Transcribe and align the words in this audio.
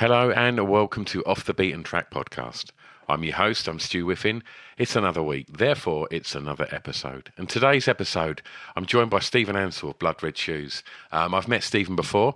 Hello 0.00 0.30
and 0.30 0.66
welcome 0.66 1.04
to 1.04 1.22
Off 1.26 1.44
the 1.44 1.52
Beaten 1.52 1.82
Track 1.82 2.10
podcast. 2.10 2.70
I'm 3.06 3.22
your 3.22 3.34
host, 3.34 3.68
I'm 3.68 3.78
Stu 3.78 4.06
Whiffen. 4.06 4.42
It's 4.78 4.96
another 4.96 5.22
week, 5.22 5.58
therefore 5.58 6.08
it's 6.10 6.34
another 6.34 6.66
episode. 6.70 7.30
And 7.36 7.50
today's 7.50 7.86
episode, 7.86 8.40
I'm 8.74 8.86
joined 8.86 9.10
by 9.10 9.18
Steven 9.18 9.56
Ansell 9.56 9.90
of 9.90 9.98
Blood 9.98 10.22
Red 10.22 10.38
Shoes. 10.38 10.82
Um, 11.12 11.34
I've 11.34 11.48
met 11.48 11.62
Steven 11.62 11.96
before. 11.96 12.34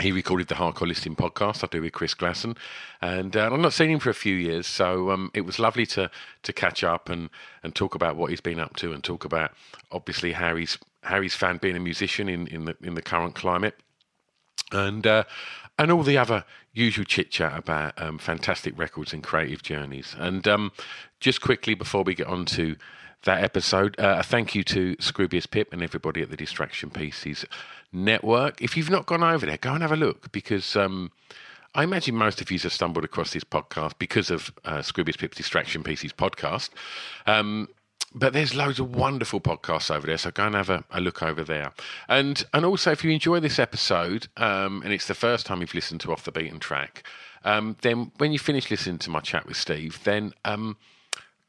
He 0.00 0.10
recorded 0.10 0.48
the 0.48 0.56
Hardcore 0.56 0.88
Listening 0.88 1.14
podcast 1.14 1.62
I 1.62 1.68
do 1.68 1.82
with 1.82 1.92
Chris 1.92 2.16
Glasson, 2.16 2.56
and 3.00 3.36
uh, 3.36 3.48
I've 3.52 3.60
not 3.60 3.74
seen 3.74 3.90
him 3.90 4.00
for 4.00 4.10
a 4.10 4.14
few 4.14 4.34
years, 4.34 4.66
so 4.66 5.12
um, 5.12 5.30
it 5.34 5.42
was 5.42 5.60
lovely 5.60 5.86
to 5.86 6.10
to 6.42 6.52
catch 6.52 6.82
up 6.82 7.08
and, 7.08 7.30
and 7.62 7.76
talk 7.76 7.94
about 7.94 8.16
what 8.16 8.30
he's 8.30 8.40
been 8.40 8.58
up 8.58 8.74
to, 8.78 8.92
and 8.92 9.04
talk 9.04 9.24
about 9.24 9.52
obviously 9.92 10.32
how 10.32 10.56
he's 10.56 10.78
how 11.02 11.20
he's 11.20 11.36
found 11.36 11.60
being 11.60 11.76
a 11.76 11.80
musician 11.80 12.28
in, 12.28 12.48
in 12.48 12.64
the 12.64 12.76
in 12.82 12.94
the 12.94 13.02
current 13.02 13.36
climate, 13.36 13.76
and 14.72 15.06
uh, 15.06 15.24
and 15.78 15.90
all 15.90 16.02
the 16.02 16.18
other 16.18 16.44
usual 16.72 17.04
chit 17.04 17.30
chat 17.30 17.56
about 17.56 18.00
um, 18.00 18.18
fantastic 18.18 18.76
records 18.78 19.12
and 19.12 19.22
creative 19.22 19.62
journeys. 19.62 20.14
And 20.18 20.46
um, 20.48 20.72
just 21.20 21.40
quickly 21.40 21.74
before 21.74 22.02
we 22.02 22.14
get 22.14 22.26
on 22.26 22.44
to 22.46 22.76
that 23.24 23.42
episode, 23.42 23.98
uh, 23.98 24.16
a 24.18 24.22
thank 24.22 24.54
you 24.54 24.64
to 24.64 24.96
Scroobius 24.96 25.48
Pip 25.48 25.72
and 25.72 25.82
everybody 25.82 26.22
at 26.22 26.30
the 26.30 26.36
Distraction 26.36 26.90
Pieces 26.90 27.44
Network. 27.92 28.60
If 28.60 28.76
you've 28.76 28.90
not 28.90 29.06
gone 29.06 29.22
over 29.22 29.46
there, 29.46 29.58
go 29.58 29.72
and 29.72 29.82
have 29.82 29.92
a 29.92 29.96
look 29.96 30.32
because. 30.32 30.76
Um, 30.76 31.10
I 31.74 31.84
imagine 31.84 32.14
most 32.14 32.42
of 32.42 32.50
you 32.50 32.58
have 32.58 32.72
stumbled 32.74 33.02
across 33.02 33.32
this 33.32 33.44
podcast 33.44 33.94
because 33.98 34.30
of 34.30 34.52
uh, 34.66 34.80
Scroobius 34.80 35.16
Pip's 35.16 35.38
Distraction 35.38 35.82
Pieces 35.82 36.12
podcast. 36.12 36.68
Um, 37.26 37.66
but 38.14 38.32
there's 38.32 38.54
loads 38.54 38.78
of 38.78 38.94
wonderful 38.94 39.40
podcasts 39.40 39.94
over 39.94 40.06
there, 40.06 40.18
so 40.18 40.30
go 40.30 40.46
and 40.46 40.54
have 40.54 40.70
a, 40.70 40.84
a 40.90 41.00
look 41.00 41.22
over 41.22 41.42
there. 41.44 41.72
And 42.08 42.44
and 42.52 42.64
also, 42.64 42.90
if 42.92 43.04
you 43.04 43.10
enjoy 43.10 43.40
this 43.40 43.58
episode, 43.58 44.28
um, 44.36 44.82
and 44.82 44.92
it's 44.92 45.06
the 45.06 45.14
first 45.14 45.46
time 45.46 45.60
you've 45.60 45.74
listened 45.74 46.00
to 46.02 46.12
Off 46.12 46.24
the 46.24 46.32
Beaten 46.32 46.58
Track, 46.58 47.04
um, 47.44 47.76
then 47.82 48.12
when 48.18 48.32
you 48.32 48.38
finish 48.38 48.70
listening 48.70 48.98
to 48.98 49.10
my 49.10 49.20
chat 49.20 49.46
with 49.46 49.56
Steve, 49.56 50.00
then 50.04 50.32
um, 50.44 50.76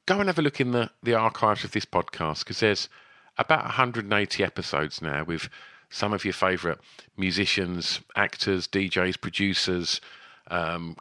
go 0.05 0.20
and 0.20 0.28
have 0.28 0.39
a 0.39 0.42
look 0.42 0.60
in 0.60 0.71
the, 0.71 0.89
the 1.02 1.14
archives 1.14 1.64
of 1.64 1.71
this 1.71 1.86
podcast 1.86 2.39
because 2.39 2.60
there's 2.60 2.89
about 3.38 3.64
180 3.64 4.43
episodes 4.43 5.02
now 5.02 5.23
with 5.23 5.49
some 5.89 6.14
of 6.14 6.26
your 6.26 6.33
favourite 6.33 6.80
musicians, 7.17 8.02
actors, 8.15 8.67
DJs, 8.67 9.21
producers, 9.21 10.02
um, 10.49 10.98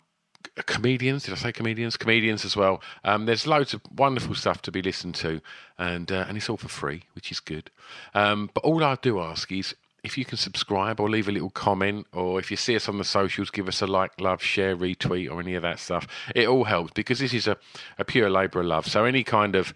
comedians. 0.66 1.24
Did 1.24 1.34
I 1.34 1.36
say 1.36 1.52
comedians? 1.52 1.96
Comedians 1.96 2.44
as 2.44 2.56
well. 2.56 2.82
Um, 3.04 3.26
there's 3.26 3.46
loads 3.46 3.74
of 3.74 3.80
wonderful 3.96 4.34
stuff 4.34 4.62
to 4.62 4.72
be 4.72 4.82
listened 4.82 5.14
to, 5.16 5.40
and 5.78 6.10
uh, 6.10 6.26
and 6.28 6.36
it's 6.36 6.48
all 6.48 6.56
for 6.56 6.68
free, 6.68 7.04
which 7.14 7.30
is 7.32 7.40
good. 7.40 7.70
Um, 8.14 8.50
but 8.52 8.64
all 8.64 8.84
I 8.84 8.96
do 8.96 9.20
ask 9.20 9.50
is 9.50 9.74
if 10.02 10.18
you 10.18 10.24
can 10.24 10.36
subscribe 10.36 10.98
or 10.98 11.08
leave 11.08 11.28
a 11.28 11.32
little 11.32 11.50
comment, 11.50 12.06
or 12.12 12.38
if 12.38 12.50
you 12.50 12.56
see 12.56 12.74
us 12.74 12.88
on 12.88 12.98
the 12.98 13.04
socials, 13.04 13.50
give 13.50 13.68
us 13.68 13.80
a 13.82 13.86
like, 13.86 14.20
love, 14.20 14.42
share, 14.42 14.76
retweet, 14.76 15.30
or 15.30 15.40
any 15.40 15.54
of 15.54 15.62
that 15.62 15.78
stuff. 15.78 16.08
It 16.34 16.48
all 16.48 16.64
helps 16.64 16.92
because 16.92 17.20
this 17.20 17.32
is 17.32 17.46
a, 17.46 17.56
a 17.98 18.04
pure 18.04 18.28
labour 18.28 18.60
of 18.60 18.66
love. 18.66 18.86
So 18.86 19.04
any 19.04 19.22
kind 19.22 19.54
of 19.54 19.72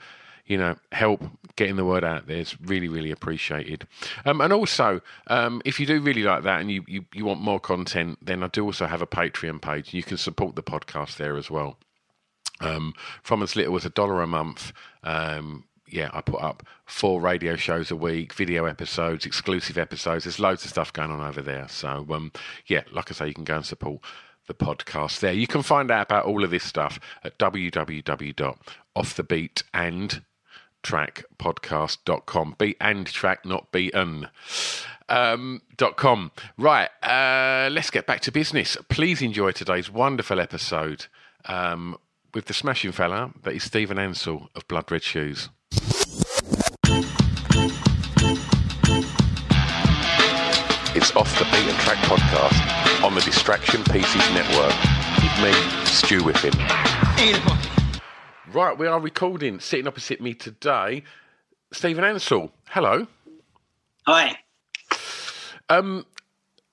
you 0.47 0.57
know, 0.57 0.77
help 0.93 1.23
getting 1.57 1.77
the 1.77 1.84
word 1.84 2.05
out 2.05 2.27
there 2.27 2.37
is 2.37 2.61
really, 2.61 2.89
really 2.89 3.11
appreciated. 3.11 3.87
Um, 4.25 4.41
and 4.41 4.53
also, 4.53 5.01
um, 5.27 5.61
if 5.65 5.81
you 5.81 5.87
do 5.87 6.01
really 6.01 6.23
like 6.23 6.45
that 6.45 6.61
and 6.61 6.71
you, 6.71 6.84
you, 6.87 7.05
you 7.12 7.25
want 7.25 7.41
more 7.41 7.59
content, 7.59 8.19
then 8.23 8.43
I 8.43 8.49
do 8.49 8.65
also 8.65 8.87
have 8.87 9.03
a 9.03 9.06
Patreon 9.06 9.61
page. 9.61 9.93
You 9.93 10.03
can 10.03 10.19
support 10.19 10.55
the 10.55 10.62
podcast 10.62 11.17
there 11.17 11.37
as 11.37 11.51
well. 11.51 11.79
Um, 12.61 12.95
from 13.23 13.43
as 13.43 13.56
little 13.56 13.77
as 13.77 13.85
a 13.85 13.91
dollar 13.91 14.23
a 14.23 14.27
month, 14.27 14.73
um, 15.03 15.65
yeah, 15.89 16.11
I 16.12 16.21
put 16.21 16.43
up 16.43 16.65
four 16.85 17.21
radio 17.21 17.56
shows 17.56 17.91
a 17.91 17.97
week, 17.97 18.33
video 18.33 18.67
episodes, 18.67 19.27
exclusive 19.27 19.79
episodes. 19.79 20.25
There's 20.25 20.41
loads 20.41 20.65
of 20.65 20.71
stuff 20.71 20.93
going 20.93 21.11
on 21.11 21.21
over 21.21 21.43
there. 21.43 21.67
So, 21.69 22.06
um, 22.11 22.33
yeah, 22.67 22.83
like 22.93 23.11
I 23.11 23.15
say, 23.15 23.29
you 23.29 23.35
can 23.35 23.45
go 23.45 23.56
and 23.56 23.67
support 23.67 24.01
the 24.47 24.55
podcast 24.55 25.21
there. 25.21 25.33
You 25.33 25.47
can 25.47 25.62
find 25.62 25.91
out 25.91 26.06
about 26.06 26.27
all 26.27 26.45
of 26.45 26.51
this 26.51 26.65
stuff 26.65 27.01
at 27.25 27.39
www.offthebeatand 27.39 30.23
trackpodcast.com. 30.82 32.56
Beat 32.59 32.76
and 32.81 33.06
track, 33.06 33.44
not 33.44 33.70
beaten. 33.72 34.28
Um, 35.09 35.62
dot 35.76 35.97
com. 35.97 36.32
Right, 36.59 36.88
uh, 37.03 37.69
let's 37.70 37.91
get 37.91 38.06
back 38.06 38.20
to 38.22 38.32
business. 38.32 38.76
Please 38.88 39.22
enjoy 39.22 39.53
today's 39.53 39.88
wonderful 39.91 40.41
episode 40.41 41.06
um, 41.44 41.97
with 42.34 42.47
the 42.47 42.54
smashing 42.54 42.91
fella 42.92 43.31
that 43.44 43.54
is 43.54 43.62
Steven 43.62 43.98
Ansell 43.98 44.50
of 44.56 44.66
Blood 44.66 44.91
Red 44.91 45.04
Shoes. 45.04 45.48
It's 50.98 51.14
Off 51.14 51.38
the 51.38 51.44
Beaten 51.53 51.76
Track 51.81 51.98
podcast 52.06 53.04
on 53.04 53.14
the 53.14 53.20
Distraction 53.20 53.84
Pieces 53.84 54.31
Network 54.32 54.75
with 55.22 55.43
me, 55.43 55.53
Stu 55.84 56.20
Whiffen. 56.22 56.53
Right, 58.56 58.78
we 58.78 58.87
are 58.87 58.99
recording. 58.99 59.61
Sitting 59.61 59.87
opposite 59.87 60.19
me 60.19 60.33
today, 60.33 61.03
Steven 61.75 62.03
Ansell. 62.05 62.50
Hello. 62.71 63.06
Hi. 64.06 64.39
Um, 65.69 66.06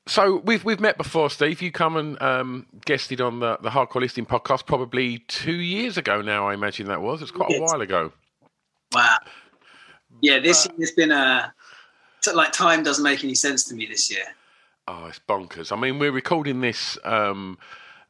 so 0.08 0.38
we've 0.46 0.64
we've 0.64 0.80
met 0.80 0.98
before, 0.98 1.30
Steve. 1.30 1.62
You 1.62 1.74
come 1.74 1.98
and 1.98 2.22
um, 2.22 2.68
guested 2.86 3.20
on 3.20 3.42
the 3.42 3.58
the 3.58 3.70
Hardcore 3.70 4.00
Listening 4.00 4.26
podcast 4.26 4.66
probably 4.66 5.18
two 5.28 5.56
years 5.56 5.98
ago 5.98 6.22
now. 6.22 6.48
I 6.48 6.54
imagine 6.54 6.88
that 6.88 7.02
was. 7.02 7.22
It's 7.22 7.32
quite 7.32 7.52
a 7.54 7.60
while 7.60 7.82
ago. 7.82 8.14
Wow. 8.94 9.18
Yeah, 10.22 10.40
this 10.40 10.66
year's 10.78 10.92
been 10.92 11.12
a 11.12 11.54
like 12.34 12.54
time 12.54 12.84
doesn't 12.84 13.04
make 13.04 13.26
any 13.26 13.36
sense 13.36 13.66
to 13.66 13.76
me 13.76 13.88
this 13.88 14.10
year. 14.10 14.24
Oh, 14.88 15.08
it's 15.08 15.20
bonkers. 15.28 15.74
I 15.74 15.76
mean, 15.76 16.00
we're 16.00 16.14
recording 16.14 16.62
this 16.62 16.98
um, 17.04 17.58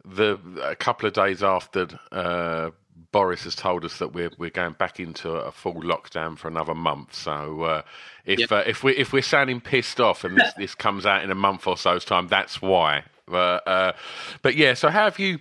the 0.06 0.38
a 0.62 0.76
couple 0.76 1.08
of 1.08 1.14
days 1.14 1.42
after 1.42 1.88
uh, 2.12 2.70
Boris 3.12 3.44
has 3.44 3.56
told 3.56 3.86
us 3.86 3.98
that 4.00 4.14
we're 4.14 4.32
we're 4.38 4.50
going 4.50 4.74
back 4.74 5.00
into 5.00 5.32
a 5.32 5.52
full 5.52 5.76
lockdown 5.82 6.38
for 6.38 6.48
another 6.48 6.76
month. 6.76 7.14
So 7.16 7.64
uh, 7.64 7.82
if 8.26 8.40
Yep. 8.40 8.52
uh, 8.52 8.64
if 8.66 8.84
we 8.84 8.94
if 8.96 9.14
we're 9.14 9.22
sounding 9.22 9.62
pissed 9.62 10.00
off 10.00 10.24
and 10.24 10.38
this, 10.38 10.54
this 10.54 10.76
comes 10.76 11.06
out 11.06 11.24
in 11.24 11.32
a 11.32 11.36
month 11.36 11.68
or 11.68 11.78
so's 11.78 12.06
time, 12.06 12.28
that's 12.28 12.62
why. 12.62 13.04
But 13.28 13.68
uh, 13.68 13.94
but 14.42 14.56
yeah. 14.56 14.74
So 14.74 14.90
how 14.90 15.06
have 15.06 15.20
you 15.20 15.40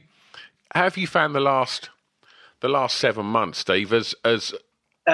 how 0.75 0.85
have 0.85 0.97
you 0.97 1.07
found 1.07 1.35
the 1.35 1.41
last 1.41 1.91
the 2.61 2.69
last 2.69 2.97
seven 2.99 3.27
months, 3.27 3.59
Steve? 3.59 3.93
As 3.93 4.15
as 4.25 4.53
you 4.53 4.59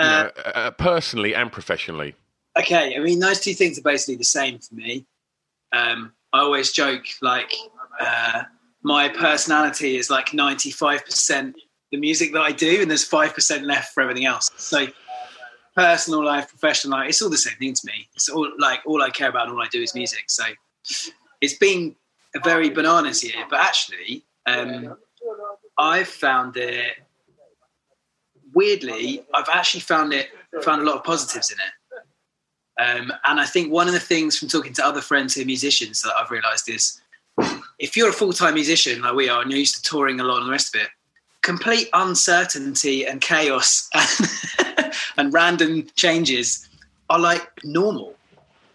Uh, 0.00 0.08
know, 0.10 0.30
uh, 0.44 0.70
personally 0.72 1.34
and 1.34 1.50
professionally. 1.52 2.14
okay, 2.58 2.94
I 2.96 2.98
mean 3.00 3.20
those 3.20 3.40
two 3.40 3.54
things 3.54 3.78
are 3.78 3.82
basically 3.82 4.16
the 4.16 4.24
same 4.24 4.58
for 4.58 4.74
me. 4.74 5.06
Um, 5.72 6.12
I 6.32 6.40
always 6.40 6.72
joke 6.72 7.04
like 7.22 7.52
uh, 8.00 8.44
my 8.82 9.08
personality 9.08 9.96
is 9.96 10.10
like 10.10 10.34
ninety 10.34 10.70
five 10.70 11.04
percent 11.04 11.56
the 11.90 11.98
music 11.98 12.32
that 12.32 12.42
I 12.42 12.52
do, 12.52 12.82
and 12.82 12.90
there's 12.90 13.04
five 13.04 13.34
percent 13.34 13.64
left 13.64 13.94
for 13.94 14.02
everything 14.02 14.26
else. 14.26 14.50
So 14.56 14.86
personal 15.74 16.24
life, 16.24 16.48
professional 16.48 16.98
life, 16.98 17.08
it's 17.08 17.22
all 17.22 17.30
the 17.30 17.38
same 17.38 17.54
thing 17.56 17.72
to 17.72 17.86
me. 17.86 18.08
It's 18.14 18.28
all 18.28 18.50
like 18.58 18.80
all 18.84 19.02
I 19.02 19.10
care 19.10 19.28
about 19.28 19.46
and 19.46 19.56
all 19.56 19.62
I 19.62 19.68
do 19.68 19.80
is 19.80 19.94
music. 19.94 20.24
So 20.28 20.44
it's 21.40 21.56
been 21.56 21.94
a 22.34 22.40
very 22.40 22.68
bananas 22.68 23.22
year, 23.22 23.44
but 23.48 23.60
actually, 23.60 24.24
um, 24.46 24.96
I've 25.78 26.08
found 26.08 26.56
it 26.56 26.94
weirdly. 28.52 29.24
I've 29.34 29.48
actually 29.48 29.80
found 29.80 30.12
it 30.12 30.30
found 30.62 30.82
a 30.82 30.84
lot 30.84 30.96
of 30.96 31.04
positives 31.04 31.52
in 31.52 31.58
it. 31.58 31.72
Um, 32.80 33.12
and 33.26 33.40
I 33.40 33.44
think 33.44 33.72
one 33.72 33.88
of 33.88 33.92
the 33.92 34.00
things 34.00 34.38
from 34.38 34.48
talking 34.48 34.72
to 34.74 34.86
other 34.86 35.00
friends 35.00 35.34
who 35.34 35.42
are 35.42 35.44
musicians 35.44 36.02
that 36.02 36.14
I've 36.18 36.30
realised 36.30 36.68
is 36.68 37.00
if 37.78 37.96
you're 37.96 38.08
a 38.08 38.12
full 38.12 38.32
time 38.32 38.54
musician 38.54 39.02
like 39.02 39.14
we 39.14 39.28
are 39.28 39.42
and 39.42 39.50
you're 39.50 39.60
used 39.60 39.76
to 39.76 39.82
touring 39.82 40.20
a 40.20 40.24
lot 40.24 40.38
and 40.38 40.46
the 40.46 40.52
rest 40.52 40.74
of 40.74 40.82
it, 40.82 40.88
complete 41.42 41.88
uncertainty 41.92 43.06
and 43.06 43.20
chaos 43.20 43.88
and, 43.94 44.92
and 45.16 45.32
random 45.32 45.86
changes 45.94 46.68
are 47.10 47.18
like 47.18 47.48
normal. 47.64 48.14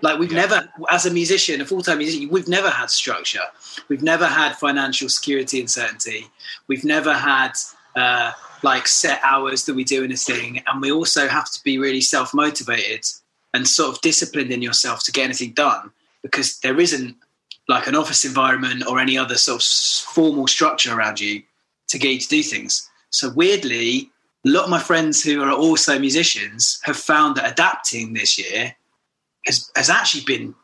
Like 0.01 0.19
we've 0.19 0.31
yeah. 0.31 0.42
never, 0.42 0.69
as 0.89 1.06
a 1.06 1.12
musician, 1.12 1.62
a 1.62 1.65
full-time 1.65 2.00
musician, 2.00 2.30
we've 2.30 2.48
never 2.48 2.69
had 2.69 2.89
structure. 2.89 3.44
We've 3.88 4.04
never 4.04 4.27
had 4.27 4.56
financial 4.56 5.07
security 5.07 5.60
and 5.60 5.69
certainty. 5.69 6.27
We've 6.68 6.83
never 6.83 7.13
had 7.13 7.54
uh, 7.95 8.33
like 8.63 8.88
set 8.88 9.21
hours 9.24 9.66
that 9.66 9.75
we 9.75 9.83
do 9.83 10.04
in 10.04 10.12
a 10.12 10.18
thing, 10.18 10.62
and 10.68 10.81
we 10.81 10.92
also 10.92 11.27
have 11.27 11.50
to 11.51 11.63
be 11.63 11.77
really 11.77 12.01
self-motivated 12.01 13.06
and 13.54 13.68
sort 13.68 13.95
of 13.95 14.01
disciplined 14.01 14.51
in 14.51 14.62
yourself 14.62 15.04
to 15.04 15.12
get 15.12 15.25
anything 15.25 15.51
done 15.51 15.92
because 16.21 16.59
there 16.59 16.80
isn't 16.80 17.16
like 17.69 17.88
an 17.88 17.95
office 17.95 18.25
environment 18.25 18.83
or 18.88 19.00
any 19.00 19.18
other 19.18 19.36
sort 19.36 19.62
of 19.62 19.68
formal 20.13 20.48
structure 20.48 20.98
around 20.98 21.19
you 21.19 21.44
to 21.89 21.97
get 21.97 22.12
you 22.12 22.19
to 22.19 22.27
do 22.27 22.44
things. 22.44 22.89
So 23.09 23.30
weirdly, 23.30 24.12
a 24.45 24.50
lot 24.50 24.65
of 24.65 24.69
my 24.69 24.80
friends 24.80 25.24
who 25.24 25.41
are 25.41 25.51
also 25.51 26.00
musicians 26.00 26.80
have 26.83 26.97
found 26.97 27.35
that 27.35 27.51
adapting 27.51 28.13
this 28.13 28.38
year 28.38 28.75
has, 29.45 29.71
has 29.75 29.89
actually 29.89 30.24
been 30.24 30.56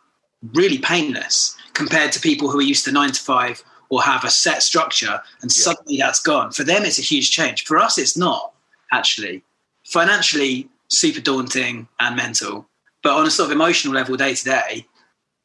really 0.53 0.77
painless 0.77 1.55
compared 1.73 2.11
to 2.13 2.19
people 2.19 2.49
who 2.49 2.59
are 2.59 2.63
used 2.63 2.85
to 2.85 2.91
nine 2.91 3.11
to 3.11 3.21
five 3.21 3.63
or 3.89 4.01
have 4.01 4.23
a 4.23 4.29
set 4.29 4.61
structure 4.63 5.21
and 5.41 5.51
yeah. 5.51 5.63
suddenly 5.63 5.97
that's 5.97 6.21
gone. 6.21 6.51
For 6.51 6.63
them, 6.63 6.83
it's 6.83 6.99
a 6.99 7.03
huge 7.03 7.31
change. 7.31 7.65
For 7.65 7.77
us, 7.77 7.97
it's 7.97 8.17
not 8.17 8.53
actually. 8.91 9.43
Financially, 9.85 10.69
super 10.89 11.21
daunting 11.21 11.87
and 11.99 12.15
mental. 12.15 12.67
But 13.01 13.13
on 13.13 13.25
a 13.25 13.31
sort 13.31 13.49
of 13.49 13.55
emotional 13.55 13.93
level, 13.93 14.17
day 14.17 14.35
to 14.35 14.43
day, 14.43 14.85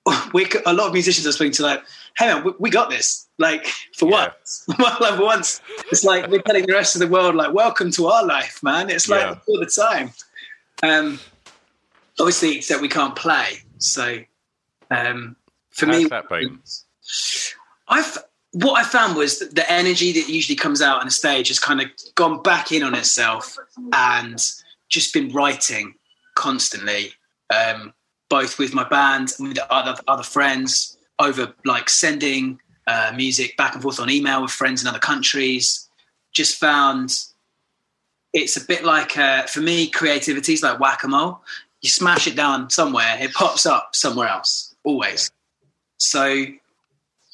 we 0.32 0.46
a 0.66 0.72
lot 0.72 0.88
of 0.88 0.92
musicians 0.92 1.26
are 1.26 1.32
speaking 1.32 1.52
to 1.52 1.62
like, 1.62 1.82
hey 2.16 2.26
man, 2.26 2.44
we, 2.44 2.52
we 2.58 2.70
got 2.70 2.90
this. 2.90 3.28
Like 3.38 3.66
for 3.96 4.08
yeah. 4.08 4.28
once, 4.28 4.64
like 4.78 5.16
for 5.16 5.24
once, 5.24 5.60
it's 5.90 6.04
like 6.04 6.28
we're 6.28 6.42
telling 6.42 6.66
the 6.66 6.72
rest 6.72 6.94
of 6.94 7.00
the 7.00 7.08
world 7.08 7.34
like, 7.34 7.52
welcome 7.52 7.90
to 7.92 8.06
our 8.06 8.24
life, 8.24 8.62
man. 8.62 8.90
It's 8.90 9.08
like 9.08 9.22
yeah. 9.22 9.38
all 9.48 9.58
the 9.58 9.66
time. 9.66 10.12
Um, 10.82 11.18
obviously, 12.18 12.56
except 12.56 12.80
we 12.80 12.88
can't 12.88 13.16
play. 13.16 13.58
So 13.78 14.20
um, 14.90 15.36
for 15.70 15.86
How's 15.86 16.02
me, 16.02 16.08
that 16.08 16.28
been? 16.28 16.60
I've 17.88 18.18
what 18.52 18.80
I 18.80 18.84
found 18.84 19.16
was 19.16 19.40
that 19.40 19.54
the 19.54 19.70
energy 19.70 20.12
that 20.12 20.28
usually 20.28 20.54
comes 20.54 20.80
out 20.80 21.00
on 21.00 21.08
a 21.08 21.10
stage 21.10 21.48
has 21.48 21.58
kind 21.58 21.80
of 21.80 21.88
gone 22.14 22.40
back 22.42 22.70
in 22.70 22.84
on 22.84 22.94
itself 22.94 23.58
and 23.92 24.38
just 24.88 25.12
been 25.12 25.32
writing 25.32 25.94
constantly. 26.36 27.12
Um, 27.52 27.92
both 28.28 28.58
with 28.58 28.74
my 28.74 28.84
band 28.88 29.32
and 29.38 29.48
with 29.48 29.58
other 29.70 30.00
other 30.08 30.22
friends 30.22 30.96
over 31.18 31.54
like 31.64 31.88
sending 31.88 32.58
uh, 32.86 33.12
music 33.14 33.56
back 33.56 33.74
and 33.74 33.82
forth 33.82 34.00
on 34.00 34.10
email 34.10 34.42
with 34.42 34.50
friends 34.50 34.82
in 34.82 34.88
other 34.88 34.98
countries. 34.98 35.88
Just 36.32 36.58
found 36.58 37.24
it's 38.32 38.56
a 38.56 38.64
bit 38.64 38.84
like 38.84 39.16
uh, 39.16 39.44
for 39.44 39.60
me, 39.60 39.88
creativity 39.88 40.52
is 40.54 40.62
like 40.62 40.80
whack 40.80 41.04
a 41.04 41.08
mole. 41.08 41.40
You 41.80 41.90
smash 41.90 42.26
it 42.26 42.34
down 42.34 42.70
somewhere, 42.70 43.16
it 43.20 43.32
pops 43.34 43.66
up 43.66 43.94
somewhere 43.94 44.28
else 44.28 44.74
always. 44.84 45.30
So 45.98 46.44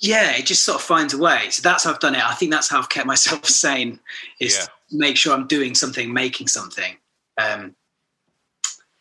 yeah, 0.01 0.33
it 0.33 0.47
just 0.47 0.65
sort 0.65 0.77
of 0.77 0.83
finds 0.83 1.15
a 1.15 1.19
way. 1.19 1.51
So 1.51 1.63
that's 1.63 1.85
how 1.85 1.93
I've 1.93 2.01
done 2.01 2.15
it. 2.15 2.25
I 2.25 2.35
think 2.35 2.51
that's 2.51 2.69
how 2.69 2.79
I've 2.79 2.89
kept 2.89 3.07
myself 3.07 3.45
sane 3.47 4.01
is 4.41 4.57
yeah. 4.57 4.99
make 4.99 5.17
sure 5.17 5.35
I'm 5.35 5.47
doing 5.47 5.75
something, 5.75 6.13
making 6.13 6.49
something. 6.49 6.97
Um, 7.39 7.75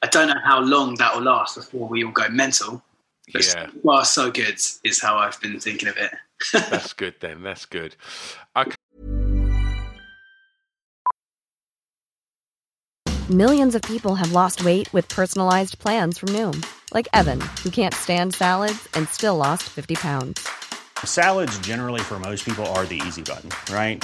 I 0.02 0.08
don't 0.08 0.30
know 0.30 0.40
how 0.44 0.62
long 0.62 0.96
that 0.96 1.16
will 1.16 1.24
last 1.24 1.56
before 1.56 1.88
we 1.88 2.04
all 2.04 2.12
go 2.12 2.30
mental. 2.30 2.82
But 3.34 3.46
yeah. 3.46 3.70
Well, 3.84 4.04
so 4.06 4.32
good 4.32 4.60
is 4.84 5.02
how 5.02 5.18
I've 5.18 5.40
been 5.42 5.60
thinking 5.60 5.90
of 5.90 5.98
it. 5.98 6.12
That's 6.54 6.94
good 6.94 7.16
then. 7.20 7.44
That's 7.44 7.66
good. 7.66 7.96
Okay. 8.56 8.76
Millions 13.30 13.76
of 13.76 13.84
people 13.84 14.16
have 14.16 14.32
lost 14.32 14.64
weight 14.64 14.92
with 14.92 15.08
personalized 15.10 15.78
plans 15.78 16.18
from 16.18 16.30
Noom, 16.30 16.66
like 16.94 17.08
Evan, 17.14 17.42
who 17.64 17.70
can't 17.70 17.94
stand 17.94 18.34
salads 18.34 18.88
and 18.96 19.08
still 19.10 19.36
lost 19.36 19.64
50 19.64 19.96
pounds. 19.96 20.48
Salads, 21.04 21.60
generally, 21.60 22.02
for 22.02 22.20
most 22.20 22.44
people, 22.44 22.66
are 22.68 22.86
the 22.86 23.00
easy 23.06 23.22
button, 23.22 23.52
right? 23.72 24.04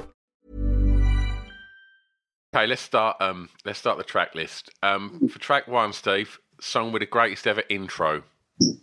Okay, 2.53 2.67
let's 2.67 2.81
start 2.81 3.21
um 3.21 3.49
let's 3.65 3.79
start 3.79 3.97
the 3.97 4.03
track 4.03 4.35
list. 4.35 4.69
Um 4.83 5.29
for 5.29 5.39
track 5.39 5.67
1, 5.67 5.93
Steve, 5.93 6.39
song 6.59 6.91
with 6.91 7.01
the 7.01 7.05
greatest 7.05 7.47
ever 7.47 7.63
intro. 7.69 8.23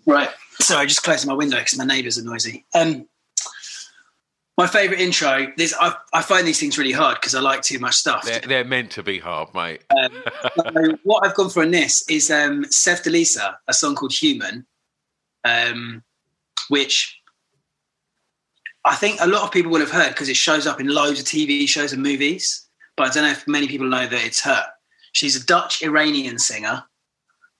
Right. 0.06 0.30
Sorry, 0.60 0.86
just 0.86 1.02
closing 1.02 1.28
my 1.28 1.34
window 1.34 1.58
because 1.58 1.78
my 1.78 1.84
neighbours 1.84 2.18
are 2.18 2.24
noisy. 2.24 2.66
Um, 2.74 3.06
my 4.56 4.66
favourite 4.66 5.00
intro. 5.00 5.46
This 5.56 5.74
I, 5.80 5.94
I, 6.12 6.20
find 6.20 6.46
these 6.46 6.58
things 6.58 6.76
really 6.76 6.92
hard 6.92 7.16
because 7.20 7.34
I 7.34 7.40
like 7.40 7.62
too 7.62 7.78
much 7.78 7.94
stuff. 7.94 8.24
They're, 8.24 8.40
they're 8.40 8.64
meant 8.64 8.90
to 8.92 9.04
be 9.04 9.20
hard, 9.20 9.54
mate. 9.54 9.82
Um, 9.96 10.22
so 10.56 10.98
what 11.04 11.24
I've 11.24 11.34
gone 11.34 11.48
for 11.48 11.62
in 11.62 11.70
this 11.70 12.08
is 12.10 12.30
um, 12.30 12.64
Sevdaliza, 12.64 13.54
a 13.68 13.72
song 13.72 13.94
called 13.94 14.12
Human, 14.12 14.66
um, 15.44 16.02
which 16.68 17.20
I 18.84 18.96
think 18.96 19.20
a 19.20 19.28
lot 19.28 19.44
of 19.44 19.52
people 19.52 19.70
will 19.70 19.80
have 19.80 19.92
heard 19.92 20.08
because 20.08 20.28
it 20.28 20.36
shows 20.36 20.66
up 20.66 20.80
in 20.80 20.88
loads 20.88 21.20
of 21.20 21.26
TV 21.26 21.68
shows 21.68 21.92
and 21.92 22.02
movies. 22.02 22.67
But 22.98 23.08
I 23.08 23.14
don't 23.14 23.24
know 23.24 23.30
if 23.30 23.48
many 23.48 23.68
people 23.68 23.86
know 23.86 24.06
that 24.06 24.26
it's 24.26 24.42
her. 24.42 24.64
She's 25.12 25.42
a 25.42 25.46
Dutch 25.46 25.82
Iranian 25.82 26.38
singer 26.38 26.84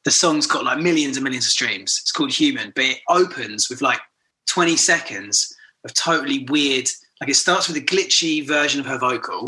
the 0.09 0.13
song's 0.13 0.47
got 0.47 0.65
like 0.65 0.79
millions 0.79 1.19
and 1.19 1.25
millions 1.25 1.45
of 1.45 1.51
streams. 1.51 1.99
It's 2.01 2.13
called 2.13 2.33
Human, 2.33 2.73
but 2.75 2.85
it 2.85 3.01
opens 3.11 3.69
with 3.69 3.83
like 3.83 4.01
20 4.47 4.75
seconds 4.77 5.55
of 5.85 5.93
totally 5.93 6.45
weird. 6.49 6.89
Like 7.21 7.29
it 7.29 7.35
starts 7.35 7.69
with 7.69 7.77
a 7.77 7.83
glitchy 7.83 8.47
version 8.47 8.81
of 8.81 8.87
her 8.87 8.97
vocal, 8.97 9.47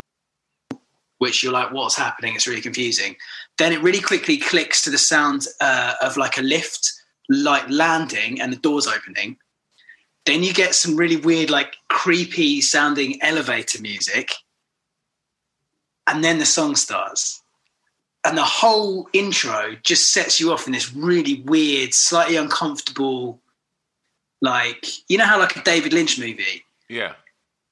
which 1.17 1.41
you're 1.41 1.51
like, 1.51 1.71
what's 1.71 1.95
happening? 1.95 2.35
It's 2.35 2.47
really 2.47 2.61
confusing. 2.61 3.15
Then 3.57 3.73
it 3.73 3.81
really 3.81 4.01
quickly 4.01 4.37
clicks 4.37 4.83
to 4.83 4.91
the 4.91 4.99
sound 4.99 5.47
uh, 5.61 5.95
of 6.01 6.15
like 6.15 6.37
a 6.37 6.43
lift, 6.43 6.93
like 7.27 7.67
landing 7.67 8.39
and 8.39 8.53
the 8.53 8.57
doors 8.57 8.85
opening. 8.85 9.37
Then 10.27 10.43
you 10.43 10.53
get 10.53 10.75
some 10.75 10.95
really 10.95 11.17
weird, 11.17 11.49
like 11.49 11.75
creepy 11.89 12.61
sounding 12.61 13.19
elevator 13.23 13.81
music. 13.81 14.33
And 16.07 16.23
then 16.23 16.39
the 16.39 16.45
song 16.45 16.75
starts 16.75 17.41
and 18.23 18.37
the 18.37 18.43
whole 18.43 19.09
intro 19.13 19.75
just 19.83 20.13
sets 20.13 20.39
you 20.39 20.51
off 20.51 20.67
in 20.67 20.73
this 20.73 20.93
really 20.93 21.41
weird, 21.45 21.93
slightly 21.93 22.35
uncomfortable, 22.35 23.39
like 24.41 25.09
you 25.09 25.17
know 25.17 25.25
how 25.25 25.39
like 25.39 25.55
a 25.55 25.63
David 25.63 25.93
Lynch 25.93 26.19
movie. 26.19 26.63
Yeah. 26.89 27.13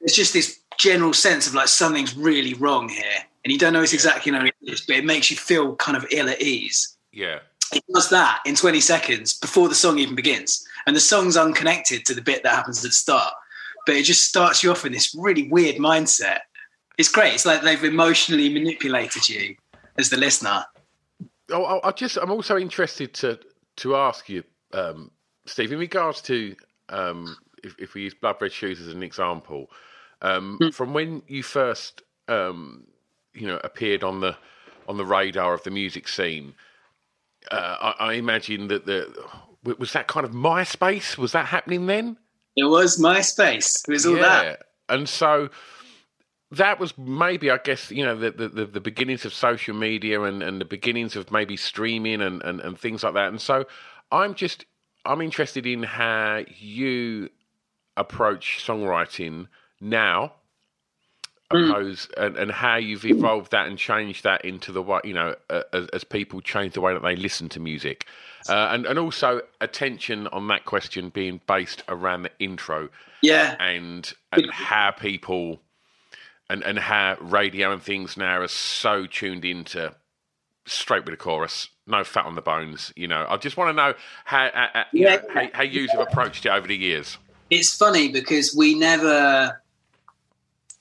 It's 0.02 0.16
just 0.16 0.34
this 0.34 0.60
general 0.78 1.14
sense 1.14 1.48
of 1.48 1.54
like 1.54 1.68
something's 1.68 2.16
really 2.16 2.54
wrong 2.54 2.90
here, 2.90 3.26
and 3.44 3.52
you 3.52 3.60
don't 3.60 3.74
know 3.74 3.82
it's 3.82 3.94
exactly 3.94 4.32
what 4.32 4.48
it 4.48 4.56
is, 4.62 4.82
but 4.82 4.96
it 4.96 5.06
makes 5.06 5.30
you 5.30 5.38
feel 5.38 5.76
kind 5.76 5.98
of 5.98 6.06
ill 6.12 6.30
at 6.30 6.42
ease. 6.42 6.98
Yeah. 7.12 7.40
It 7.72 7.84
does 7.94 8.10
that 8.10 8.42
in 8.48 8.56
20 8.56 8.80
seconds 8.80 9.38
before 9.38 9.70
the 9.70 9.76
song 9.76 10.00
even 10.00 10.16
begins. 10.16 10.66
And 10.88 10.96
the 10.96 11.00
song's 11.00 11.38
unconnected 11.38 12.04
to 12.06 12.16
the 12.16 12.22
bit 12.22 12.42
that 12.42 12.56
happens 12.56 12.84
at 12.84 12.90
the 12.90 12.96
start. 12.96 13.32
But 13.86 13.96
it 13.96 14.06
just 14.06 14.28
starts 14.28 14.64
you 14.64 14.72
off 14.72 14.86
in 14.86 14.92
this 14.92 15.14
really 15.14 15.48
weird 15.48 15.76
mindset. 15.76 16.40
It's 17.00 17.08
great. 17.08 17.34
It's 17.34 17.46
like 17.46 17.62
they've 17.62 17.86
emotionally 17.86 18.50
manipulated 18.50 19.30
you 19.30 19.56
as 19.98 20.10
the 20.10 20.18
listener. 20.18 20.66
Oh, 21.50 21.64
I, 21.64 21.88
I 21.88 21.92
just 21.94 22.18
I'm 22.18 22.30
also 22.30 22.58
interested 22.58 23.14
to 23.16 23.40
to 23.78 23.96
ask 23.96 24.28
you, 24.28 24.44
um, 24.74 25.10
Steve, 25.46 25.72
in 25.72 25.80
regards 25.80 26.22
to 26.24 26.58
um, 26.90 27.38
if, 27.64 27.74
if 27.80 27.94
we 27.94 28.02
use 28.02 28.14
Blood 28.14 28.36
Red 28.42 28.52
Shoes 28.52 28.82
as 28.82 28.90
an 28.90 29.02
example, 29.02 29.72
um, 30.22 30.58
Hmm. 30.62 30.70
from 30.72 30.94
when 30.94 31.22
you 31.28 31.42
first 31.42 32.02
um, 32.28 32.86
you 33.34 33.48
know 33.48 33.62
appeared 33.64 34.04
on 34.04 34.20
the 34.20 34.36
on 34.90 34.98
the 34.98 35.06
radar 35.06 35.54
of 35.54 35.64
the 35.64 35.72
music 35.72 36.10
scene, 36.10 36.54
uh, 37.50 37.94
I, 37.98 38.08
I 38.08 38.14
imagine 38.16 38.68
that 38.68 38.86
the 38.86 39.08
was 39.64 39.94
that 39.94 40.08
kind 40.08 40.26
of 40.26 40.34
MySpace 40.34 41.18
was 41.18 41.32
that 41.32 41.46
happening 41.46 41.86
then? 41.86 42.18
It 42.58 42.66
was 42.66 43.00
MySpace. 43.00 43.88
It 43.88 43.92
was 43.92 44.06
all 44.06 44.16
that. 44.16 44.64
And 44.90 45.08
so 45.08 45.50
that 46.52 46.80
was 46.80 46.98
maybe, 46.98 47.52
I 47.52 47.58
guess, 47.58 47.92
you 47.92 48.04
know, 48.04 48.16
the, 48.16 48.32
the, 48.32 48.66
the, 48.66 48.80
beginnings 48.80 49.24
of 49.24 49.34
social 49.34 49.76
media 49.76 50.22
and, 50.24 50.42
and 50.42 50.60
the 50.60 50.66
beginnings 50.66 51.16
of 51.16 51.32
maybe 51.32 51.56
streaming 51.56 52.22
and, 52.22 52.42
and, 52.42 52.60
and 52.60 52.80
things 52.80 53.04
like 53.04 53.14
that. 53.14 53.28
And 53.28 53.40
so 53.40 53.66
I'm 54.12 54.34
just, 54.34 54.66
I'm 55.06 55.22
interested 55.22 55.68
in 55.68 55.84
how 55.84 56.44
you 56.58 57.30
approach 57.96 58.64
songwriting 58.66 59.48
now. 59.80 60.34
Oppose 61.52 62.08
and, 62.16 62.38
and 62.38 62.52
how 62.52 62.76
you've 62.76 63.06
evolved 63.06 63.54
that 63.54 63.66
and 63.66 63.76
changed 63.76 64.24
that 64.24 64.46
into 64.46 64.72
the 64.72 64.84
way 64.84 65.00
you 65.04 65.16
know 65.16 65.34
uh, 65.50 65.64
as, 65.74 65.88
as 65.88 66.04
people 66.04 66.42
change 66.42 66.74
the 66.74 66.82
way 66.82 66.94
that 66.94 67.02
they 67.02 67.16
listen 67.16 67.50
to 67.50 67.60
music, 67.60 68.06
uh, 68.48 68.70
and 68.70 68.86
and 68.86 69.00
also 69.00 69.42
attention 69.60 70.28
on 70.28 70.48
that 70.50 70.66
question 70.66 71.10
being 71.10 71.42
based 71.48 71.82
around 71.88 72.22
the 72.22 72.32
intro 72.38 72.90
Yeah. 73.24 73.56
and 73.60 74.14
and 74.32 74.52
how 74.52 74.92
people 74.92 75.60
and 76.50 76.64
and 76.64 76.80
how 76.80 77.18
radio 77.22 77.72
and 77.72 77.82
things 77.82 78.18
now 78.18 78.42
are 78.42 78.48
so 78.48 79.06
tuned 79.06 79.46
into 79.46 79.94
straight 80.66 81.06
with 81.06 81.14
the 81.14 81.18
chorus, 81.18 81.70
no 81.88 82.04
fat 82.04 82.26
on 82.26 82.36
the 82.36 82.42
bones. 82.42 82.92
You 82.96 83.08
know, 83.08 83.26
I 83.30 83.38
just 83.38 83.58
want 83.58 83.70
to 83.70 83.74
know 83.74 83.94
how 84.26 84.46
you 84.94 85.04
Yeah. 85.06 85.16
know, 85.16 85.22
how, 85.34 85.50
how 85.54 85.64
you 85.64 85.88
have 85.88 86.00
approached 86.00 86.46
it 86.46 86.50
over 86.50 86.68
the 86.68 86.78
years. 86.78 87.18
It's 87.50 87.76
funny 87.76 88.10
because 88.12 88.56
we 88.56 88.76
never, 88.76 89.60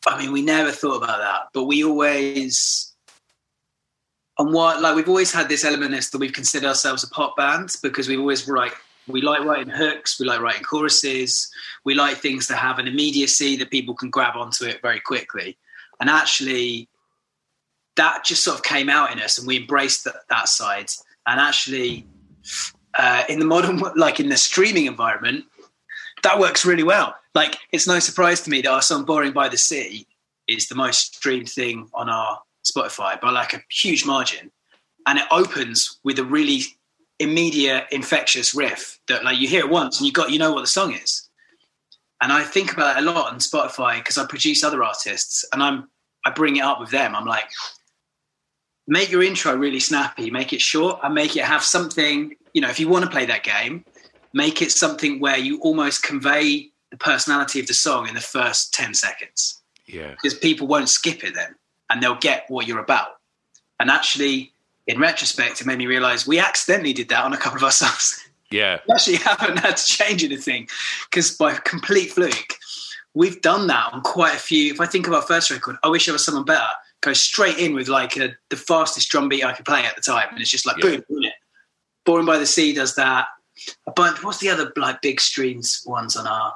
I 0.07 0.19
mean, 0.21 0.33
we 0.33 0.43
never 0.43 0.71
thought 0.71 1.03
about 1.03 1.19
that, 1.19 1.49
but 1.55 1.65
we 1.65 1.83
always, 1.83 2.93
on 4.37 4.53
what, 4.53 4.83
like, 4.83 4.95
we've 4.95 5.09
always 5.09 5.33
had 5.33 5.49
this 5.49 5.65
element 5.65 5.95
is 5.95 6.11
that 6.11 6.19
we've 6.19 6.33
considered 6.33 6.69
ourselves 6.69 7.03
a 7.03 7.09
pop 7.09 7.37
band 7.39 7.75
because 7.83 8.07
we've 8.07 8.21
always 8.21 8.47
write, 8.47 8.73
we 9.09 9.21
like 9.21 9.45
writing 9.45 9.73
hooks, 9.73 10.19
we 10.21 10.27
like 10.27 10.41
writing 10.41 10.63
choruses, 10.63 11.51
we 11.85 11.95
like 11.95 12.19
things 12.19 12.47
that 12.49 12.57
have 12.57 12.79
an 12.79 12.87
immediacy 12.87 13.57
that 13.57 13.71
people 13.71 13.95
can 13.95 14.11
grab 14.11 14.37
onto 14.37 14.65
it 14.65 14.81
very 14.83 15.01
quickly. 15.01 15.57
And 16.01 16.09
actually, 16.09 16.89
that 17.97 18.25
just 18.25 18.45
sort 18.45 18.57
of 18.57 18.63
came 18.63 18.89
out 18.89 19.13
in 19.13 19.21
us 19.21 19.39
and 19.39 19.47
we 19.47 19.57
embraced 19.57 20.05
that, 20.05 20.15
that 20.31 20.49
side. 20.49 20.91
And 21.27 21.41
actually, 21.41 22.07
uh, 22.95 23.25
in 23.29 23.39
the 23.39 23.45
modern, 23.45 23.79
like 23.97 24.21
in 24.21 24.29
the 24.29 24.37
streaming 24.37 24.87
environment, 24.87 25.45
that 26.23 26.39
works 26.39 26.65
really 26.65 26.83
well. 26.83 27.15
Like, 27.35 27.57
it's 27.73 27.87
no 27.87 27.99
surprise 27.99 28.41
to 28.43 28.51
me 28.51 28.63
that 28.63 28.71
our 28.71 28.83
song 28.83 29.05
"Boring 29.05 29.33
by 29.33 29.49
the 29.49 29.59
Sea" 29.59 30.07
is 30.49 30.69
the 30.69 30.75
most 30.75 31.17
streamed 31.17 31.49
thing 31.49 31.89
on 31.95 32.09
our 32.09 32.41
Spotify 32.65 33.21
by 33.21 33.31
like 33.31 33.55
a 33.55 33.63
huge 33.71 34.05
margin, 34.05 34.51
and 35.07 35.19
it 35.19 35.27
opens 35.31 36.01
with 36.03 36.19
a 36.19 36.25
really 36.25 36.63
immediate, 37.19 37.87
infectious 37.91 38.55
riff 38.55 39.01
that, 39.09 39.25
like, 39.25 39.39
you 39.39 39.49
hear 39.49 39.61
it 39.61 39.71
once 39.71 39.99
and 39.99 40.07
you 40.07 40.13
got 40.13 40.31
you 40.31 40.39
know 40.39 40.53
what 40.53 40.61
the 40.61 40.69
song 40.69 40.93
is. 40.95 41.29
And 42.21 42.33
I 42.33 42.43
think 42.43 42.73
about 42.73 42.97
it 42.97 43.05
a 43.05 43.11
lot 43.11 43.33
on 43.33 43.39
Spotify 43.39 43.99
because 43.99 44.19
I 44.19 44.27
produce 44.27 44.65
other 44.65 44.83
artists, 44.83 45.45
and 45.53 45.63
I'm 45.63 45.89
I 46.25 46.31
bring 46.31 46.57
it 46.57 46.63
up 46.63 46.81
with 46.81 46.91
them. 46.91 47.15
I'm 47.15 47.27
like, 47.27 47.49
make 48.87 49.11
your 49.11 49.23
intro 49.23 49.55
really 49.55 49.79
snappy, 49.79 50.31
make 50.31 50.53
it 50.53 50.61
short, 50.61 50.99
and 51.05 51.15
make 51.15 51.37
it 51.37 51.45
have 51.45 51.63
something. 51.63 52.35
You 52.55 52.61
know, 52.61 52.69
if 52.69 52.81
you 52.81 52.89
want 52.89 53.05
to 53.05 53.11
play 53.11 53.25
that 53.27 53.45
game, 53.45 53.85
make 54.33 54.63
it 54.63 54.73
something 54.73 55.21
where 55.21 55.39
you 55.39 55.61
almost 55.61 56.03
convey 56.03 56.71
the 56.91 56.97
personality 56.97 57.61
of 57.61 57.67
the 57.67 57.75
song 57.75 58.09
in 58.09 58.15
the 58.15 58.21
first 58.21 58.73
10 58.73 58.95
seconds 58.95 59.61
Yeah, 59.87 60.13
because 60.13 60.35
people 60.35 60.67
won't 60.67 60.89
skip 60.89 61.23
it 61.23 61.35
then 61.35 61.55
and 61.91 62.03
they'll 62.03 62.17
get 62.17 62.45
what 62.49 62.67
you're 62.67 62.81
about. 62.81 63.19
And 63.79 63.91
actually, 63.91 64.53
in 64.89 64.99
retrospect, 64.99 65.61
it 65.61 65.67
made 65.67 65.79
me 65.79 65.87
realize 65.87 66.27
we 66.27 66.39
accidentally 66.41 66.93
did 66.93 67.09
that 67.11 67.23
on 67.25 67.33
a 67.33 67.37
couple 67.37 67.59
of 67.59 67.63
our 67.63 67.71
songs. 67.71 68.27
yeah, 68.51 68.81
we 68.89 68.95
actually 68.95 69.17
haven't 69.17 69.59
had 69.59 69.77
to 69.77 69.85
change 69.85 70.25
anything 70.25 70.67
because 71.09 71.31
by 71.37 71.55
complete 71.55 72.11
fluke, 72.11 72.55
we've 73.15 73.41
done 73.43 73.67
that 73.69 73.93
on 73.93 74.01
quite 74.01 74.35
a 74.35 74.39
few. 74.39 74.73
If 74.73 74.81
I 74.81 74.87
think 74.87 75.07
of 75.07 75.13
our 75.13 75.23
first 75.23 75.51
record, 75.51 75.77
I 75.85 75.89
wish 75.89 76.09
I 76.09 76.13
was 76.13 76.25
someone 76.25 76.45
better. 76.45 76.67
Go 77.03 77.13
straight 77.13 77.59
in 77.59 77.75
with 77.75 77.87
like 77.89 78.17
a, 78.17 78.31
the 78.51 78.57
fastest 78.57 79.09
drum 79.11 79.29
beat 79.29 79.45
I 79.45 79.53
could 79.53 79.67
play 79.67 79.85
at 79.85 79.95
the 79.95 80.03
time, 80.03 80.29
and 80.33 80.41
it's 80.41 80.51
just 80.51 80.67
like 80.67 80.83
Yeah. 80.83 80.91
boom, 80.97 81.05
boom, 81.09 81.25
it. 81.25 81.33
Boring 82.05 82.27
by 82.27 82.39
the 82.39 82.47
Sea 82.47 82.73
does 82.73 82.95
that. 82.97 83.29
A 83.87 83.93
bunch. 83.93 84.25
What's 84.25 84.39
the 84.39 84.49
other 84.49 84.73
like 84.77 85.03
big 85.03 85.21
streams 85.21 85.83
ones 85.87 86.17
on 86.17 86.27
our 86.27 86.55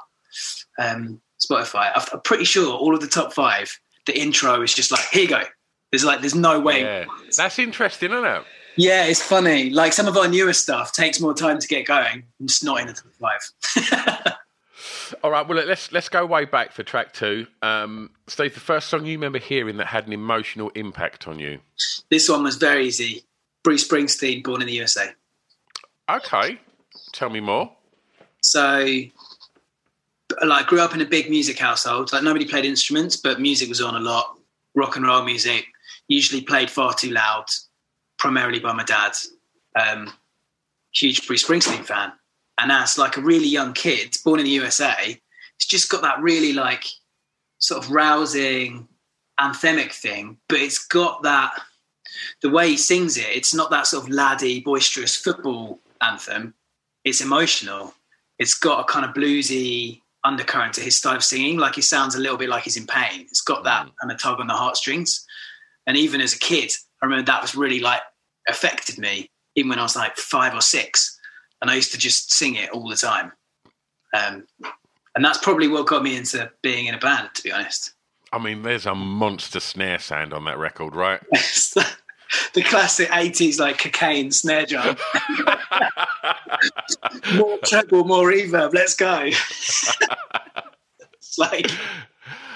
um, 0.79 1.21
Spotify? 1.39 1.91
I'm 1.95 2.21
pretty 2.21 2.45
sure 2.45 2.73
all 2.73 2.95
of 2.95 3.01
the 3.01 3.07
top 3.07 3.33
five. 3.33 3.77
The 4.05 4.19
intro 4.19 4.61
is 4.63 4.73
just 4.73 4.91
like 4.91 5.05
here 5.11 5.21
you 5.23 5.27
go. 5.29 5.43
There's 5.93 6.03
like 6.03 6.21
there's 6.21 6.33
no 6.33 6.59
way. 6.59 6.81
yeah. 6.81 7.05
That's 7.37 7.59
interesting, 7.59 8.11
isn't 8.11 8.25
it? 8.25 8.43
Yeah, 8.77 9.05
it's 9.05 9.21
funny. 9.21 9.69
Like 9.69 9.93
some 9.93 10.07
of 10.07 10.17
our 10.17 10.27
newer 10.27 10.53
stuff 10.53 10.91
takes 10.91 11.19
more 11.19 11.35
time 11.35 11.59
to 11.59 11.67
get 11.67 11.85
going. 11.85 12.23
I'm 12.39 12.47
just 12.47 12.63
not 12.63 12.81
in 12.81 12.87
the 12.87 12.93
top 12.93 13.13
five. 13.21 14.33
All 15.23 15.29
right, 15.29 15.47
well 15.47 15.63
let's 15.63 15.91
let's 15.91 16.09
go 16.09 16.25
way 16.25 16.45
back 16.45 16.71
for 16.71 16.81
track 16.81 17.13
two. 17.13 17.45
Um, 17.61 18.09
Steve, 18.25 18.55
the 18.55 18.59
first 18.59 18.87
song 18.89 19.05
you 19.05 19.11
remember 19.11 19.37
hearing 19.37 19.77
that 19.77 19.85
had 19.85 20.07
an 20.07 20.13
emotional 20.13 20.71
impact 20.71 21.27
on 21.27 21.37
you? 21.37 21.59
this 22.09 22.27
one 22.27 22.41
was 22.41 22.55
very 22.55 22.87
easy. 22.87 23.21
Bruce 23.63 23.87
Springsteen, 23.87 24.43
Born 24.43 24.61
in 24.61 24.67
the 24.67 24.73
USA. 24.73 25.09
Okay, 26.09 26.59
tell 27.13 27.29
me 27.29 27.39
more. 27.39 27.71
So, 28.41 28.83
like, 30.43 30.65
grew 30.65 30.81
up 30.81 30.95
in 30.95 31.01
a 31.01 31.05
big 31.05 31.29
music 31.29 31.59
household. 31.59 32.11
Like, 32.11 32.23
nobody 32.23 32.45
played 32.45 32.65
instruments, 32.65 33.15
but 33.15 33.39
music 33.39 33.69
was 33.69 33.79
on 33.79 33.95
a 33.95 33.99
lot. 33.99 34.37
Rock 34.75 34.95
and 34.97 35.05
roll 35.05 35.23
music, 35.23 35.67
usually 36.07 36.41
played 36.41 36.69
far 36.69 36.93
too 36.93 37.11
loud, 37.11 37.45
primarily 38.17 38.59
by 38.59 38.73
my 38.73 38.83
dad. 38.83 39.13
Um, 39.79 40.13
huge 40.93 41.25
Bruce 41.27 41.45
Springsteen 41.45 41.85
fan. 41.85 42.11
And 42.59 42.71
as 42.71 42.97
like 42.97 43.17
a 43.17 43.21
really 43.21 43.47
young 43.47 43.73
kid, 43.73 44.15
born 44.23 44.39
in 44.39 44.45
the 44.45 44.51
USA, 44.51 45.19
it's 45.55 45.65
just 45.65 45.89
got 45.89 46.01
that 46.03 46.21
really 46.21 46.53
like 46.53 46.85
sort 47.57 47.83
of 47.83 47.91
rousing 47.91 48.87
anthemic 49.39 49.91
thing, 49.91 50.37
but 50.47 50.59
it's 50.59 50.85
got 50.87 51.23
that 51.23 51.53
the 52.41 52.49
way 52.49 52.69
he 52.69 52.77
sings 52.77 53.17
it, 53.17 53.27
it's 53.29 53.53
not 53.53 53.71
that 53.71 53.87
sort 53.87 54.03
of 54.03 54.09
laddie, 54.09 54.61
boisterous 54.61 55.15
football 55.15 55.79
anthem. 56.01 56.53
It's 57.03 57.21
emotional. 57.21 57.93
It's 58.39 58.53
got 58.53 58.81
a 58.81 58.83
kind 58.91 59.05
of 59.05 59.13
bluesy 59.13 60.01
undercurrent 60.23 60.73
to 60.73 60.81
his 60.81 60.97
style 60.97 61.15
of 61.15 61.23
singing. 61.23 61.57
Like 61.57 61.75
he 61.75 61.81
sounds 61.81 62.15
a 62.15 62.19
little 62.19 62.37
bit 62.37 62.49
like 62.49 62.63
he's 62.63 62.77
in 62.77 62.87
pain. 62.87 63.21
It's 63.21 63.41
got 63.41 63.63
that 63.63 63.89
kind 63.99 64.11
of 64.11 64.19
tug 64.19 64.39
on 64.39 64.47
the 64.47 64.53
heartstrings. 64.53 65.25
And 65.87 65.97
even 65.97 66.21
as 66.21 66.33
a 66.33 66.39
kid, 66.39 66.71
I 67.01 67.05
remember 67.05 67.25
that 67.25 67.41
was 67.41 67.55
really 67.55 67.79
like 67.79 68.01
affected 68.47 68.97
me, 68.97 69.29
even 69.55 69.69
when 69.69 69.79
I 69.79 69.83
was 69.83 69.95
like 69.95 70.17
five 70.17 70.53
or 70.53 70.61
six. 70.61 71.19
And 71.61 71.69
I 71.69 71.75
used 71.75 71.91
to 71.91 71.97
just 71.97 72.31
sing 72.31 72.55
it 72.55 72.69
all 72.71 72.89
the 72.89 72.95
time. 72.95 73.31
Um, 74.15 74.45
and 75.15 75.23
that's 75.23 75.37
probably 75.37 75.67
what 75.67 75.87
got 75.87 76.03
me 76.03 76.15
into 76.15 76.51
being 76.61 76.87
in 76.87 76.95
a 76.95 76.99
band, 76.99 77.29
to 77.35 77.43
be 77.43 77.51
honest. 77.51 77.93
I 78.31 78.39
mean, 78.39 78.63
there's 78.63 78.85
a 78.85 78.95
monster 78.95 79.59
snare 79.59 79.99
sound 79.99 80.33
on 80.33 80.45
that 80.45 80.57
record, 80.57 80.95
right? 80.95 81.21
The, 82.55 82.63
classic 82.63 83.09
80s 83.09 83.59
like 83.59 83.77
cocaine 83.77 84.31
snare 84.31 84.65
drum. 84.65 84.97
more 87.35 87.59
treble, 87.63 88.05
more 88.05 88.27
reverb. 88.27 88.73
Let's 88.73 88.95
go. 88.95 89.23
it's 89.25 89.93
like, 91.37 91.69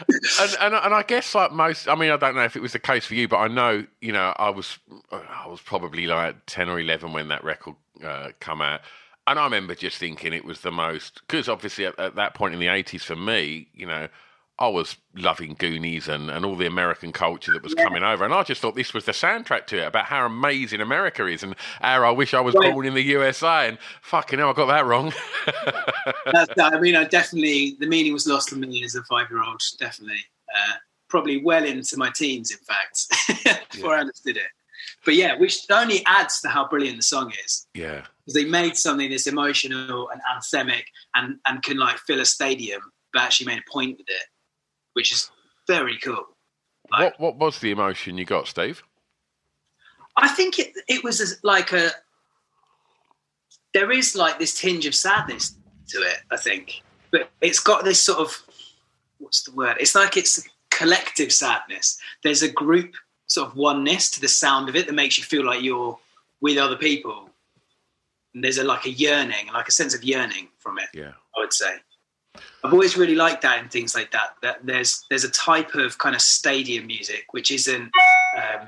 and, 0.10 0.58
and 0.62 0.74
and 0.74 0.94
I 0.94 1.04
guess 1.04 1.34
like 1.36 1.52
most, 1.52 1.88
I 1.88 1.96
mean, 1.96 2.12
I 2.12 2.18
don't 2.18 2.36
know 2.36 2.44
if 2.44 2.56
it 2.56 2.62
was 2.62 2.74
the 2.74 2.80
case 2.80 3.06
for 3.06 3.16
you, 3.16 3.28
but 3.28 3.38
I 3.38 3.48
know, 3.48 3.86
you 4.02 4.12
know, 4.12 4.34
I 4.38 4.50
was 4.50 4.78
I 5.12 5.48
was 5.48 5.62
probably 5.62 6.08
like 6.08 6.36
ten 6.46 6.70
or 6.70 6.80
eleven 6.80 7.14
when 7.14 7.28
that 7.30 7.44
record 7.44 7.76
uh, 8.04 8.30
come 8.40 8.62
out, 8.62 8.82
and 9.26 9.40
I 9.40 9.44
remember 9.44 9.76
just 9.76 9.98
thinking 9.98 10.34
it 10.34 10.46
was 10.46 10.62
the 10.62 10.72
most 10.72 11.22
because 11.28 11.50
obviously 11.50 11.86
at, 11.86 12.00
at 12.00 12.16
that 12.16 12.34
point 12.34 12.54
in 12.54 12.60
the 12.60 12.68
eighties 12.68 13.04
for 13.04 13.16
me, 13.16 13.68
you 13.74 13.86
know. 13.86 14.08
I 14.60 14.68
was 14.68 14.98
loving 15.16 15.56
Goonies 15.58 16.08
and, 16.08 16.32
and 16.32 16.44
all 16.44 16.56
the 16.56 16.66
American 16.66 17.12
culture 17.12 17.54
that 17.54 17.62
was 17.64 17.76
coming 17.76 18.02
over, 18.04 18.26
and 18.26 18.34
I 18.34 18.42
just 18.44 18.60
thought 18.62 18.76
this 18.76 18.94
was 18.94 19.06
the 19.06 19.12
soundtrack 19.12 19.68
to 19.68 19.78
it 19.84 19.86
about 19.86 20.06
how 20.06 20.26
amazing 20.26 20.82
America 20.82 21.26
is 21.28 21.44
and 21.44 21.56
how 21.80 22.04
I 22.04 22.10
wish 22.12 22.34
I 22.34 22.42
was 22.42 22.56
Right. 22.56 22.74
born 22.74 22.86
in 22.86 22.96
the 22.96 23.04
USA. 23.04 23.68
And 23.70 23.78
fucking 24.02 24.40
hell, 24.40 24.50
I 24.50 24.54
got 24.54 24.66
that 24.68 24.86
wrong. 24.86 25.14
I 26.28 26.80
mean, 26.80 26.96
I 26.96 27.04
definitely, 27.04 27.78
the 27.80 27.88
meaning 27.88 28.14
was 28.14 28.28
lost 28.28 28.52
on 28.52 28.60
me 28.62 28.84
as 28.84 28.96
a 28.96 29.04
five 29.04 29.30
year 29.30 29.44
old, 29.44 29.62
definitely. 29.80 30.24
Uh, 30.56 30.74
probably 31.10 31.42
well 31.44 31.64
into 31.64 31.98
my 31.98 32.10
teens, 32.16 32.52
in 32.52 32.58
fact, 32.58 33.70
before 33.72 33.96
I 33.96 34.00
understood 34.00 34.38
it. 34.38 34.48
But 35.06 35.16
yeah, 35.16 35.38
which 35.38 35.60
only 35.70 36.04
adds 36.06 36.42
to 36.42 36.50
how 36.50 36.68
brilliant 36.68 36.98
the 36.98 37.04
song 37.04 37.32
is. 37.46 37.68
Yeah. 37.74 38.02
Because 38.26 38.34
they 38.34 38.46
made 38.46 38.76
something 38.76 39.10
that's 39.10 39.28
emotional 39.28 40.10
and 40.10 40.22
anthemic 40.36 40.84
and, 41.16 41.38
and 41.48 41.64
can 41.64 41.78
like 41.78 41.98
fill 42.00 42.20
a 42.20 42.26
stadium, 42.26 42.82
but 43.14 43.22
actually 43.22 43.48
made 43.48 43.60
a 43.60 43.72
point 43.72 43.98
with 43.98 44.08
it, 44.10 44.24
which 44.98 45.12
is 45.12 45.30
very 45.68 46.00
cool. 46.00 46.26
Like, 46.92 47.20
what 47.20 47.38
what 47.38 47.38
was 47.38 47.60
the 47.60 47.70
emotion 47.70 48.18
you 48.18 48.26
got, 48.26 48.48
Steve? 48.48 48.82
I 50.18 50.28
think 50.28 50.58
it 50.58 50.74
it 50.88 51.04
was 51.04 51.38
like 51.44 51.72
a 51.72 51.92
there 53.76 53.92
is 53.92 54.16
like 54.16 54.40
this 54.40 54.60
tinge 54.60 54.88
of 54.88 54.96
sadness 54.96 55.56
to 55.90 56.00
it. 56.00 56.18
I 56.32 56.38
think, 56.38 56.82
but 57.12 57.30
it's 57.42 57.60
got 57.60 57.86
this 57.86 58.02
sort 58.02 58.18
of 58.18 58.42
what's 59.20 59.44
the 59.44 59.52
word? 59.52 59.78
It's 59.80 59.94
like 59.94 60.18
it's 60.18 60.50
collective 60.72 61.32
sadness. 61.32 62.00
There's 62.24 62.42
a 62.42 62.52
group 62.52 62.96
sort 63.28 63.52
of 63.52 63.56
oneness 63.56 64.10
to 64.12 64.20
the 64.20 64.28
sound 64.28 64.68
of 64.68 64.76
it 64.76 64.88
that 64.88 64.94
makes 64.94 65.20
you 65.20 65.24
feel 65.24 65.46
like 65.46 65.62
you're 65.62 66.00
with 66.42 66.58
other 66.58 66.76
people. 66.76 67.30
And 68.34 68.44
there's 68.44 68.58
a 68.58 68.64
like 68.64 68.86
a 68.86 68.90
yearning, 68.90 69.54
like 69.54 69.68
a 69.68 69.72
sense 69.72 69.94
of 69.94 70.04
yearning 70.04 70.48
from 70.58 70.80
it. 70.80 70.90
Yeah. 70.92 71.12
I 71.36 71.42
would 71.42 71.54
say. 71.54 71.76
I've 72.64 72.74
always 72.74 72.98
really 72.98 73.16
liked 73.16 73.42
that 73.44 73.62
in 73.62 73.70
things 73.70 73.96
like 73.96 74.12
that. 74.12 74.36
That 74.42 74.66
there's 74.66 75.06
there's 75.10 75.24
a 75.24 75.30
type 75.32 75.76
of 75.76 75.98
kind 75.98 76.16
of 76.16 76.22
stadium 76.22 76.88
music 76.88 77.26
which 77.32 77.52
isn't 77.52 77.92
um, 78.38 78.68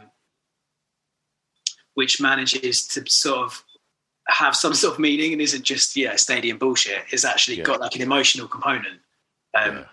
which 1.96 2.22
manages 2.22 2.88
to 2.90 3.04
sort 3.10 3.40
of 3.40 3.64
have 4.28 4.56
some 4.56 4.74
sort 4.82 4.94
of 4.94 5.00
meaning 5.00 5.34
and 5.34 5.42
isn't 5.42 5.64
just 5.64 5.96
yeah 5.96 6.16
stadium 6.16 6.58
bullshit. 6.58 7.04
It's 7.12 7.26
actually 7.26 7.58
Yeah. 7.58 7.64
got 7.64 7.82
like 7.82 7.96
an 7.96 8.02
emotional 8.02 8.48
component. 8.48 9.00
Um, 9.56 9.78
Yeah. 9.78 9.86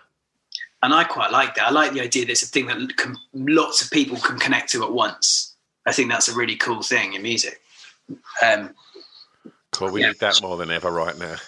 and 0.83 0.93
I 0.93 1.03
quite 1.03 1.31
like 1.31 1.55
that. 1.55 1.67
I 1.67 1.71
like 1.71 1.93
the 1.93 2.01
idea 2.01 2.25
that 2.25 2.31
it's 2.31 2.43
a 2.43 2.47
thing 2.47 2.67
that 2.67 2.95
can, 2.97 3.17
lots 3.33 3.81
of 3.81 3.89
people 3.89 4.17
can 4.17 4.37
connect 4.39 4.69
to 4.73 4.83
at 4.83 4.91
once. 4.91 5.55
I 5.87 5.91
think 5.91 6.09
that's 6.11 6.27
a 6.27 6.33
really 6.35 6.55
cool 6.55 6.81
thing 6.83 7.13
in 7.13 7.21
music. 7.23 7.61
Um, 8.43 8.75
Cool. 9.71 9.91
We 9.91 10.01
Yeah. 10.01 10.07
need 10.07 10.19
that 10.19 10.41
more 10.41 10.55
than 10.57 10.71
ever 10.71 10.89
right 10.89 11.17
now. 11.17 11.35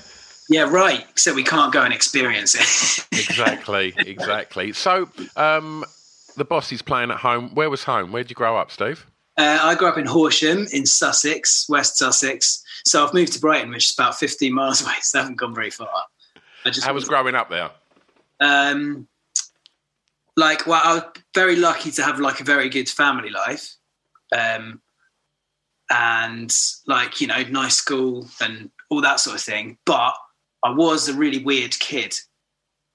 yeah, 0.50 0.64
right. 0.64 1.06
Except 1.10 1.36
we 1.36 1.44
can't 1.44 1.72
go 1.72 1.82
and 1.82 1.94
experience 1.94 2.56
it. 2.56 3.08
Exactly. 3.18 3.94
exactly. 3.98 4.74
So, 4.74 5.10
um, 5.36 5.86
the 6.36 6.46
boss 6.46 6.72
is 6.72 6.82
playing 6.82 7.12
at 7.12 7.18
home. 7.18 7.54
Where 7.56 7.70
was 7.70 7.84
home? 7.84 8.12
Where 8.12 8.24
did 8.24 8.30
you 8.32 8.36
grow 8.36 8.58
up, 8.58 8.72
Steve? 8.72 9.06
uh, 9.38 9.60
I 9.62 9.76
grew 9.76 9.88
up 9.88 9.98
in 9.98 10.06
Horsham 10.06 10.68
in 10.74 10.86
Sussex, 10.86 11.66
West 11.70 11.98
Sussex. 11.98 12.62
So 12.86 13.06
I've 13.06 13.14
moved 13.14 13.34
to 13.34 13.40
Brighton, 13.40 13.70
which 13.72 13.90
is 13.90 13.94
about 13.98 14.16
15 14.20 14.54
miles 14.54 14.82
away. 14.86 14.94
So 15.02 15.20
I 15.20 15.22
haven't 15.22 15.38
gone 15.38 15.56
very 15.56 15.70
far. 15.70 15.88
I 16.66 16.70
just 16.72 16.86
How 16.86 16.94
was 16.94 17.06
growing 17.06 17.36
up 17.36 17.50
there? 17.50 17.70
um, 18.42 19.08
like 20.38 20.66
well 20.66 20.82
i 20.84 20.94
was 20.94 21.04
very 21.36 21.58
lucky 21.58 21.92
to 21.92 22.02
have 22.02 22.18
like 22.20 22.40
a 22.40 22.44
very 22.46 22.70
good 22.70 22.88
family 22.88 23.30
life 23.30 23.76
um, 24.32 24.80
and 25.90 26.56
like 26.88 27.20
you 27.20 27.28
know 27.28 27.44
nice 27.50 27.76
school 27.76 28.26
and 28.40 28.70
all 28.90 29.02
that 29.02 29.20
sort 29.20 29.36
of 29.36 29.42
thing 29.42 29.78
but 29.86 30.14
i 30.64 30.72
was 30.72 31.08
a 31.10 31.14
really 31.14 31.40
weird 31.40 31.78
kid 31.80 32.18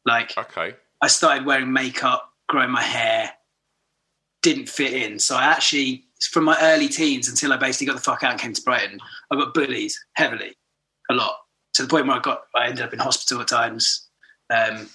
like 0.04 0.36
Okay. 0.36 0.74
i 1.02 1.06
started 1.08 1.46
wearing 1.46 1.72
makeup 1.72 2.30
growing 2.48 2.70
my 2.70 2.82
hair 2.82 3.30
didn't 4.42 4.68
fit 4.68 4.92
in 4.92 5.18
so 5.18 5.36
i 5.36 5.44
actually 5.44 6.04
from 6.30 6.44
my 6.44 6.56
early 6.60 6.88
teens 6.88 7.28
until 7.28 7.52
i 7.52 7.56
basically 7.56 7.86
got 7.86 7.96
the 7.96 8.02
fuck 8.02 8.22
out 8.22 8.32
and 8.32 8.40
came 8.40 8.52
to 8.52 8.62
brighton 8.62 8.98
i 9.30 9.36
got 9.36 9.54
bullied 9.54 9.92
heavily 10.14 10.54
a 11.10 11.14
lot 11.14 11.36
to 11.72 11.82
the 11.82 11.88
point 11.88 12.06
where 12.06 12.16
i 12.16 12.20
got 12.20 12.42
i 12.54 12.66
ended 12.68 12.84
up 12.84 12.92
in 12.92 12.98
hospital 12.98 13.40
at 13.40 13.48
times 13.48 14.08
um, 14.50 14.88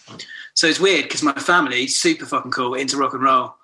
so 0.53 0.67
it's 0.67 0.79
weird 0.79 1.03
because 1.03 1.23
my 1.23 1.33
family, 1.33 1.87
super 1.87 2.25
fucking 2.25 2.51
cool, 2.51 2.75
into 2.75 2.97
rock 2.97 3.13
and 3.13 3.23
roll, 3.23 3.55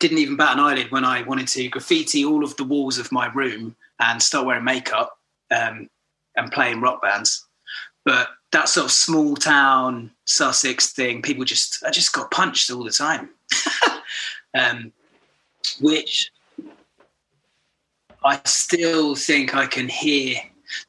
didn't 0.00 0.18
even 0.18 0.36
bat 0.36 0.54
an 0.54 0.60
eyelid 0.60 0.90
when 0.90 1.04
I 1.04 1.22
wanted 1.22 1.48
to 1.48 1.68
graffiti 1.68 2.24
all 2.24 2.42
of 2.42 2.56
the 2.56 2.64
walls 2.64 2.98
of 2.98 3.12
my 3.12 3.26
room 3.32 3.76
and 4.00 4.22
start 4.22 4.46
wearing 4.46 4.64
makeup 4.64 5.16
um, 5.50 5.88
and 6.36 6.50
playing 6.50 6.80
rock 6.80 7.02
bands. 7.02 7.46
But 8.04 8.28
that 8.52 8.68
sort 8.68 8.86
of 8.86 8.92
small 8.92 9.36
town 9.36 10.10
Sussex 10.26 10.92
thing, 10.92 11.22
people 11.22 11.44
just, 11.44 11.82
I 11.86 11.90
just 11.90 12.12
got 12.12 12.30
punched 12.30 12.70
all 12.70 12.84
the 12.84 12.90
time. 12.90 13.30
um, 14.58 14.92
which 15.80 16.30
I 18.24 18.40
still 18.44 19.14
think 19.14 19.54
I 19.54 19.66
can 19.66 19.88
hear. 19.88 20.36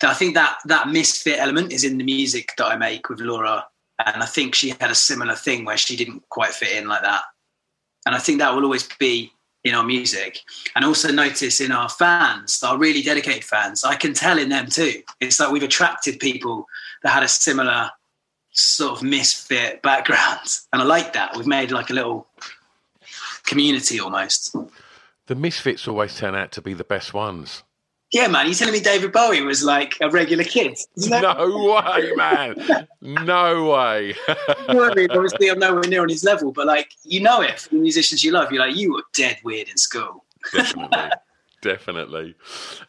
I 0.03 0.13
think 0.13 0.35
that 0.35 0.57
that 0.65 0.89
misfit 0.89 1.39
element 1.39 1.71
is 1.71 1.83
in 1.83 1.97
the 1.97 2.03
music 2.03 2.53
that 2.57 2.65
I 2.65 2.75
make 2.77 3.09
with 3.09 3.19
Laura 3.19 3.65
and 4.05 4.23
I 4.23 4.25
think 4.25 4.55
she 4.55 4.69
had 4.69 4.91
a 4.91 4.95
similar 4.95 5.35
thing 5.35 5.65
where 5.65 5.77
she 5.77 5.95
didn't 5.95 6.27
quite 6.29 6.51
fit 6.51 6.75
in 6.75 6.87
like 6.87 7.01
that. 7.01 7.23
And 8.05 8.15
I 8.15 8.19
think 8.19 8.39
that 8.39 8.53
will 8.55 8.63
always 8.63 8.87
be 8.99 9.31
in 9.63 9.75
our 9.75 9.83
music. 9.83 10.39
And 10.75 10.85
also 10.85 11.11
notice 11.11 11.61
in 11.61 11.71
our 11.71 11.89
fans, 11.89 12.63
our 12.63 12.77
really 12.77 13.01
dedicated 13.01 13.43
fans, 13.43 13.83
I 13.83 13.95
can 13.95 14.13
tell 14.13 14.39
in 14.39 14.49
them 14.49 14.67
too. 14.67 15.03
It's 15.19 15.39
like 15.39 15.51
we've 15.51 15.63
attracted 15.63 16.19
people 16.19 16.67
that 17.03 17.09
had 17.09 17.23
a 17.23 17.27
similar 17.27 17.91
sort 18.51 18.93
of 18.93 19.03
misfit 19.03 19.81
background. 19.81 20.39
And 20.73 20.81
I 20.81 20.85
like 20.85 21.13
that. 21.13 21.35
We've 21.35 21.47
made 21.47 21.71
like 21.71 21.89
a 21.89 21.93
little 21.93 22.27
community 23.45 23.99
almost. 23.99 24.55
The 25.27 25.35
misfits 25.35 25.87
always 25.87 26.15
turn 26.17 26.33
out 26.33 26.51
to 26.53 26.61
be 26.61 26.73
the 26.73 26.83
best 26.83 27.13
ones. 27.13 27.63
Yeah, 28.11 28.27
man, 28.27 28.47
you 28.47 28.53
telling 28.53 28.73
me 28.73 28.81
David 28.81 29.13
Bowie 29.13 29.41
was 29.41 29.63
like 29.63 29.95
a 30.01 30.09
regular 30.09 30.43
kid? 30.43 30.77
No 30.97 31.81
way, 31.87 32.11
man. 32.15 32.87
No 32.99 33.69
way. 33.71 34.13
Obviously, 34.67 35.49
I'm 35.49 35.59
nowhere 35.59 35.83
near 35.83 36.01
on 36.01 36.09
his 36.09 36.23
level, 36.23 36.51
but 36.51 36.67
like 36.67 36.93
you 37.03 37.21
know 37.21 37.41
it 37.41 37.59
from 37.59 37.77
the 37.77 37.83
musicians 37.83 38.21
you 38.23 38.33
love. 38.33 38.51
You're 38.51 38.65
like, 38.67 38.75
you 38.75 38.93
were 38.93 39.03
dead 39.13 39.37
weird 39.43 39.69
in 39.69 39.77
school. 39.77 40.25
definitely. 40.53 40.97
Definitely. 41.61 42.33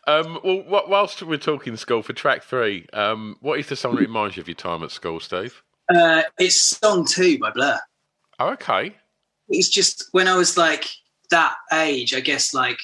Um, 0.06 0.40
well, 0.42 0.62
wh- 0.62 0.88
whilst 0.88 1.22
we're 1.22 1.36
talking 1.36 1.76
school 1.76 2.02
for 2.02 2.14
track 2.14 2.42
three, 2.42 2.86
um, 2.94 3.36
what 3.42 3.58
is 3.58 3.66
the 3.68 3.76
song 3.76 3.96
that 3.96 4.00
reminds 4.00 4.38
you 4.38 4.40
of 4.40 4.48
your 4.48 4.54
time 4.54 4.82
at 4.82 4.90
school, 4.90 5.20
Steve? 5.20 5.62
Uh, 5.94 6.22
it's 6.38 6.78
Song 6.78 7.04
Two 7.04 7.38
by 7.38 7.50
Blur. 7.50 7.78
Oh, 8.38 8.48
okay. 8.52 8.96
It's 9.50 9.68
just 9.68 10.08
when 10.12 10.26
I 10.26 10.36
was 10.36 10.56
like 10.56 10.86
that 11.28 11.54
age, 11.70 12.14
I 12.14 12.20
guess 12.20 12.54
like 12.54 12.78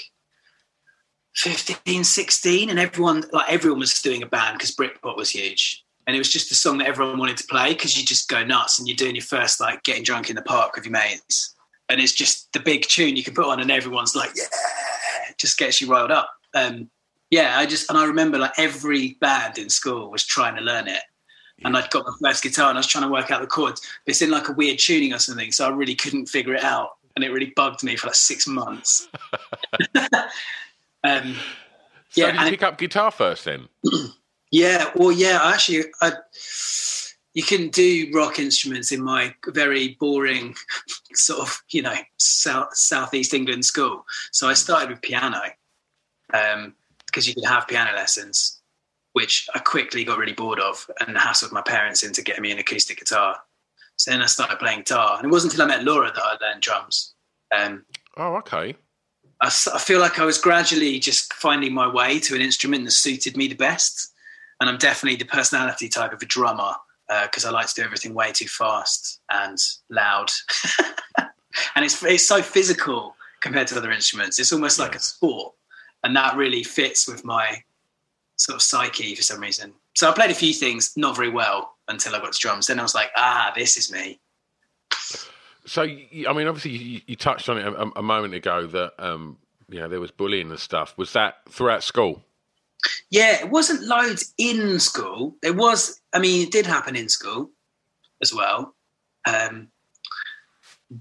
15, 1.38 2.04
16, 2.04 2.70
and 2.70 2.78
everyone 2.78 3.24
like 3.32 3.48
everyone 3.48 3.78
was 3.78 4.00
doing 4.02 4.22
a 4.22 4.26
band 4.26 4.58
because 4.58 4.74
Britpop 4.74 5.16
was 5.16 5.30
huge. 5.30 5.84
And 6.06 6.16
it 6.16 6.18
was 6.18 6.32
just 6.32 6.48
the 6.48 6.54
song 6.54 6.78
that 6.78 6.88
everyone 6.88 7.18
wanted 7.18 7.36
to 7.36 7.46
play 7.46 7.74
because 7.74 7.98
you 7.98 8.04
just 8.04 8.28
go 8.28 8.42
nuts 8.42 8.78
and 8.78 8.88
you're 8.88 8.96
doing 8.96 9.14
your 9.14 9.24
first 9.24 9.60
like 9.60 9.82
getting 9.82 10.02
drunk 10.02 10.30
in 10.30 10.36
the 10.36 10.42
park 10.42 10.74
with 10.74 10.86
your 10.86 10.92
mates. 10.92 11.54
And 11.90 12.00
it's 12.00 12.14
just 12.14 12.52
the 12.54 12.60
big 12.60 12.82
tune 12.82 13.14
you 13.14 13.22
can 13.22 13.34
put 13.34 13.44
on 13.44 13.60
and 13.60 13.70
everyone's 13.70 14.16
like, 14.16 14.30
yeah, 14.34 14.44
it 15.28 15.36
just 15.36 15.58
gets 15.58 15.80
you 15.80 15.86
riled 15.86 16.10
up. 16.10 16.30
Um, 16.54 16.90
yeah, 17.30 17.58
I 17.58 17.66
just, 17.66 17.90
and 17.90 17.98
I 17.98 18.06
remember 18.06 18.38
like 18.38 18.58
every 18.58 19.18
band 19.20 19.58
in 19.58 19.68
school 19.68 20.10
was 20.10 20.24
trying 20.24 20.56
to 20.56 20.62
learn 20.62 20.88
it. 20.88 21.02
And 21.62 21.76
I'd 21.76 21.90
got 21.90 22.06
my 22.06 22.30
first 22.30 22.42
guitar 22.42 22.70
and 22.70 22.78
I 22.78 22.80
was 22.80 22.86
trying 22.86 23.04
to 23.04 23.12
work 23.12 23.30
out 23.30 23.42
the 23.42 23.46
chords. 23.46 23.82
But 24.06 24.12
it's 24.12 24.22
in 24.22 24.30
like 24.30 24.48
a 24.48 24.52
weird 24.52 24.78
tuning 24.78 25.12
or 25.12 25.18
something. 25.18 25.52
So 25.52 25.66
I 25.66 25.70
really 25.70 25.94
couldn't 25.94 26.26
figure 26.26 26.54
it 26.54 26.64
out. 26.64 26.90
And 27.16 27.24
it 27.24 27.32
really 27.32 27.52
bugged 27.54 27.82
me 27.82 27.96
for 27.96 28.06
like 28.06 28.14
six 28.14 28.46
months. 28.46 29.08
um, 31.04 31.36
So 32.10 32.26
Yeah, 32.26 32.32
did 32.32 32.40
you 32.42 32.50
pick 32.50 32.62
up 32.62 32.78
guitar 32.78 33.10
first 33.10 33.44
then? 33.44 33.68
yeah, 34.50 34.90
well, 34.94 35.12
yeah, 35.12 35.38
I 35.42 35.54
actually, 35.54 35.84
I, 36.00 36.12
you 37.34 37.42
can 37.42 37.68
do 37.68 38.10
rock 38.14 38.38
instruments 38.38 38.92
in 38.92 39.02
my 39.02 39.34
very 39.48 39.96
boring 40.00 40.54
sort 41.14 41.40
of, 41.40 41.62
you 41.70 41.82
know, 41.82 41.94
south 42.16 42.76
southeast 42.76 43.34
England 43.34 43.64
school. 43.64 44.04
So 44.32 44.48
I 44.48 44.54
started 44.54 44.90
with 44.90 45.02
piano 45.02 45.40
um, 46.32 46.74
because 47.06 47.28
you 47.28 47.34
could 47.34 47.44
have 47.44 47.68
piano 47.68 47.92
lessons, 47.92 48.60
which 49.12 49.48
I 49.54 49.58
quickly 49.60 50.04
got 50.04 50.18
really 50.18 50.32
bored 50.32 50.60
of 50.60 50.88
and 51.00 51.16
hassled 51.16 51.52
my 51.52 51.62
parents 51.62 52.02
into 52.02 52.22
getting 52.22 52.42
me 52.42 52.52
an 52.52 52.58
acoustic 52.58 52.98
guitar. 52.98 53.36
So 53.96 54.12
then 54.12 54.22
I 54.22 54.26
started 54.26 54.60
playing 54.60 54.80
guitar, 54.80 55.16
and 55.16 55.26
it 55.26 55.30
wasn't 55.30 55.52
until 55.52 55.66
I 55.66 55.76
met 55.76 55.84
Laura 55.84 56.12
that 56.14 56.22
I 56.22 56.36
learned 56.40 56.62
drums. 56.62 57.14
Um, 57.56 57.84
Oh, 58.16 58.36
okay. 58.36 58.76
I, 59.40 59.50
feel 59.50 60.00
like 60.00 60.18
I 60.18 60.24
was 60.24 60.38
gradually 60.38 60.98
just 60.98 61.32
finding 61.32 61.72
my 61.72 61.86
way 61.86 62.18
to 62.20 62.34
an 62.34 62.40
instrument 62.40 62.84
that 62.84 62.90
suited 62.90 63.36
me 63.36 63.46
the 63.46 63.54
best. 63.54 64.12
And 64.60 64.68
I'm 64.68 64.78
definitely 64.78 65.16
the 65.16 65.24
personality 65.24 65.88
type 65.88 66.12
of 66.12 66.20
a 66.20 66.26
drummer 66.26 66.72
because 67.22 67.44
I 67.44 67.50
like 67.50 67.68
to 67.68 67.74
do 67.74 67.82
everything 67.82 68.14
way 68.14 68.32
too 68.32 68.48
fast 68.48 69.20
and 69.30 69.56
loud. 69.90 70.30
and 71.76 71.84
it's, 71.84 72.02
it's 72.02 72.26
so 72.26 72.42
physical 72.42 73.14
compared 73.40 73.68
to 73.68 73.76
other 73.76 73.92
instruments. 73.92 74.38
It's 74.38 74.52
almost 74.52 74.78
like 74.78 74.94
a 74.94 75.00
sport. 75.00 75.54
And 76.02 76.14
that 76.16 76.36
really 76.36 76.64
fits 76.64 77.08
with 77.08 77.24
my 77.24 77.62
sort 78.36 78.56
of 78.56 78.62
psyche 78.62 79.14
for 79.14 79.22
some 79.22 79.40
reason. 79.40 79.72
So 79.94 80.10
I 80.10 80.14
played 80.14 80.30
a 80.30 80.34
few 80.34 80.52
things 80.52 80.92
not 80.96 81.16
very 81.16 81.30
well 81.30 81.76
until 81.88 82.14
I 82.14 82.20
got 82.20 82.32
to 82.32 82.38
drums. 82.38 82.66
Then 82.66 82.78
I 82.78 82.82
was 82.82 82.94
like, 82.94 83.10
ah, 83.16 83.52
this 83.54 83.76
is 83.76 83.92
me. 83.92 84.20
So, 85.68 85.82
I 85.82 86.32
mean, 86.32 86.48
obviously, 86.48 86.70
you, 86.72 87.00
you 87.06 87.16
touched 87.16 87.48
on 87.48 87.58
it 87.58 87.66
a, 87.66 87.98
a 87.98 88.02
moment 88.02 88.34
ago 88.34 88.66
that 88.66 88.92
um, 88.98 89.36
you 89.68 89.78
know 89.80 89.88
there 89.88 90.00
was 90.00 90.10
bullying 90.10 90.50
and 90.50 90.58
stuff. 90.58 90.94
Was 90.96 91.12
that 91.12 91.36
throughout 91.48 91.84
school? 91.84 92.22
Yeah, 93.10 93.40
it 93.40 93.50
wasn't 93.50 93.82
loads 93.82 94.32
in 94.38 94.78
school. 94.78 95.36
It 95.42 95.56
was, 95.56 96.00
I 96.12 96.20
mean, 96.20 96.46
it 96.46 96.52
did 96.52 96.64
happen 96.64 96.94
in 96.94 97.08
school 97.08 97.50
as 98.22 98.32
well. 98.32 98.74
Um, 99.26 99.68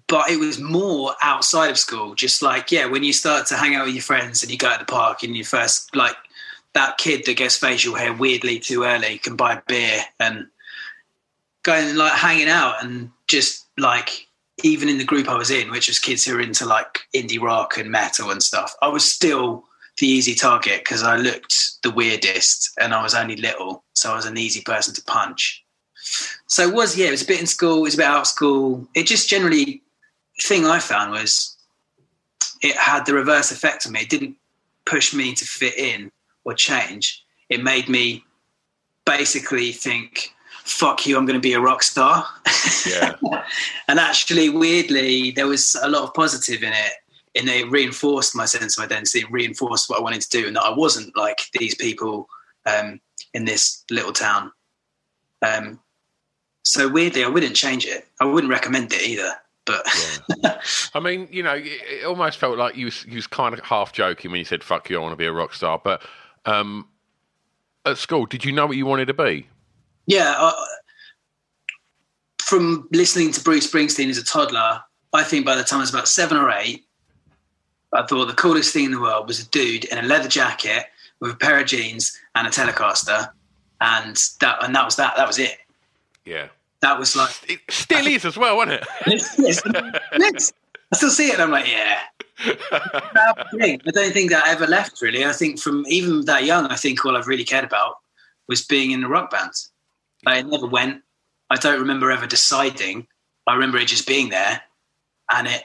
but 0.08 0.30
it 0.30 0.38
was 0.38 0.60
more 0.60 1.13
outside 1.21 1.69
of 1.69 1.77
school. 1.77 2.13
Just 2.13 2.41
like 2.41 2.71
yeah, 2.71 2.86
when 2.88 3.03
you 3.03 3.13
start 3.13 3.47
to 3.47 3.56
hang 3.56 3.75
out 3.75 3.86
with 3.86 3.95
your 3.95 4.03
friends 4.03 4.43
and 4.43 4.51
you 4.51 4.58
go 4.58 4.71
to 4.71 4.80
the 4.80 4.86
park 4.86 5.23
and 5.23 5.36
you 5.36 5.45
first 5.45 5.95
like 5.95 6.15
that 6.73 6.97
kid 6.97 7.25
that 7.25 7.38
gets 7.38 7.58
facial 7.58 7.95
hair 7.95 8.13
weirdly 8.13 8.60
too 8.60 8.84
early 8.84 9.17
can 9.17 9.36
buy 9.36 9.62
beer 9.67 10.01
and 10.19 10.47
going 11.63 11.95
like 11.95 12.13
hanging 12.13 12.49
out 12.49 12.84
and 12.84 13.10
just 13.27 13.65
like 13.77 14.26
even 14.63 14.89
in 14.89 14.97
the 14.97 15.03
group 15.03 15.29
I 15.29 15.37
was 15.37 15.51
in, 15.51 15.69
which 15.71 15.87
was 15.87 15.99
kids 15.99 16.25
who 16.25 16.33
were 16.33 16.41
into 16.41 16.65
like 16.65 17.01
indie 17.15 17.41
rock 17.41 17.77
and 17.77 17.91
metal 17.91 18.31
and 18.31 18.41
stuff, 18.41 18.75
I 18.81 18.87
was 18.87 19.11
still 19.11 19.63
the 19.99 20.07
easy 20.07 20.35
target 20.35 20.81
because 20.81 21.03
I 21.03 21.17
looked 21.17 21.81
the 21.83 21.91
weirdest 21.91 22.71
and 22.79 22.93
I 22.93 23.01
was 23.01 23.15
only 23.15 23.35
little, 23.35 23.83
so 23.93 24.11
I 24.11 24.15
was 24.15 24.25
an 24.25 24.37
easy 24.37 24.61
person 24.61 24.93
to 24.93 25.03
punch. 25.03 25.63
So 26.47 26.67
it 26.67 26.73
was, 26.73 26.97
yeah, 26.97 27.07
it 27.07 27.11
was 27.11 27.23
a 27.23 27.27
bit 27.27 27.39
in 27.39 27.47
school, 27.47 27.79
it 27.79 27.81
was 27.81 27.93
a 27.95 27.97
bit 27.97 28.05
out 28.05 28.21
of 28.21 28.27
school. 28.27 28.87
It 28.95 29.07
just 29.07 29.29
generally, 29.29 29.81
thing 30.41 30.65
I 30.65 30.79
found 30.79 31.11
was 31.11 31.57
it 32.61 32.75
had 32.75 33.05
the 33.05 33.13
reverse 33.13 33.51
effect 33.51 33.85
on 33.85 33.93
me. 33.93 34.01
It 34.01 34.09
didn't 34.09 34.35
push 34.85 35.13
me 35.13 35.33
to 35.33 35.45
fit 35.45 35.77
in 35.77 36.11
or 36.43 36.53
change. 36.53 37.23
It 37.49 37.63
made 37.63 37.89
me 37.89 38.23
basically 39.05 39.71
think, 39.71 40.33
fuck 40.67 41.06
you, 41.06 41.17
I'm 41.17 41.25
going 41.25 41.39
to 41.39 41.41
be 41.41 41.53
a 41.53 41.62
rock 41.62 41.82
star. 41.82 42.25
Yeah. 42.86 43.15
and 43.88 43.99
actually, 43.99 44.49
weirdly, 44.49 45.32
there 45.32 45.47
was 45.47 45.75
a 45.82 45.89
lot 45.89 46.03
of 46.03 46.13
positive 46.13 46.62
in 46.62 46.73
it. 46.73 46.93
And 47.36 47.47
it 47.49 47.69
reinforced 47.69 48.36
my 48.36 48.45
sense 48.45 48.77
of 48.77 48.84
identity, 48.84 49.19
it 49.19 49.32
reinforced 49.32 49.89
what 49.89 49.99
I 49.99 50.01
wanted 50.01 50.21
to 50.21 50.30
do, 50.30 50.47
and 50.47 50.56
that 50.56 50.63
I 50.63 50.73
wasn't 50.73 51.15
like 51.15 51.38
these 51.53 51.75
people 51.75 52.27
um, 52.65 52.99
in 53.34 53.45
this 53.45 53.84
little 53.91 54.12
town. 54.12 54.51
Um, 55.45 55.80
so 56.63 56.89
weirdly, 56.89 57.23
I 57.23 57.27
wouldn't 57.27 57.56
change 57.56 57.86
it. 57.86 58.08
I 58.19 58.25
wouldn't 58.25 58.51
recommend 58.51 58.91
it 58.91 59.08
either. 59.08 59.34
But 59.65 59.86
yeah. 60.43 60.60
I 60.95 60.99
mean, 60.99 61.27
you 61.32 61.43
know, 61.43 61.53
it 61.56 62.06
almost 62.06 62.39
felt 62.39 62.58
like 62.58 62.75
you 62.75 62.86
was, 62.86 63.06
you 63.06 63.15
was 63.15 63.27
kind 63.27 63.53
of 63.53 63.60
half 63.60 63.93
joking 63.93 64.32
when 64.32 64.39
you 64.39 64.45
said 64.45 64.63
"fuck 64.63 64.89
you," 64.89 64.97
I 64.97 65.01
want 65.01 65.12
to 65.12 65.17
be 65.17 65.25
a 65.25 65.32
rock 65.32 65.53
star. 65.53 65.80
But 65.84 66.01
um, 66.45 66.88
at 67.86 67.99
school, 67.99 68.25
did 68.25 68.45
you 68.45 68.51
know 68.51 68.65
what 68.65 68.77
you 68.77 68.88
wanted 68.88 69.06
to 69.08 69.13
be? 69.13 69.47
Yeah, 70.07 70.35
uh, 70.37 70.53
from 72.39 72.87
listening 72.91 73.31
to 73.33 73.43
Bruce 73.43 73.69
Springsteen 73.69 74.09
as 74.09 74.17
a 74.17 74.23
toddler, 74.23 74.81
I 75.13 75.23
think 75.23 75.45
by 75.45 75.55
the 75.55 75.63
time 75.63 75.79
I 75.79 75.83
was 75.83 75.89
about 75.89 76.07
seven 76.07 76.37
or 76.37 76.49
eight, 76.49 76.85
I 77.93 78.05
thought 78.05 78.25
the 78.25 78.33
coolest 78.33 78.73
thing 78.73 78.85
in 78.85 78.91
the 78.91 79.01
world 79.01 79.27
was 79.27 79.41
a 79.41 79.47
dude 79.49 79.83
in 79.85 79.97
a 79.97 80.03
leather 80.03 80.29
jacket 80.29 80.85
with 81.19 81.31
a 81.31 81.35
pair 81.35 81.59
of 81.59 81.67
jeans 81.67 82.17
and 82.35 82.47
a 82.47 82.49
Telecaster, 82.49 83.29
and 83.81 84.15
that 84.41 84.63
and 84.63 84.75
that 84.75 84.85
was 84.85 84.95
that. 84.95 85.15
That 85.17 85.27
was 85.27 85.39
it. 85.39 85.57
Yeah, 86.25 86.47
that 86.81 86.97
was 86.97 87.15
like 87.15 87.31
it 87.49 87.59
still 87.69 88.07
is 88.07 88.25
as 88.25 88.37
well, 88.37 88.57
wasn't 88.57 88.81
it? 88.81 88.87
yes, 89.07 89.37
yes, 90.17 90.53
I 90.91 90.95
still 90.95 91.09
see 91.09 91.29
it, 91.29 91.33
and 91.33 91.43
I'm 91.43 91.51
like, 91.51 91.67
yeah. 91.67 91.99
I 92.39 93.77
don't 93.91 94.13
think 94.13 94.29
that 94.31 94.47
ever 94.47 94.67
left. 94.67 95.01
Really, 95.01 95.25
I 95.25 95.33
think 95.33 95.59
from 95.59 95.85
even 95.87 96.25
that 96.25 96.43
young, 96.43 96.67
I 96.67 96.75
think 96.75 97.03
all 97.03 97.17
I've 97.17 97.27
really 97.27 97.43
cared 97.43 97.65
about 97.65 97.95
was 98.47 98.63
being 98.63 98.91
in 98.91 99.03
a 99.03 99.09
rock 99.09 99.31
band. 99.31 99.51
It 100.25 100.47
never 100.47 100.67
went. 100.67 101.03
I 101.49 101.56
don't 101.56 101.80
remember 101.80 102.12
ever 102.12 102.27
deciding. 102.27 103.08
I 103.45 103.53
remember 103.53 103.77
it 103.77 103.88
just 103.88 104.08
being 104.08 104.30
there, 104.30 104.62
and 105.32 105.47
it 105.47 105.63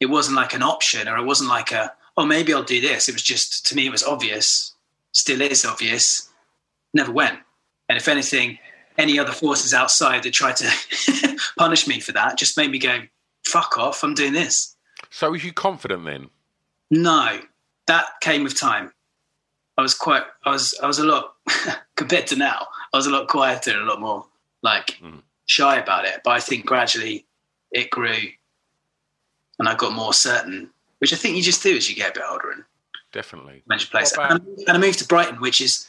it 0.00 0.06
wasn't 0.06 0.36
like 0.36 0.54
an 0.54 0.62
option, 0.62 1.08
or 1.08 1.18
it 1.18 1.24
wasn't 1.24 1.50
like 1.50 1.72
a 1.72 1.92
oh 2.16 2.24
maybe 2.24 2.54
I'll 2.54 2.62
do 2.62 2.80
this. 2.80 3.08
It 3.08 3.12
was 3.12 3.22
just 3.22 3.66
to 3.66 3.76
me 3.76 3.86
it 3.86 3.92
was 3.92 4.04
obvious, 4.04 4.74
still 5.12 5.40
is 5.42 5.64
obvious. 5.64 6.30
Never 6.94 7.12
went, 7.12 7.38
and 7.88 7.98
if 7.98 8.08
anything, 8.08 8.58
any 8.96 9.18
other 9.18 9.32
forces 9.32 9.74
outside 9.74 10.22
that 10.22 10.32
tried 10.32 10.56
to 10.56 11.38
punish 11.58 11.86
me 11.86 12.00
for 12.00 12.12
that 12.12 12.38
just 12.38 12.56
made 12.56 12.70
me 12.70 12.78
go 12.78 13.00
fuck 13.46 13.76
off. 13.76 14.02
I'm 14.02 14.14
doing 14.14 14.32
this. 14.32 14.74
So 15.10 15.30
was 15.30 15.44
you 15.44 15.52
confident 15.52 16.04
then? 16.04 16.30
No, 16.90 17.40
that 17.86 18.06
came 18.20 18.44
with 18.44 18.58
time. 18.58 18.92
I 19.76 19.82
was 19.82 19.94
quite. 19.94 20.22
I 20.44 20.50
was. 20.50 20.74
I 20.82 20.86
was 20.86 20.98
a 20.98 21.06
lot 21.06 21.34
compared 21.96 22.26
to 22.28 22.36
now. 22.36 22.66
I 22.92 22.96
was 22.96 23.06
a 23.06 23.10
lot 23.10 23.28
quieter 23.28 23.72
and 23.72 23.82
a 23.82 23.84
lot 23.84 24.00
more 24.00 24.24
like 24.62 24.98
mm. 25.02 25.20
shy 25.46 25.78
about 25.78 26.04
it. 26.04 26.20
But 26.24 26.30
I 26.30 26.40
think 26.40 26.66
gradually 26.66 27.26
it 27.70 27.90
grew, 27.90 28.16
and 29.58 29.68
I 29.68 29.74
got 29.74 29.92
more 29.92 30.12
certain, 30.12 30.70
which 30.98 31.12
I 31.12 31.16
think 31.16 31.36
you 31.36 31.42
just 31.42 31.62
do 31.62 31.76
as 31.76 31.88
you 31.88 31.96
get 31.96 32.10
a 32.10 32.14
bit 32.14 32.24
older 32.28 32.50
and 32.50 32.64
definitely 33.12 33.62
manage 33.66 33.90
place. 33.90 34.12
And, 34.18 34.40
and 34.66 34.70
I 34.70 34.78
moved 34.78 34.98
to 35.00 35.06
Brighton, 35.06 35.40
which 35.40 35.60
is 35.60 35.88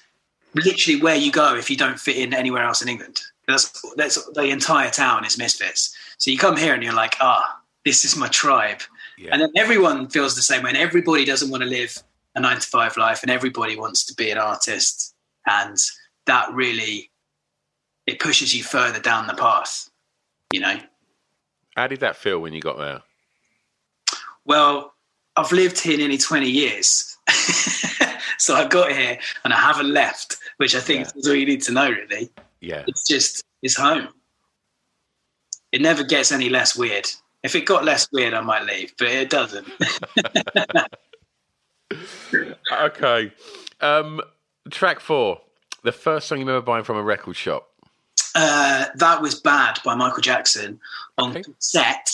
literally 0.56 1.02
where 1.02 1.16
you 1.16 1.32
go 1.32 1.56
if 1.56 1.70
you 1.70 1.78
don't 1.78 2.00
fit 2.00 2.18
in 2.18 2.34
anywhere 2.34 2.64
else 2.64 2.82
in 2.82 2.90
England. 2.90 3.20
That's 3.48 3.82
that's 3.96 4.24
the 4.34 4.46
entire 4.46 4.90
town 4.90 5.26
is 5.26 5.38
misfits. 5.38 5.96
So 6.18 6.32
you 6.32 6.38
come 6.38 6.58
here 6.58 6.74
and 6.74 6.84
you're 6.84 6.94
like, 6.94 7.16
ah, 7.20 7.44
oh, 7.44 7.62
this 7.86 8.06
is 8.06 8.16
my 8.16 8.28
tribe. 8.28 8.82
Yeah. 9.18 9.30
And 9.32 9.42
then 9.42 9.52
everyone 9.56 10.08
feels 10.10 10.36
the 10.36 10.42
same 10.42 10.64
way. 10.64 10.70
And 10.70 10.78
everybody 10.78 11.26
doesn't 11.26 11.50
want 11.50 11.64
to 11.64 11.70
live 11.70 11.98
a 12.36 12.40
nine 12.40 12.60
to 12.60 12.68
five 12.68 12.96
life, 12.98 13.24
and 13.24 13.32
everybody 13.32 13.76
wants 13.76 14.06
to 14.06 14.14
be 14.14 14.30
an 14.30 14.38
artist. 14.38 15.16
And 15.48 15.78
that 16.30 16.54
really 16.54 17.10
it 18.08 18.20
pushes 18.20 18.56
you 18.56 18.64
further 18.64 19.00
down 19.00 19.28
the 19.28 19.34
path. 19.34 19.90
You 20.52 20.62
know. 20.62 20.80
How 21.76 21.88
did 21.88 22.00
that 22.00 22.16
feel 22.16 22.40
when 22.40 22.54
you 22.54 22.62
got 22.62 22.78
there? 22.78 23.02
Well, 24.46 24.94
I've 25.36 25.52
lived 25.52 25.80
here 25.80 25.98
nearly 25.98 26.18
twenty 26.18 26.50
years. 26.50 27.18
so 28.38 28.56
I 28.56 28.68
got 28.68 28.92
here 28.92 29.20
and 29.44 29.54
I 29.54 29.58
haven't 29.58 29.92
left, 29.94 30.38
which 30.58 30.76
I 30.76 30.80
think 30.80 31.06
yeah. 31.06 31.12
is 31.16 31.28
all 31.28 31.36
you 31.36 31.46
need 31.46 31.62
to 31.64 31.72
know, 31.72 31.90
really. 31.90 32.30
Yeah. 32.62 32.84
It's 32.88 33.08
just, 33.08 33.44
it's 33.62 33.76
home. 33.76 34.10
It 35.72 35.82
never 35.82 36.04
gets 36.04 36.32
any 36.32 36.50
less 36.50 36.76
weird. 36.76 37.08
If 37.44 37.56
it 37.56 37.62
got 37.62 37.86
less 37.86 38.08
weird, 38.12 38.34
I 38.34 38.42
might 38.42 38.66
leave, 38.66 38.94
but 38.98 39.08
it 39.08 39.30
doesn't. 39.30 39.68
okay. 42.74 43.32
Um, 43.82 44.22
track 44.72 45.00
four, 45.00 45.42
the 45.84 45.92
first 45.92 46.28
song 46.28 46.40
you 46.40 46.46
remember 46.46 46.66
buying 46.66 46.84
from 46.84 46.98
a 46.98 47.04
record 47.04 47.36
shop. 47.36 47.70
Uh, 48.36 48.86
that 48.96 49.22
was 49.22 49.40
Bad 49.40 49.80
by 49.84 49.96
Michael 49.96 50.22
Jackson 50.22 50.80
on 51.18 51.32
okay. 51.32 51.44
set. 51.60 52.10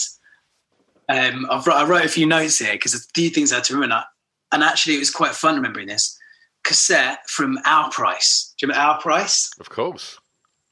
Um, 1.08 1.46
I've, 1.50 1.66
I 1.68 1.84
wrote 1.84 2.04
a 2.04 2.08
few 2.08 2.26
notes 2.26 2.58
here 2.58 2.72
because 2.72 2.94
a 2.94 2.98
few 3.14 3.30
things 3.30 3.52
I 3.52 3.56
had 3.56 3.64
to 3.64 3.74
remember. 3.74 4.04
And 4.52 4.62
actually, 4.62 4.96
it 4.96 5.00
was 5.00 5.10
quite 5.10 5.32
fun 5.32 5.56
remembering 5.56 5.88
this 5.88 6.18
cassette 6.64 7.28
from 7.28 7.58
Our 7.64 7.90
Price. 7.90 8.54
Do 8.58 8.66
you 8.66 8.70
remember 8.70 8.88
Our 8.88 9.00
Price? 9.00 9.50
Of 9.60 9.68
course. 9.68 10.18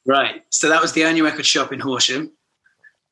Right. 0.05 0.43
So 0.49 0.69
that 0.69 0.81
was 0.81 0.93
the 0.93 1.05
only 1.05 1.21
record 1.21 1.45
shop 1.45 1.71
in 1.71 1.79
Horsham. 1.79 2.31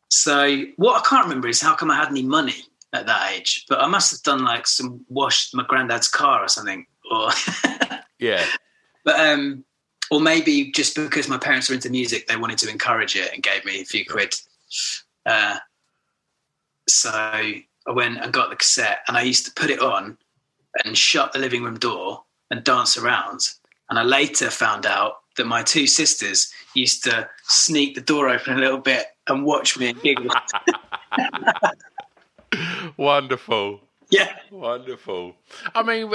So 0.10 0.66
what 0.76 1.00
I 1.00 1.08
can't 1.08 1.26
remember 1.26 1.48
is 1.48 1.62
how 1.62 1.76
come 1.76 1.90
I 1.90 1.96
had 1.96 2.10
any 2.10 2.24
money 2.24 2.66
at 2.94 3.08
that 3.08 3.34
age, 3.34 3.66
but 3.68 3.82
I 3.82 3.88
must 3.88 4.12
have 4.12 4.22
done 4.22 4.46
like 4.46 4.68
some 4.68 5.04
washed 5.10 5.56
my 5.56 5.64
granddad's 5.68 6.08
car 6.08 6.44
or 6.44 6.48
something, 6.48 6.86
or 7.12 7.32
yeah. 8.20 8.46
But 9.04 9.20
um, 9.20 9.66
or 10.12 10.22
maybe 10.22 10.72
just 10.72 10.96
because 10.96 11.28
my 11.28 11.38
parents 11.38 11.70
were 11.70 11.76
into 11.76 11.90
music, 11.90 12.28
they 12.28 12.36
wanted 12.36 12.58
to 12.60 12.70
encourage 12.70 13.16
it 13.16 13.34
and 13.34 13.44
gave 13.44 13.66
me 13.66 13.82
a 13.82 13.86
few 13.86 14.06
quid. 14.06 14.34
Uh, 15.26 15.58
so 16.88 17.10
I 17.12 17.66
went 17.88 18.20
and 18.20 18.34
got 18.34 18.50
the 18.50 18.56
cassette, 18.56 19.00
and 19.08 19.18
I 19.18 19.24
used 19.24 19.46
to 19.46 19.54
put 19.54 19.70
it 19.70 19.80
on 19.80 20.18
and 20.84 20.98
shut 20.98 21.34
the 21.34 21.40
living 21.40 21.64
room 21.64 21.78
door 21.78 22.24
and 22.50 22.64
dance 22.64 22.98
around. 22.98 23.42
And 23.90 24.00
I 24.00 24.04
later 24.04 24.50
found 24.50 24.86
out 24.86 25.18
that 25.38 25.48
my 25.48 25.64
two 25.64 25.88
sisters 25.88 26.52
used 26.74 27.04
to 27.06 27.30
sneak 27.44 27.96
the 27.96 28.02
door 28.02 28.30
open 28.30 28.58
a 28.58 28.60
little 28.60 28.80
bit 28.80 29.08
and 29.28 29.46
watch 29.46 29.78
me 29.78 29.90
and 29.90 30.02
giggle. 30.02 30.30
Wonderful. 32.98 33.82
Yeah. 34.14 34.36
Wonderful. 34.52 35.36
I 35.74 35.82
mean, 35.82 36.12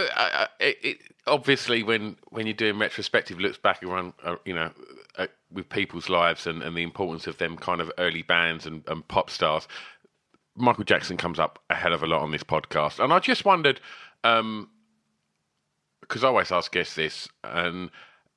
it, 0.61 0.77
it, 0.83 0.99
obviously, 1.27 1.83
when, 1.83 2.17
when 2.29 2.47
you're 2.47 2.55
doing 2.55 2.79
retrospective 2.79 3.41
looks 3.41 3.59
back 3.59 3.83
around, 3.83 4.13
uh, 4.25 4.37
you 4.45 4.55
know, 4.55 4.71
uh, 5.17 5.27
with 5.51 5.69
people's 5.69 6.09
lives 6.09 6.47
and, 6.47 6.63
and 6.63 6.77
the 6.77 6.83
importance 6.83 7.27
of 7.27 7.39
them 7.39 7.57
kind 7.57 7.81
of 7.81 7.91
early 7.99 8.23
bands 8.23 8.67
and, 8.67 8.85
and 8.87 9.07
pop 9.09 9.31
stars, 9.31 9.67
Michael 10.55 10.85
Jackson 10.85 11.17
comes 11.17 11.41
up 11.41 11.59
a 11.71 11.75
hell 11.75 11.93
of 11.93 12.03
a 12.05 12.07
lot 12.07 12.23
on 12.23 12.31
this 12.31 12.45
podcast. 12.45 13.03
And 13.03 13.13
I 13.13 13.19
just 13.19 13.45
wondered, 13.45 13.81
um, 14.23 14.71
because 16.01 16.23
I 16.23 16.29
always 16.29 16.53
ask 16.53 16.71
guests 16.71 16.95
this, 16.95 17.29
and 17.43 17.91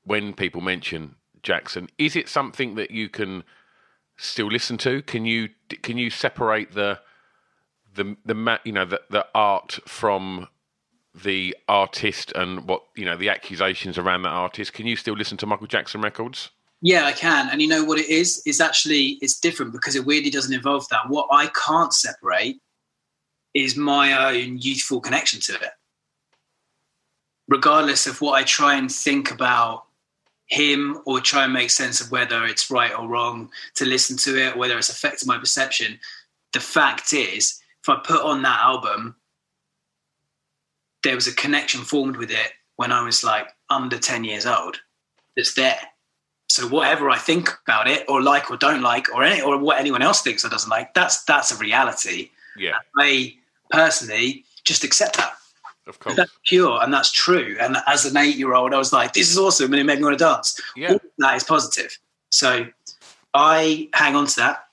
when 0.05 0.33
people 0.33 0.61
mention 0.61 1.15
Jackson, 1.43 1.87
is 1.99 2.15
it 2.15 2.27
something 2.27 2.73
that 2.75 2.89
you 2.89 3.09
can 3.09 3.43
still 4.17 4.47
listen 4.47 4.77
to? 4.79 5.03
Can 5.03 5.25
you 5.25 5.49
can 5.83 5.97
you 5.97 6.09
separate 6.09 6.73
the 6.73 6.99
the 7.93 8.15
the 8.25 8.59
you 8.63 8.71
know 8.71 8.85
the 8.85 9.01
the 9.09 9.25
art 9.33 9.79
from 9.85 10.47
the 11.13 11.55
artist 11.67 12.31
and 12.35 12.67
what 12.67 12.83
you 12.95 13.05
know 13.05 13.17
the 13.17 13.29
accusations 13.29 13.97
around 13.97 14.23
that 14.23 14.29
artist? 14.29 14.73
Can 14.73 14.87
you 14.87 14.95
still 14.95 15.15
listen 15.15 15.37
to 15.37 15.45
Michael 15.45 15.67
Jackson 15.67 16.01
records? 16.01 16.49
Yeah, 16.81 17.05
I 17.05 17.11
can. 17.11 17.49
And 17.51 17.61
you 17.61 17.67
know 17.67 17.83
what 17.83 17.99
it 17.99 18.09
is? 18.09 18.41
It's 18.45 18.59
actually 18.59 19.19
it's 19.21 19.39
different 19.39 19.71
because 19.71 19.95
it 19.95 20.05
weirdly 20.05 20.31
doesn't 20.31 20.53
involve 20.53 20.87
that. 20.89 21.09
What 21.09 21.27
I 21.31 21.47
can't 21.65 21.93
separate 21.93 22.59
is 23.53 23.75
my 23.75 24.33
own 24.33 24.57
youthful 24.57 25.01
connection 25.01 25.39
to 25.41 25.53
it 25.53 25.71
regardless 27.51 28.07
of 28.07 28.21
what 28.21 28.39
I 28.39 28.43
try 28.43 28.75
and 28.75 28.89
think 28.89 29.29
about 29.29 29.83
him 30.47 31.01
or 31.05 31.19
try 31.19 31.43
and 31.43 31.53
make 31.53 31.69
sense 31.69 31.99
of 31.99 32.09
whether 32.09 32.45
it's 32.45 32.71
right 32.71 32.97
or 32.97 33.07
wrong 33.07 33.49
to 33.75 33.85
listen 33.85 34.15
to 34.17 34.41
it, 34.41 34.57
whether 34.57 34.77
it's 34.77 34.89
affected 34.89 35.27
my 35.27 35.37
perception, 35.37 35.99
the 36.53 36.61
fact 36.61 37.11
is, 37.11 37.60
if 37.83 37.89
I 37.89 37.95
put 38.03 38.21
on 38.21 38.41
that 38.43 38.59
album, 38.61 39.15
there 41.03 41.15
was 41.15 41.27
a 41.27 41.33
connection 41.33 41.81
formed 41.81 42.17
with 42.17 42.31
it 42.31 42.51
when 42.75 42.91
I 42.91 43.03
was 43.03 43.23
like 43.23 43.47
under 43.69 43.97
10 43.97 44.23
years 44.23 44.45
old 44.45 44.79
that's 45.35 45.53
there. 45.55 45.79
So 46.49 46.67
whatever 46.67 47.09
I 47.09 47.17
think 47.17 47.49
about 47.65 47.87
it 47.87 48.05
or 48.09 48.21
like 48.21 48.51
or 48.51 48.57
don't 48.57 48.81
like 48.81 49.09
or 49.13 49.23
any, 49.23 49.41
or 49.41 49.57
what 49.57 49.79
anyone 49.79 50.01
else 50.01 50.21
thinks 50.21 50.43
or 50.43 50.49
doesn't 50.49 50.69
like, 50.69 50.93
that's 50.93 51.23
that's 51.23 51.51
a 51.51 51.55
reality. 51.57 52.29
Yeah. 52.57 52.77
I 52.97 53.35
personally 53.69 54.43
just 54.63 54.83
accept 54.83 55.17
that. 55.17 55.33
Of 55.87 55.99
course. 55.99 56.17
That's 56.17 56.31
pure 56.45 56.83
and 56.83 56.93
that's 56.93 57.11
true. 57.11 57.57
And 57.59 57.77
as 57.87 58.05
an 58.05 58.17
eight 58.17 58.35
year 58.35 58.53
old, 58.53 58.73
I 58.73 58.77
was 58.77 58.93
like, 58.93 59.13
this 59.13 59.31
is 59.31 59.37
awesome. 59.37 59.71
And 59.71 59.79
it 59.79 59.85
made 59.85 59.97
me 59.97 60.03
want 60.03 60.19
to 60.19 60.23
dance. 60.23 60.59
Yeah. 60.75 60.91
All 60.91 60.99
that 61.19 61.37
is 61.37 61.43
positive. 61.43 61.97
So 62.29 62.67
I 63.33 63.89
hang 63.93 64.15
on 64.15 64.27
to 64.27 64.35
that. 64.37 64.65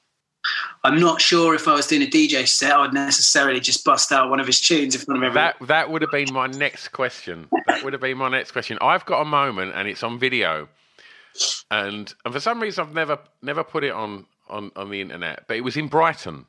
I'm 0.89 0.99
not 0.99 1.21
sure 1.21 1.55
if 1.55 1.69
I 1.69 1.75
was 1.75 1.87
doing 1.87 2.01
a 2.03 2.07
DJ 2.07 2.49
set, 2.49 2.73
I 2.73 2.81
would 2.81 2.95
necessarily 2.95 3.61
just 3.61 3.85
bust 3.85 4.11
out 4.11 4.31
one 4.31 4.41
of 4.41 4.47
his 4.47 4.59
tunes 4.59 4.95
in 4.95 5.03
front 5.03 5.19
of 5.19 5.27
everyone. 5.27 5.53
That 5.61 5.67
that 5.69 5.91
would 5.91 6.01
have 6.01 6.11
been 6.11 6.33
my 6.33 6.47
next 6.47 6.89
question. 6.89 7.47
That 7.67 7.85
would 7.85 7.93
have 7.93 8.01
been 8.01 8.17
my 8.17 8.31
next 8.31 8.53
question. 8.53 8.79
I've 8.81 9.05
got 9.05 9.21
a 9.21 9.25
moment, 9.27 9.73
and 9.75 9.87
it's 9.87 10.03
on 10.03 10.19
video, 10.19 10.67
and 11.71 12.15
and 12.25 12.33
for 12.33 12.41
some 12.41 12.59
reason 12.61 12.87
I've 12.87 12.95
never 12.95 13.19
never 13.43 13.63
put 13.63 13.85
it 13.85 13.93
on 13.93 14.25
on 14.49 14.73
on 14.77 14.89
the 14.89 15.03
internet. 15.03 15.45
But 15.47 15.59
it 15.59 15.61
was 15.61 15.77
in 15.77 15.89
Brighton, 15.89 16.47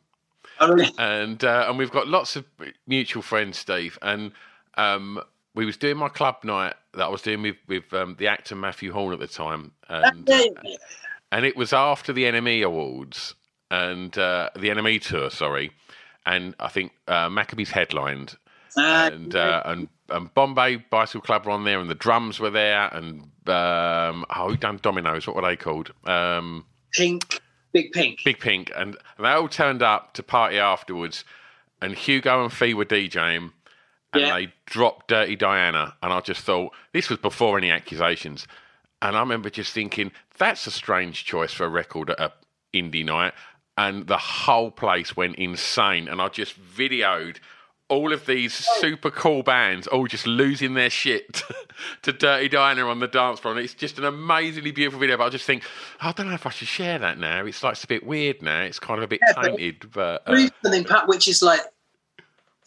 Oh, 0.61 0.71
really? 0.71 0.89
and 0.97 1.43
uh, 1.43 1.65
and 1.67 1.77
we've 1.77 1.91
got 1.91 2.07
lots 2.07 2.37
of 2.37 2.45
mutual 2.87 3.21
friends, 3.21 3.57
Steve, 3.57 3.99
and 4.01 4.31
um, 4.75 5.21
we 5.53 5.65
was 5.65 5.75
doing 5.75 5.97
my 5.97 6.07
club 6.07 6.37
night 6.45 6.75
that 6.93 7.03
I 7.03 7.09
was 7.09 7.21
doing 7.21 7.41
with 7.41 7.57
with 7.67 7.93
um, 7.93 8.15
the 8.17 8.27
actor 8.27 8.55
Mathew 8.55 8.93
Horne 8.93 9.11
at 9.11 9.19
the 9.19 9.27
time, 9.27 9.73
and 9.89 10.29
uh, 10.29 10.43
and 11.33 11.45
it 11.45 11.57
was 11.57 11.73
after 11.73 12.13
the 12.13 12.23
NME 12.23 12.63
Awards 12.63 13.35
and 13.71 14.17
uh, 14.17 14.49
the 14.55 14.69
NME 14.69 15.01
tour, 15.01 15.29
sorry, 15.29 15.71
and 16.25 16.55
I 16.59 16.67
think 16.69 16.91
uh, 17.07 17.29
Maccabees 17.29 17.71
headlined, 17.71 18.37
Uh, 18.77 19.09
and 19.13 19.35
uh, 19.35 19.61
and 19.65 19.87
and 20.09 20.33
Bombay 20.33 20.77
Bicycle 20.77 21.21
Club 21.21 21.45
were 21.45 21.51
on 21.51 21.63
there, 21.65 21.79
and 21.79 21.89
the 21.89 21.95
drums 21.95 22.39
were 22.39 22.49
there, 22.49 22.89
and 22.93 23.21
um, 23.47 24.25
oh, 24.35 24.49
who 24.49 24.57
done 24.57 24.79
Dominos? 24.79 25.27
What 25.27 25.35
were 25.35 25.41
they 25.41 25.55
called? 25.55 25.91
Um, 26.05 26.65
pink, 26.93 27.41
big 27.73 27.91
pink. 27.91 28.19
Big 28.23 28.39
Pink, 28.39 28.71
and, 28.75 28.95
and 29.17 29.25
they 29.25 29.29
all 29.29 29.47
turned 29.47 29.81
up 29.83 30.13
to 30.15 30.23
party 30.23 30.57
afterwards, 30.59 31.23
and 31.81 31.93
Hugo 31.95 32.43
and 32.43 32.51
Fee 32.53 32.73
were 32.73 32.85
DJing, 32.85 33.51
and 34.13 34.21
Yeah. 34.21 34.33
they 34.35 34.53
dropped 34.65 35.07
Dirty 35.07 35.35
Diana, 35.35 35.95
and 36.01 36.11
I 36.13 36.19
just 36.21 36.41
thought 36.41 36.73
this 36.93 37.09
was 37.09 37.19
before 37.19 37.57
any 37.57 37.71
accusations, 37.71 38.47
and 39.01 39.15
I 39.15 39.19
remember 39.19 39.49
just 39.49 39.73
thinking 39.73 40.11
that's 40.37 40.65
a 40.67 40.71
strange 40.71 41.25
choice 41.25 41.53
for 41.53 41.65
a 41.65 41.69
record 41.69 42.09
at 42.11 42.19
a 42.19 42.31
indie 42.73 43.05
night, 43.05 43.33
and 43.79 44.07
the 44.07 44.17
whole 44.17 44.71
place 44.71 45.15
went 45.15 45.37
insane, 45.37 46.09
and 46.09 46.21
I 46.21 46.27
just 46.27 46.61
videoed. 46.61 47.37
All 47.87 48.13
of 48.13 48.27
these 48.27 48.53
super 48.53 49.09
cool 49.09 49.41
bands 49.41 49.87
all 49.87 50.05
just 50.05 50.27
losing 50.27 50.75
their 50.75 50.91
shit 50.91 51.41
to 52.03 52.11
Dirty 52.11 52.49
Diana 52.49 52.85
on 52.85 52.99
the 52.99 53.07
dance 53.07 53.39
floor. 53.39 53.55
And 53.55 53.63
it's 53.63 53.73
just 53.73 53.97
an 53.97 54.05
amazingly 54.05 54.69
beautiful 54.69 54.99
video. 54.99 55.17
But 55.17 55.23
I 55.23 55.29
just 55.29 55.45
think, 55.45 55.63
I 55.99 56.11
don't 56.11 56.27
know 56.27 56.35
if 56.35 56.45
I 56.45 56.51
should 56.51 56.67
share 56.67 56.99
that 56.99 57.17
now. 57.17 57.45
It's 57.45 57.63
like 57.63 57.71
it's 57.71 57.83
a 57.85 57.87
bit 57.87 58.05
weird 58.05 58.43
now. 58.43 58.61
It's 58.61 58.77
kind 58.77 58.99
of 58.99 59.05
a 59.05 59.07
bit 59.07 59.21
Yeah, 59.25 59.41
tainted. 59.41 59.91
But 59.91 60.21
uh, 60.27 60.31
Bruce 60.33 60.51
something, 60.61 60.83
Pat, 60.83 61.07
which 61.07 61.27
is 61.27 61.41
like, 61.41 61.61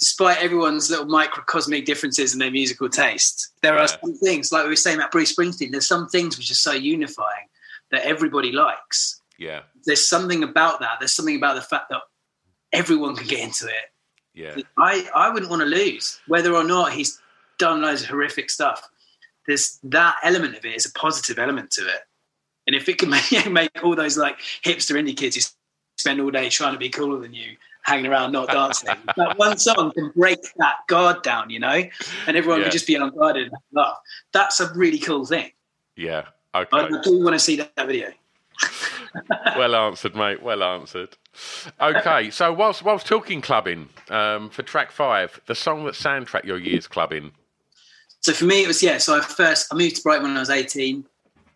despite 0.01 0.43
everyone's 0.43 0.91
little 0.91 1.07
microcosmic 1.07 1.85
differences 1.85 2.33
in 2.33 2.41
their 2.41 2.51
musical 2.51 2.89
taste, 2.89 3.51
there 3.61 3.79
are 3.79 3.87
some 3.87 4.15
things, 4.15 4.51
like 4.51 4.65
we 4.65 4.71
were 4.71 4.77
saying 4.77 4.97
about 4.97 5.13
Bruce 5.13 5.37
Springsteen, 5.37 5.71
there's 5.71 5.87
some 5.87 6.09
things 6.09 6.37
which 6.37 6.51
are 6.51 6.55
so 6.55 6.73
unifying 6.73 7.47
that 7.93 8.03
everybody 8.03 8.51
likes. 8.51 9.22
Yeah, 9.43 9.61
There's 9.85 10.07
something 10.09 10.43
about 10.43 10.81
that. 10.81 10.97
There's 11.01 11.13
something 11.13 11.37
about 11.37 11.55
the 11.57 11.63
fact 11.63 11.87
that 11.91 12.01
everyone 12.73 13.17
can 13.17 13.27
get 13.27 13.41
into 13.41 13.67
it. 13.67 13.91
yeah, 14.35 14.57
I, 14.79 15.09
I 15.15 15.31
wouldn't 15.31 15.51
want 15.51 15.63
to 15.63 15.67
lose, 15.67 16.21
whether 16.27 16.55
or 16.55 16.65
not 16.65 16.93
he's 16.93 17.21
done 17.59 17.83
loads 17.83 18.03
of 18.03 18.09
horrific 18.09 18.51
stuff. 18.51 18.89
There's 19.47 19.79
that 19.85 20.17
element 20.23 20.57
of 20.57 20.65
it 20.65 20.75
is 20.77 20.87
a 20.87 20.93
positive 20.93 21.39
element 21.39 21.71
to 21.73 21.83
it. 21.83 22.01
And 22.67 22.77
if 22.77 22.89
it 22.89 22.99
can 22.99 23.11
make, 23.33 23.51
make 23.51 23.71
all 23.83 23.95
those 23.97 24.17
like 24.17 24.39
hipster 24.65 24.97
indie 25.01 25.17
kids 25.17 25.37
who 25.37 25.43
spend 25.99 26.21
all 26.21 26.31
day 26.31 26.49
trying 26.49 26.73
to 26.73 26.79
be 26.79 26.89
cooler 26.89 27.19
than 27.21 27.35
you, 27.35 27.57
hanging 27.85 28.07
around 28.07 28.33
not 28.33 28.49
dancing, 28.59 28.89
that 29.17 29.37
one 29.37 29.59
song 29.59 29.93
can 29.93 30.13
break 30.17 30.39
that 30.59 30.77
guard 30.89 31.23
down, 31.23 31.51
you 31.51 31.59
know, 31.59 31.83
and 32.27 32.37
everyone 32.37 32.59
Yeah. 32.61 32.65
can 32.67 32.73
just 32.73 32.87
be 32.87 32.95
unguarded 32.95 33.49
and 33.49 33.57
laugh. 33.73 33.99
That's 34.33 34.61
a 34.61 34.73
really 34.75 34.99
cool 34.99 35.27
thing. 35.27 35.51
yeah. 35.97 36.27
Okay. 36.55 36.69
I 36.73 36.83
Okay. 36.85 36.97
do 37.03 37.23
want 37.25 37.33
to 37.35 37.39
see 37.39 37.57
that 37.57 37.73
video. 37.87 38.13
Well 39.57 39.75
answered, 39.75 40.15
mate. 40.15 40.43
Well 40.43 40.63
answered. 40.63 41.17
Okay, 41.81 42.31
so 42.31 42.53
whilst 42.53 42.83
whilst 42.83 43.07
talking 43.07 43.41
clubbing, 43.41 43.89
um, 44.11 44.51
for 44.51 44.63
track 44.63 44.91
five, 44.91 45.41
the 45.47 45.55
song 45.55 45.85
that 45.85 45.95
soundtrack 45.95 46.45
your 46.45 46.59
year's 46.59 46.87
clubbing. 46.87 47.33
So 48.21 48.33
for 48.33 48.45
me, 48.45 48.63
it 48.63 48.69
was 48.69 48.83
yeah. 48.83 48.99
So 48.99 49.17
I 49.17 49.21
first 49.21 49.73
I 49.73 49.77
moved 49.77 49.97
to 49.97 50.03
Brighton 50.03 50.25
when 50.25 50.37
I 50.37 50.41
was 50.41 50.51
eighteen, 50.51 51.05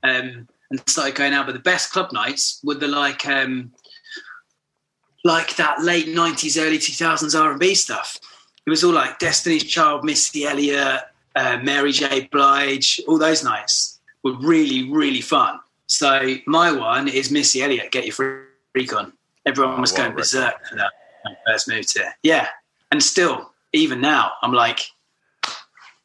um, 0.02 0.48
and 0.70 0.88
started 0.88 1.14
going 1.14 1.32
out. 1.32 1.46
But 1.46 1.52
the 1.52 1.60
best 1.60 1.92
club 1.92 2.12
nights 2.12 2.60
were 2.64 2.74
the 2.74 2.88
like 2.88 3.26
um, 3.26 3.72
like 5.24 5.56
that 5.56 5.82
late 5.82 6.08
nineties, 6.08 6.58
early 6.58 6.78
two 6.78 6.92
thousands 6.92 7.34
R 7.34 7.50
and 7.50 7.60
B 7.60 7.74
stuff. 7.74 8.18
It 8.66 8.70
was 8.70 8.82
all 8.82 8.92
like 8.92 9.18
Destiny's 9.18 9.64
Child, 9.64 10.04
Missy 10.04 10.44
Elliott, 10.44 11.02
uh, 11.36 11.58
Mary 11.62 11.92
J. 11.92 12.28
Blige. 12.32 13.00
All 13.06 13.18
those 13.18 13.44
nights 13.44 14.00
were 14.24 14.34
really 14.40 14.90
really 14.90 15.20
fun. 15.20 15.60
So 15.86 16.36
my 16.46 16.72
one 16.72 17.08
is 17.08 17.30
Missy 17.30 17.62
Elliott. 17.62 17.92
Get 17.92 18.04
your 18.06 18.14
freak 18.72 18.92
on. 18.94 19.12
Everyone 19.46 19.74
Oh, 19.76 19.80
was 19.80 19.92
going 19.92 20.08
record. 20.08 20.16
berserk 20.18 20.54
for 20.68 20.74
that 20.76 20.92
when 21.24 21.34
I 21.34 21.52
first 21.52 21.68
moved 21.68 21.92
here. 21.96 22.12
Yeah, 22.22 22.48
and 22.90 23.02
still 23.02 23.52
even 23.72 24.00
now, 24.00 24.32
I'm 24.42 24.52
like 24.52 24.80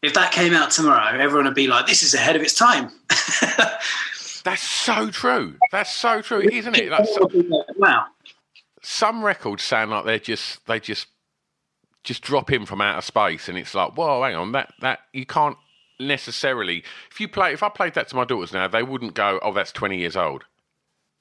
if 0.03 0.13
that 0.15 0.31
came 0.31 0.53
out 0.53 0.71
tomorrow, 0.71 1.17
everyone 1.19 1.45
would 1.45 1.55
be 1.55 1.67
like, 1.67 1.85
"This 1.87 2.01
is 2.03 2.13
ahead 2.13 2.35
of 2.35 2.41
its 2.41 2.53
time." 2.55 2.91
That's 4.43 4.61
so 4.63 5.11
true. 5.11 5.55
That's 5.71 5.91
so 5.93 6.21
true, 6.21 6.41
isn't 6.41 6.75
it? 6.75 6.89
Like, 6.89 7.05
so- 7.07 7.29
wow. 7.77 8.05
some 8.81 9.23
records 9.23 9.61
sound 9.63 9.91
like 9.91 10.05
they're 10.05 10.17
just 10.19 10.65
they 10.67 10.79
just 10.79 11.07
just 12.03 12.23
drop 12.23 12.51
in 12.51 12.65
from 12.65 12.81
outer 12.81 13.01
space, 13.01 13.47
and 13.49 13.57
it's 13.57 13.75
like, 13.75 13.93
whoa, 13.95 14.23
hang 14.23 14.35
on, 14.35 14.51
that 14.53 14.73
that 14.81 14.99
you 15.13 15.25
can't 15.25 15.57
necessarily. 16.07 16.83
If 17.11 17.19
you 17.19 17.27
play, 17.27 17.53
if 17.53 17.63
I 17.63 17.69
played 17.69 17.93
that 17.95 18.07
to 18.09 18.15
my 18.15 18.25
daughters 18.25 18.51
now, 18.53 18.67
they 18.67 18.83
wouldn't 18.83 19.13
go, 19.13 19.39
oh, 19.41 19.53
that's 19.53 19.71
twenty 19.71 19.97
years 19.97 20.15
old. 20.15 20.43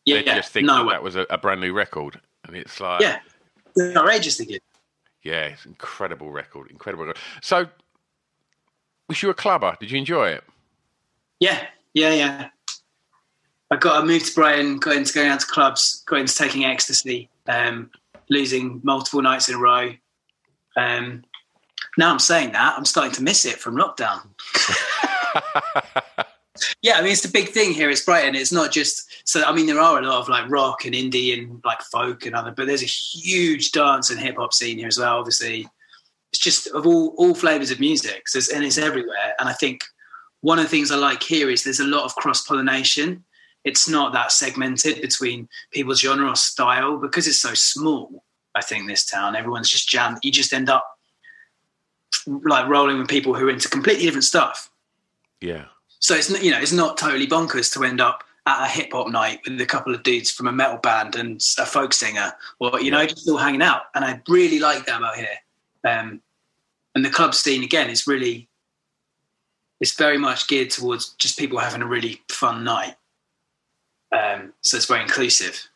Yeah, 0.04 0.16
They 0.16 0.22
just 0.24 0.50
think 0.52 0.66
no 0.66 0.84
that, 0.84 0.90
that 0.90 1.02
was 1.02 1.14
a, 1.16 1.26
a 1.30 1.38
brand 1.38 1.60
new 1.60 1.72
record, 1.72 2.20
and 2.46 2.56
it's 2.56 2.80
like, 2.80 3.02
Yeah, 3.02 3.18
It's 3.76 3.96
outrageously 3.96 4.46
good. 4.46 4.60
yeah, 5.22 5.44
it's 5.46 5.64
an 5.66 5.72
incredible 5.72 6.30
record, 6.30 6.70
incredible 6.70 7.04
record. 7.04 7.20
So, 7.42 7.66
was 9.08 9.22
you 9.22 9.28
a 9.30 9.34
clubber? 9.34 9.76
Did 9.78 9.90
you 9.90 9.98
enjoy 9.98 10.28
it? 10.30 10.44
Yeah, 11.38 11.66
yeah, 11.94 12.14
yeah. 12.14 12.48
I 13.70 13.76
got 13.76 14.02
I 14.02 14.06
moved 14.06 14.26
to 14.26 14.34
Brighton, 14.34 14.78
got 14.78 14.96
into 14.96 15.12
going 15.12 15.28
out 15.28 15.40
to 15.40 15.46
clubs, 15.46 16.02
got 16.06 16.20
into 16.20 16.34
taking 16.34 16.64
ecstasy, 16.64 17.28
um, 17.46 17.90
losing 18.30 18.80
multiple 18.82 19.22
nights 19.22 19.48
in 19.48 19.54
a 19.54 19.58
row. 19.58 19.92
Um, 20.76 21.24
now 22.00 22.10
I'm 22.10 22.18
saying 22.18 22.52
that 22.52 22.74
I'm 22.76 22.84
starting 22.84 23.12
to 23.12 23.22
miss 23.22 23.44
it 23.44 23.58
from 23.58 23.76
lockdown. 23.76 24.22
yeah, 26.82 26.94
I 26.94 27.02
mean 27.02 27.12
it's 27.12 27.22
the 27.22 27.30
big 27.32 27.50
thing 27.50 27.72
here. 27.72 27.90
It's 27.90 28.04
Brighton. 28.04 28.34
It's 28.34 28.52
not 28.52 28.72
just 28.72 29.28
so. 29.28 29.44
I 29.44 29.52
mean 29.52 29.66
there 29.66 29.78
are 29.78 29.98
a 29.98 30.02
lot 30.02 30.20
of 30.20 30.28
like 30.28 30.50
rock 30.50 30.84
and 30.84 30.94
indie 30.94 31.38
and 31.38 31.60
like 31.64 31.82
folk 31.82 32.26
and 32.26 32.34
other, 32.34 32.52
but 32.52 32.66
there's 32.66 32.82
a 32.82 32.86
huge 32.86 33.72
dance 33.72 34.10
and 34.10 34.18
hip 34.18 34.36
hop 34.38 34.52
scene 34.52 34.78
here 34.78 34.88
as 34.88 34.98
well. 34.98 35.18
Obviously, 35.18 35.68
it's 36.32 36.42
just 36.42 36.68
of 36.68 36.86
all 36.86 37.14
all 37.18 37.34
flavors 37.34 37.70
of 37.70 37.80
music, 37.80 38.28
so 38.28 38.38
it's, 38.38 38.50
and 38.50 38.64
it's 38.64 38.78
everywhere. 38.78 39.34
And 39.38 39.48
I 39.48 39.52
think 39.52 39.82
one 40.40 40.58
of 40.58 40.64
the 40.64 40.70
things 40.70 40.90
I 40.90 40.96
like 40.96 41.22
here 41.22 41.50
is 41.50 41.64
there's 41.64 41.80
a 41.80 41.84
lot 41.84 42.04
of 42.04 42.16
cross 42.16 42.46
pollination. 42.46 43.24
It's 43.62 43.90
not 43.90 44.14
that 44.14 44.32
segmented 44.32 45.02
between 45.02 45.48
people's 45.70 46.00
genre 46.00 46.30
or 46.30 46.36
style 46.36 46.96
because 46.96 47.28
it's 47.28 47.42
so 47.42 47.52
small. 47.52 48.24
I 48.54 48.62
think 48.62 48.88
this 48.88 49.04
town, 49.04 49.36
everyone's 49.36 49.68
just 49.68 49.88
jammed. 49.88 50.18
You 50.22 50.32
just 50.32 50.54
end 50.54 50.70
up 50.70 50.84
like 52.26 52.68
rolling 52.68 52.98
with 52.98 53.09
people 53.09 53.35
who 53.35 53.48
are 53.48 53.50
into 53.50 53.68
completely 53.68 54.04
different 54.04 54.24
stuff. 54.24 54.70
Yeah, 55.40 55.66
So 55.98 56.14
it's 56.14 56.30
you 56.42 56.50
know 56.50 56.61
it's 56.61 56.72
not 56.72 56.98
totally 56.98 57.26
bonkers 57.26 57.72
to 57.74 57.85
end 57.85 58.00
up 58.00 58.24
at 58.46 58.64
a 58.64 58.68
hip 58.68 58.92
hop 58.92 59.09
night 59.09 59.40
with 59.46 59.61
a 59.61 59.66
couple 59.66 59.94
of 59.94 60.02
dudes 60.02 60.30
from 60.30 60.46
a 60.46 60.52
metal 60.52 60.78
band 60.78 61.16
and 61.16 61.42
a 61.59 61.66
folk 61.66 61.92
singer, 61.92 62.33
or 62.59 62.80
you 62.80 62.90
know 62.90 63.06
just 63.06 63.28
all 63.28 63.38
hanging 63.38 63.62
out. 63.62 63.83
And 63.94 64.04
I 64.04 64.20
really 64.28 64.59
like 64.59 64.87
that 64.87 64.98
about 64.98 65.16
here. 65.16 65.28
Um, 65.85 66.20
and 66.94 67.04
the 67.04 67.11
club 67.11 67.35
scene 67.35 67.62
again 67.62 67.88
is 67.88 68.06
really 68.06 68.48
it's 69.80 69.94
very 69.96 70.18
much 70.18 70.46
geared 70.46 70.70
towards 70.70 71.11
just 71.14 71.38
people 71.38 71.59
having 71.59 71.83
a 71.83 71.87
really 71.87 72.20
fun 72.28 72.64
night. 72.64 72.96
Um, 74.12 74.52
so 74.61 74.76
it's 74.76 74.87
very 74.87 75.02
inclusive. 75.02 75.68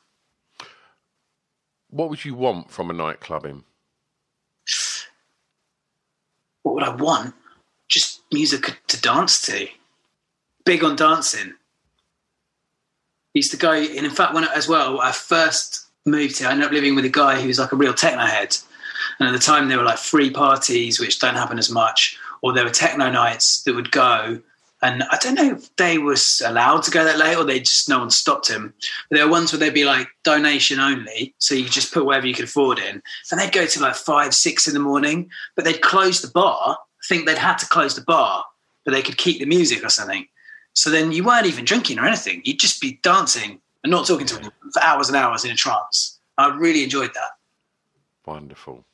what 1.95 2.11
would 2.11 2.25
you 2.25 2.35
want 2.35 2.71
from 2.73 2.91
a 2.91 2.95
nightclubbing? 2.95 3.63
What 6.65 6.75
would 6.75 6.83
I 6.83 6.95
want? 6.95 7.35
Just 7.89 8.23
music 8.33 8.81
to 8.89 9.01
dance 9.01 9.41
to. 9.43 9.69
Big 10.65 10.83
on 10.83 10.97
dancing. 10.97 11.55
Used 13.35 13.53
to 13.53 13.57
go, 13.57 13.73
and 13.73 14.07
in 14.07 14.11
fact, 14.11 14.35
when 14.35 14.45
as 14.45 14.67
well, 14.67 15.01
I 15.01 15.13
first 15.13 15.87
moved 16.07 16.39
here, 16.39 16.49
I 16.49 16.53
ended 16.53 16.67
up 16.67 16.73
living 16.73 16.95
with 16.95 17.05
a 17.05 17.11
guy 17.11 17.41
who 17.41 17.47
was 17.49 17.59
like 17.59 17.73
a 17.73 17.77
real 17.77 17.95
techno 17.95 18.25
head. 18.25 18.57
And 19.19 19.29
at 19.29 19.33
the 19.33 19.39
time, 19.39 19.69
there 19.69 19.79
were 19.79 19.85
like 19.85 19.99
free 19.99 20.31
parties, 20.31 20.99
which 20.99 21.19
don't 21.19 21.35
happen 21.35 21.59
as 21.59 21.71
much, 21.71 22.19
or 22.43 22.53
there 22.53 22.65
were 22.65 22.71
techno 22.71 23.11
nights 23.11 23.63
that 23.63 23.75
would 23.75 23.91
go. 23.91 24.41
And 24.85 25.03
I 25.05 25.17
don't 25.17 25.35
know 25.35 25.53
if 25.53 25.75
they 25.77 25.97
were 25.97 26.15
allowed 26.45 26.83
to 26.83 26.91
go 26.91 27.05
that 27.05 27.17
late 27.17 27.39
or 27.39 27.45
they 27.45 27.59
just 27.59 27.89
no 27.89 28.01
one 28.01 28.11
stopped 28.11 28.51
him. 28.51 28.75
But 29.09 29.17
there 29.17 29.25
were 29.25 29.33
ones 29.33 29.51
where 29.51 29.59
they'd 29.59 29.73
be 29.73 29.87
like 29.87 30.09
donation 30.25 30.79
only. 30.79 31.35
So 31.39 31.55
you 31.55 31.71
just 31.71 31.95
put 31.95 32.05
whatever 32.05 32.27
you 32.27 32.35
could 32.35 32.45
afford 32.45 32.79
in. 32.79 33.03
And 33.33 33.41
they'd 33.41 33.51
go 33.51 33.65
to 33.65 33.81
like 33.81 33.95
five, 33.95 34.35
six 34.35 34.69
in 34.69 34.75
the 34.75 34.81
morning, 34.81 35.31
but 35.57 35.65
they'd 35.65 35.81
close 35.81 36.21
the 36.21 36.29
bar. 36.29 36.77
I 36.77 37.07
think 37.09 37.25
they'd 37.25 37.39
had 37.39 37.57
to 37.59 37.67
close 37.67 37.97
the 37.97 38.03
bar, 38.03 38.45
but 38.85 38.91
they 38.91 39.01
could 39.01 39.17
keep 39.17 39.39
the 39.39 39.47
music 39.47 39.83
or 39.83 39.89
something. 39.89 40.29
So 40.75 40.91
then 40.91 41.13
you 41.13 41.25
weren't 41.25 41.47
even 41.47 41.65
drinking 41.65 41.99
or 41.99 42.05
anything. 42.05 42.43
You'd 42.45 42.61
just 42.61 42.79
be 42.79 42.99
dancing 43.03 43.61
and 43.85 43.91
not 43.91 44.07
talking 44.07 44.27
to 44.27 44.35
anyone 44.35 44.53
for 44.71 44.83
hours 44.83 45.09
and 45.09 45.17
hours 45.17 45.47
in 45.47 45.51
a 45.51 45.55
trance. 45.55 46.21
I 46.37 46.55
really 46.55 46.85
enjoyed 46.85 47.15
that. 47.15 47.31
Wonderful. 48.27 48.85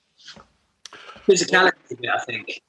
Physicality, 1.26 2.08
I 2.08 2.24
think. 2.26 2.62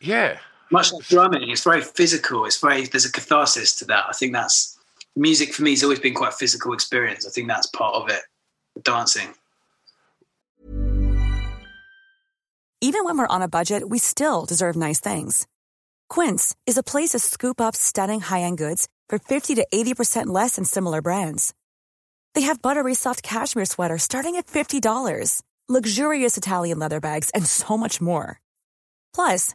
Yeah. 0.00 0.40
Much 0.70 0.92
like 0.92 1.06
drumming, 1.08 1.50
it's 1.50 1.64
very 1.64 1.80
physical. 1.80 2.44
It's 2.44 2.60
very 2.60 2.86
there's 2.86 3.04
a 3.04 3.12
catharsis 3.12 3.74
to 3.76 3.84
that. 3.86 4.04
I 4.08 4.12
think 4.12 4.32
that's 4.32 4.78
music 5.16 5.52
for 5.52 5.62
me 5.62 5.70
has 5.70 5.82
always 5.82 5.98
been 5.98 6.14
quite 6.14 6.32
a 6.32 6.36
physical 6.36 6.72
experience. 6.72 7.26
I 7.26 7.30
think 7.30 7.48
that's 7.48 7.66
part 7.66 7.94
of 7.94 8.08
it. 8.08 8.22
Dancing. 8.82 9.34
Even 12.80 13.04
when 13.04 13.18
we're 13.18 13.26
on 13.26 13.42
a 13.42 13.48
budget, 13.48 13.90
we 13.90 13.98
still 13.98 14.46
deserve 14.46 14.74
nice 14.74 15.00
things. 15.00 15.46
Quince 16.08 16.56
is 16.66 16.78
a 16.78 16.82
place 16.82 17.10
to 17.10 17.18
scoop 17.18 17.60
up 17.60 17.76
stunning 17.76 18.20
high-end 18.20 18.56
goods 18.56 18.88
for 19.10 19.18
50 19.18 19.54
to 19.56 19.66
80% 19.72 20.28
less 20.28 20.56
than 20.56 20.64
similar 20.64 21.02
brands. 21.02 21.52
They 22.34 22.42
have 22.42 22.62
buttery 22.62 22.94
soft 22.94 23.22
cashmere 23.22 23.66
sweaters 23.66 24.02
starting 24.04 24.36
at 24.36 24.46
$50, 24.46 25.42
luxurious 25.68 26.38
Italian 26.38 26.78
leather 26.78 27.00
bags, 27.00 27.28
and 27.30 27.44
so 27.46 27.76
much 27.76 28.00
more. 28.00 28.40
Plus, 29.14 29.54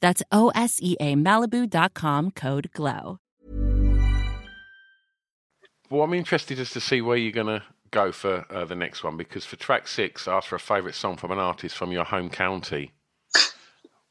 That's 0.00 0.22
O 0.32 0.50
S 0.54 0.78
E 0.82 0.96
A 1.00 1.14
Malibu.com 1.14 2.30
code 2.32 2.70
GLOW. 2.72 3.18
Well, 5.90 6.02
I'm 6.02 6.14
interested 6.14 6.58
as 6.58 6.70
to 6.70 6.80
see 6.80 7.00
where 7.00 7.16
you're 7.16 7.32
going 7.32 7.46
to 7.46 7.62
go 7.90 8.12
for 8.12 8.44
uh, 8.50 8.64
the 8.66 8.74
next 8.74 9.02
one 9.02 9.16
because 9.16 9.44
for 9.44 9.56
track 9.56 9.88
six, 9.88 10.28
I 10.28 10.36
asked 10.36 10.48
for 10.48 10.56
a 10.56 10.60
favourite 10.60 10.94
song 10.94 11.16
from 11.16 11.30
an 11.30 11.38
artist 11.38 11.76
from 11.76 11.92
your 11.92 12.04
home 12.04 12.28
county. 12.30 12.92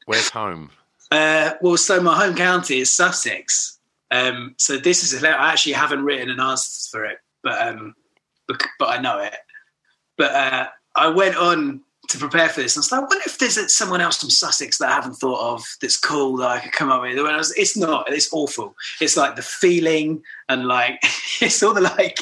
Where's 0.06 0.30
home? 0.30 0.70
Uh, 1.10 1.54
well, 1.62 1.78
so 1.78 2.02
my 2.02 2.14
home 2.14 2.34
county 2.34 2.80
is 2.80 2.92
Sussex. 2.92 3.78
Um, 4.10 4.54
so 4.58 4.76
this 4.76 5.02
is 5.02 5.24
I 5.24 5.30
actually 5.30 5.72
haven't 5.72 6.04
written 6.04 6.28
an 6.28 6.38
answer 6.38 6.90
for 6.90 7.06
it, 7.06 7.16
but 7.42 7.66
um, 7.66 7.94
but, 8.46 8.62
but 8.78 8.90
I 8.90 9.00
know 9.00 9.18
it. 9.18 9.34
But 10.18 10.34
uh, 10.34 10.66
I 10.96 11.08
went 11.08 11.34
on 11.36 11.80
to 12.08 12.18
prepare 12.18 12.48
for 12.48 12.62
this, 12.62 12.74
and 12.74 12.80
I 12.80 12.82
was 12.82 12.92
like, 12.92 13.00
I 13.00 13.04
wonder 13.04 13.24
if 13.26 13.38
there's 13.38 13.74
someone 13.74 14.00
else 14.00 14.20
from 14.20 14.30
Sussex 14.30 14.78
that 14.78 14.88
I 14.88 14.94
haven't 14.94 15.14
thought 15.14 15.54
of 15.54 15.64
that's 15.80 15.98
cool 15.98 16.36
that 16.38 16.48
I 16.48 16.60
could 16.60 16.72
come 16.72 16.90
up 16.90 17.02
with. 17.02 17.18
And 17.18 17.28
I 17.28 17.36
was, 17.36 17.52
it's 17.56 17.76
not. 17.76 18.10
It's 18.12 18.32
awful. 18.32 18.74
It's 19.00 19.16
like 19.16 19.36
the 19.36 19.42
feeling 19.42 20.22
and 20.48 20.66
like 20.66 21.02
it's 21.40 21.62
all 21.62 21.74
the 21.74 21.82
like. 21.82 22.18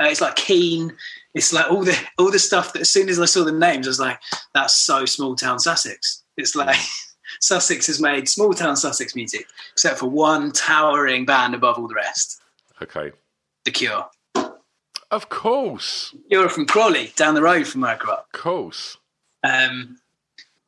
Uh, 0.00 0.04
it's 0.04 0.22
like 0.22 0.36
keen. 0.36 0.96
It's 1.34 1.52
like 1.52 1.70
all 1.70 1.84
the 1.84 1.96
all 2.18 2.30
the 2.30 2.38
stuff 2.38 2.72
that 2.72 2.80
as 2.80 2.90
soon 2.90 3.08
as 3.08 3.20
I 3.20 3.26
saw 3.26 3.44
the 3.44 3.52
names, 3.52 3.86
I 3.86 3.90
was 3.90 4.00
like, 4.00 4.18
that's 4.54 4.74
so 4.74 5.04
small 5.04 5.36
town 5.36 5.58
Sussex. 5.58 6.22
It's 6.36 6.54
like 6.54 6.76
Sussex 7.40 7.86
has 7.86 8.00
made 8.00 8.28
small 8.28 8.54
town 8.54 8.76
Sussex 8.76 9.14
music, 9.14 9.46
except 9.72 9.98
for 9.98 10.08
one 10.08 10.52
towering 10.52 11.26
band 11.26 11.54
above 11.54 11.78
all 11.78 11.88
the 11.88 11.94
rest. 11.94 12.40
Okay. 12.82 13.12
The 13.64 13.70
Cure. 13.70 14.06
Of 15.10 15.28
course. 15.28 16.14
You're 16.28 16.48
from 16.48 16.66
Crawley, 16.66 17.12
down 17.16 17.34
the 17.34 17.42
road 17.42 17.66
from 17.66 17.82
where 17.82 17.92
I 17.92 17.96
grew 17.96 18.12
up. 18.12 18.28
Of 18.32 18.40
course. 18.40 18.96
Um, 19.42 19.98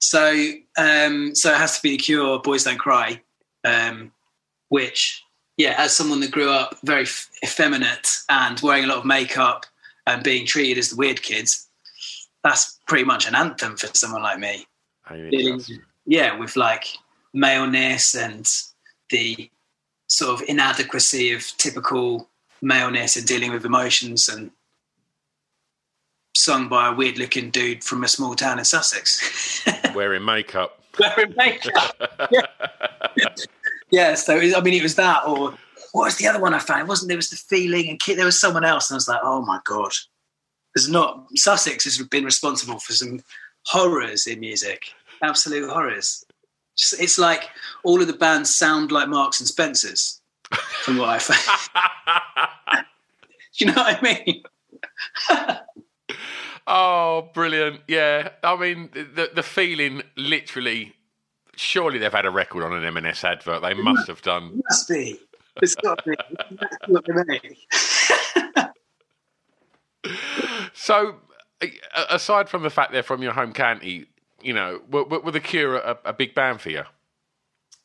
so, 0.01 0.53
um, 0.77 1.35
so 1.35 1.53
it 1.53 1.59
has 1.59 1.77
to 1.77 1.83
be 1.83 1.91
the 1.91 1.99
Cure, 1.99 2.41
"Boys 2.41 2.65
Don't 2.65 2.79
Cry," 2.79 3.21
um, 3.65 4.13
which, 4.69 5.23
yeah, 5.57 5.75
as 5.79 5.97
someone 5.97 6.21
that 6.21 6.31
grew 6.31 6.51
up 6.51 6.79
very 6.83 7.03
f- 7.03 7.29
effeminate 7.45 8.09
and 8.29 8.61
wearing 8.61 8.85
a 8.85 8.87
lot 8.89 8.99
of 8.99 9.05
makeup 9.05 9.67
and 10.07 10.23
being 10.23 10.47
treated 10.47 10.79
as 10.79 10.91
the 10.91 10.97
weird 10.97 11.23
kids, 11.23 11.69
that's 12.43 12.81
pretty 12.89 13.05
much 13.05 13.29
an 13.29 13.35
anthem 13.35 13.77
for 13.77 13.87
someone 13.89 14.23
like 14.23 14.39
me. 14.39 14.67
Dealing, 15.31 15.63
yeah, 16.07 16.37
with 16.37 16.57
like 16.57 16.87
maleness 17.33 18.15
and 18.15 18.51
the 19.11 19.51
sort 20.09 20.41
of 20.41 20.49
inadequacy 20.49 21.33
of 21.33 21.47
typical 21.59 22.29
maleness 22.61 23.17
and 23.17 23.27
dealing 23.27 23.53
with 23.53 23.65
emotions 23.65 24.29
and 24.29 24.51
sung 26.35 26.69
by 26.69 26.89
a 26.89 26.95
weird 26.95 27.19
looking 27.19 27.51
dude 27.51 27.85
from 27.85 28.05
a 28.05 28.09
small 28.09 28.35
town 28.35 28.59
in 28.59 28.65
Sussex. 28.65 29.65
Wearing 29.95 30.25
makeup. 30.25 30.83
Wearing 30.99 31.35
makeup. 31.37 32.31
yeah. 32.31 32.47
yeah, 33.91 34.15
so 34.15 34.39
I 34.39 34.61
mean, 34.61 34.75
it 34.75 34.83
was 34.83 34.97
that, 34.97 35.27
or 35.27 35.55
what 35.93 36.05
was 36.05 36.17
the 36.17 36.27
other 36.27 36.41
one 36.41 36.55
I 36.55 36.59
found? 36.59 36.83
It 36.83 36.89
wasn't 36.89 37.09
there 37.09 37.17
was 37.17 37.31
the 37.31 37.37
feeling, 37.37 37.89
and 37.89 38.01
there 38.19 38.25
was 38.25 38.41
someone 38.41 38.65
else, 38.65 38.91
and 38.91 38.97
I 38.97 38.99
was 38.99 39.09
like, 39.09 39.21
oh 39.23 39.43
my 39.43 39.61
god, 39.65 39.93
there's 40.75 40.89
not 40.89 41.27
Sussex 41.35 41.85
has 41.85 41.99
been 42.09 42.25
responsible 42.25 42.79
for 42.79 42.93
some 42.95 43.21
horrors 43.67 44.27
in 44.27 44.41
music, 44.41 44.87
absolute 45.23 45.71
horrors. 45.71 46.25
Just, 46.77 47.01
it's 47.01 47.19
like 47.19 47.51
all 47.85 48.01
of 48.01 48.07
the 48.07 48.15
bands 48.15 48.53
sound 48.53 48.91
like 48.91 49.09
Marks 49.09 49.41
and 49.41 49.49
Spencers, 49.49 50.21
from 50.83 50.97
what 50.97 51.11
I 51.11 51.19
found. 51.19 52.85
Do 53.59 53.65
you 53.65 53.67
know 53.67 53.83
what 53.83 53.99
I 53.99 54.25
mean? 54.25 54.43
Oh, 56.67 57.31
brilliant! 57.35 57.81
Yeah, 57.89 58.31
I 58.43 58.57
mean 58.57 58.91
the 58.93 59.31
the 59.35 59.43
feeling 59.43 60.03
literally. 60.17 60.95
Surely 61.55 61.99
they've 61.99 62.11
had 62.13 62.25
a 62.25 62.31
record 62.31 62.65
on 62.65 62.73
an 62.73 62.83
M&S 62.97 63.25
advert. 63.25 63.61
They 63.61 63.75
must 63.75 64.09
have 64.09 64.23
done. 64.23 64.45
It 64.55 64.65
must 64.71 64.89
be. 64.89 65.21
It's 65.61 65.75
got 65.75 66.03
to 66.03 66.17
be. 67.27 67.59
so, 70.73 71.17
aside 72.09 72.49
from 72.49 72.63
the 72.63 72.71
fact 72.71 72.93
they're 72.93 73.03
from 73.03 73.23
your 73.23 73.33
home 73.33 73.53
county, 73.53 74.07
you 74.41 74.55
know, 74.55 74.81
were, 74.91 75.05
were 75.05 75.31
the 75.31 75.41
Cure 75.41 75.77
a, 75.77 75.99
a 76.07 76.13
big 76.13 76.35
band 76.35 76.61
for 76.61 76.71
you? 76.71 76.85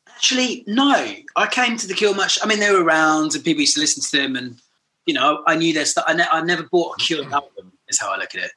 Actually, 0.08 0.64
no. 0.66 1.14
I 1.36 1.46
came 1.46 1.76
to 1.76 1.86
the 1.86 1.94
Cure 1.94 2.14
much. 2.14 2.38
I 2.42 2.46
mean, 2.46 2.58
they 2.58 2.72
were 2.72 2.82
around, 2.82 3.34
and 3.34 3.44
people 3.44 3.60
used 3.60 3.74
to 3.74 3.80
listen 3.80 4.02
to 4.02 4.16
them, 4.16 4.36
and 4.36 4.58
you 5.06 5.14
know, 5.14 5.42
I 5.46 5.56
knew 5.56 5.72
their 5.72 5.84
stuff. 5.84 6.04
I, 6.08 6.14
ne- 6.14 6.26
I 6.30 6.42
never 6.42 6.64
bought 6.64 6.96
a 6.98 7.04
Cure 7.04 7.22
album. 7.32 7.72
Is 7.88 8.00
how 8.00 8.12
I 8.12 8.18
look 8.18 8.34
at 8.34 8.42
it. 8.42 8.50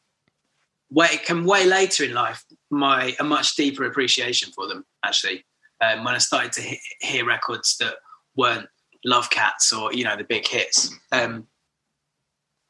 Way 0.92 1.08
it 1.14 1.26
came 1.26 1.46
way 1.46 1.66
later 1.66 2.04
in 2.04 2.14
life. 2.14 2.44
My 2.70 3.16
a 3.20 3.24
much 3.24 3.56
deeper 3.56 3.86
appreciation 3.86 4.52
for 4.52 4.68
them. 4.68 4.86
Actually, 5.04 5.46
um, 5.82 6.04
when 6.04 6.16
I 6.16 6.20
started 6.20 6.52
to 6.54 6.62
he- 6.62 6.82
hear 7.00 7.26
records 7.26 7.78
that 7.78 7.96
weren't 8.36 8.68
Love 9.06 9.30
Cats 9.30 9.74
or 9.74 9.94
you 9.94 10.04
know 10.04 10.18
the 10.18 10.24
big 10.24 10.48
hits. 10.48 10.94
Um, 11.12 11.48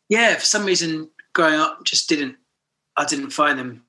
yeah, 0.09 0.35
for 0.35 0.45
some 0.45 0.65
reason, 0.65 1.09
growing 1.33 1.59
up, 1.59 1.83
just 1.83 2.07
didn't. 2.07 2.35
I 2.97 3.05
didn't 3.05 3.31
find 3.31 3.57
them 3.57 3.83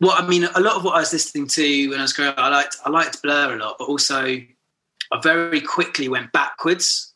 well, 0.00 0.14
I 0.16 0.26
mean, 0.26 0.44
a 0.44 0.60
lot 0.60 0.76
of 0.76 0.84
what 0.84 0.96
I 0.96 1.00
was 1.00 1.12
listening 1.12 1.46
to 1.48 1.88
when 1.88 1.98
I 1.98 2.02
was 2.02 2.12
growing 2.12 2.30
up, 2.30 2.38
I 2.38 2.48
liked 2.48 2.76
I 2.84 2.90
liked 2.90 3.22
Blur 3.22 3.54
a 3.54 3.58
lot, 3.58 3.76
but 3.78 3.88
also 3.88 4.24
I 4.24 5.20
very 5.22 5.60
quickly 5.60 6.08
went 6.08 6.32
backwards 6.32 7.14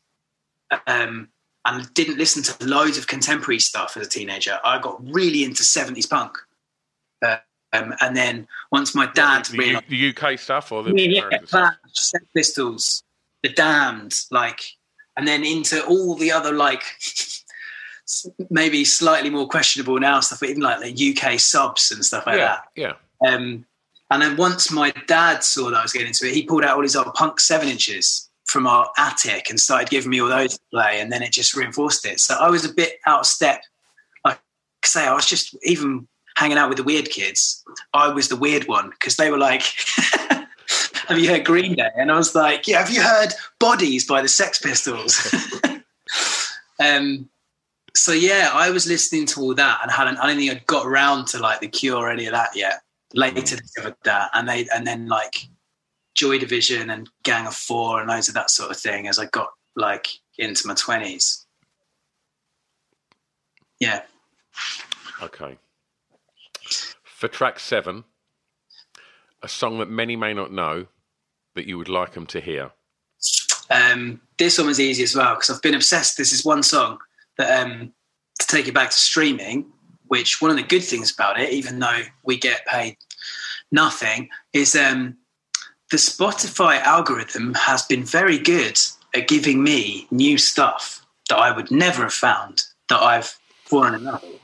um, 0.86 1.28
and 1.64 1.92
didn't 1.94 2.18
listen 2.18 2.42
to 2.42 2.64
loads 2.66 2.96
of 2.98 3.06
contemporary 3.06 3.58
stuff 3.58 3.96
as 3.96 4.06
a 4.06 4.10
teenager. 4.10 4.58
I 4.64 4.78
got 4.78 4.98
really 5.10 5.44
into 5.44 5.62
seventies 5.64 6.06
punk, 6.06 6.36
uh, 7.22 7.38
um, 7.72 7.94
and 8.00 8.16
then 8.16 8.48
once 8.72 8.94
my 8.94 9.06
dad 9.06 9.44
The, 9.46 9.58
realized, 9.58 9.84
U- 9.88 10.12
the 10.12 10.26
UK 10.26 10.38
stuff 10.38 10.72
or 10.72 10.82
the 10.82 10.94
yeah? 10.94 11.38
Clash, 11.46 11.74
Sex 11.92 12.24
Pistols, 12.34 13.02
The 13.42 13.50
Damned, 13.50 14.14
like, 14.30 14.60
and 15.16 15.26
then 15.28 15.44
into 15.44 15.84
all 15.84 16.14
the 16.14 16.32
other 16.32 16.52
like 16.52 16.82
maybe 18.50 18.84
slightly 18.84 19.30
more 19.30 19.48
questionable 19.48 19.98
now 20.00 20.20
stuff, 20.20 20.40
but 20.40 20.48
even 20.48 20.62
like 20.62 20.80
the 20.80 21.14
UK 21.16 21.38
subs 21.38 21.90
and 21.90 22.04
stuff 22.04 22.26
like 22.26 22.38
yeah, 22.38 22.46
that. 22.46 22.64
yeah. 22.74 23.28
Um, 23.28 23.66
and 24.10 24.22
then 24.22 24.36
once 24.36 24.72
my 24.72 24.90
dad 25.06 25.44
saw 25.44 25.70
that 25.70 25.76
I 25.76 25.82
was 25.82 25.92
getting 25.92 26.08
into 26.08 26.26
it, 26.26 26.34
he 26.34 26.42
pulled 26.42 26.64
out 26.64 26.76
all 26.76 26.82
his 26.82 26.96
old 26.96 27.14
punk 27.14 27.38
seven 27.38 27.68
inches 27.68 28.29
from 28.50 28.66
our 28.66 28.90
attic 28.98 29.48
and 29.48 29.60
started 29.60 29.88
giving 29.88 30.10
me 30.10 30.20
all 30.20 30.28
those 30.28 30.54
to 30.54 30.60
play, 30.72 31.00
and 31.00 31.12
then 31.12 31.22
it 31.22 31.32
just 31.32 31.54
reinforced 31.54 32.04
it. 32.04 32.18
So 32.18 32.34
I 32.34 32.50
was 32.50 32.64
a 32.64 32.74
bit 32.74 32.98
out 33.06 33.20
of 33.20 33.26
step. 33.26 33.62
Like 34.24 34.38
I 34.84 34.86
say, 34.86 35.06
I 35.06 35.14
was 35.14 35.26
just 35.26 35.56
even 35.62 36.08
hanging 36.36 36.58
out 36.58 36.68
with 36.68 36.78
the 36.78 36.84
weird 36.84 37.10
kids. 37.10 37.62
I 37.94 38.08
was 38.08 38.28
the 38.28 38.36
weird 38.36 38.66
one 38.66 38.90
because 38.90 39.16
they 39.16 39.30
were 39.30 39.38
like, 39.38 39.62
"Have 41.06 41.18
you 41.18 41.28
heard 41.28 41.44
Green 41.44 41.76
Day?" 41.76 41.90
And 41.96 42.10
I 42.10 42.16
was 42.16 42.34
like, 42.34 42.66
"Yeah." 42.66 42.80
Have 42.80 42.90
you 42.90 43.02
heard 43.02 43.28
Bodies 43.60 44.04
by 44.04 44.20
the 44.20 44.28
Sex 44.28 44.58
Pistols? 44.58 45.32
um, 46.80 47.28
so 47.94 48.12
yeah, 48.12 48.50
I 48.52 48.70
was 48.70 48.88
listening 48.88 49.26
to 49.26 49.42
all 49.42 49.54
that 49.54 49.78
and 49.82 49.92
hadn't. 49.92 50.18
I 50.18 50.26
don't 50.26 50.36
think 50.36 50.50
I'd 50.50 50.66
got 50.66 50.86
around 50.86 51.28
to 51.28 51.38
like 51.38 51.60
the 51.60 51.68
Cure 51.68 51.98
or 51.98 52.10
any 52.10 52.26
of 52.26 52.32
that 52.32 52.50
yet. 52.56 52.80
Later 53.14 53.56
discovered 53.56 53.96
that, 54.02 54.30
and 54.34 54.48
they 54.48 54.66
and 54.74 54.84
then 54.84 55.06
like 55.06 55.46
Joy 56.14 56.38
Division 56.38 56.90
and 56.90 57.08
Gang 57.22 57.46
of 57.46 57.54
Four 57.54 58.00
and 58.00 58.08
loads 58.08 58.28
of 58.28 58.34
that 58.34 58.50
sort 58.50 58.70
of 58.70 58.76
thing 58.76 59.08
as 59.08 59.18
I 59.18 59.26
got 59.26 59.48
like 59.76 60.08
into 60.38 60.66
my 60.66 60.74
twenties. 60.74 61.46
Yeah. 63.78 64.02
Okay. 65.22 65.58
For 67.04 67.28
track 67.28 67.58
seven, 67.58 68.04
a 69.42 69.48
song 69.48 69.78
that 69.78 69.90
many 69.90 70.16
may 70.16 70.34
not 70.34 70.52
know 70.52 70.86
that 71.54 71.66
you 71.66 71.78
would 71.78 71.88
like 71.88 72.12
them 72.12 72.26
to 72.26 72.40
hear. 72.40 72.70
Um, 73.70 74.20
this 74.38 74.58
one 74.58 74.66
was 74.66 74.80
easy 74.80 75.02
as 75.02 75.14
well 75.14 75.34
because 75.34 75.50
I've 75.50 75.62
been 75.62 75.74
obsessed. 75.74 76.16
This 76.16 76.32
is 76.32 76.44
one 76.44 76.62
song 76.62 76.98
that 77.38 77.62
um, 77.62 77.92
to 78.40 78.46
take 78.46 78.68
it 78.68 78.74
back 78.74 78.90
to 78.90 78.98
streaming, 78.98 79.70
which 80.08 80.40
one 80.42 80.50
of 80.50 80.56
the 80.56 80.62
good 80.62 80.82
things 80.82 81.12
about 81.12 81.38
it, 81.38 81.50
even 81.50 81.78
though 81.78 82.02
we 82.24 82.36
get 82.36 82.66
paid 82.66 82.96
nothing, 83.70 84.28
is 84.52 84.74
um, 84.74 85.16
the 85.90 85.96
Spotify 85.96 86.80
algorithm 86.82 87.54
has 87.54 87.82
been 87.82 88.04
very 88.04 88.38
good 88.38 88.78
at 89.14 89.28
giving 89.28 89.62
me 89.62 90.06
new 90.10 90.38
stuff 90.38 91.04
that 91.28 91.38
I 91.38 91.54
would 91.54 91.70
never 91.70 92.02
have 92.02 92.12
found 92.12 92.62
that 92.88 93.00
I've 93.00 93.36
fallen 93.64 93.94
in 93.94 94.04
love 94.04 94.22
with. 94.22 94.40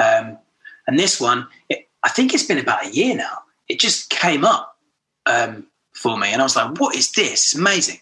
Um, 0.00 0.38
and 0.86 0.98
this 0.98 1.20
one, 1.20 1.46
it, 1.68 1.88
I 2.02 2.08
think 2.08 2.34
it's 2.34 2.44
been 2.44 2.58
about 2.58 2.86
a 2.86 2.90
year 2.90 3.14
now. 3.14 3.38
It 3.68 3.78
just 3.78 4.10
came 4.10 4.44
up 4.44 4.76
um, 5.26 5.66
for 5.94 6.18
me, 6.18 6.32
and 6.32 6.42
I 6.42 6.44
was 6.44 6.56
like, 6.56 6.78
"What 6.78 6.96
is 6.96 7.12
this? 7.12 7.32
It's 7.32 7.54
amazing!" 7.54 7.98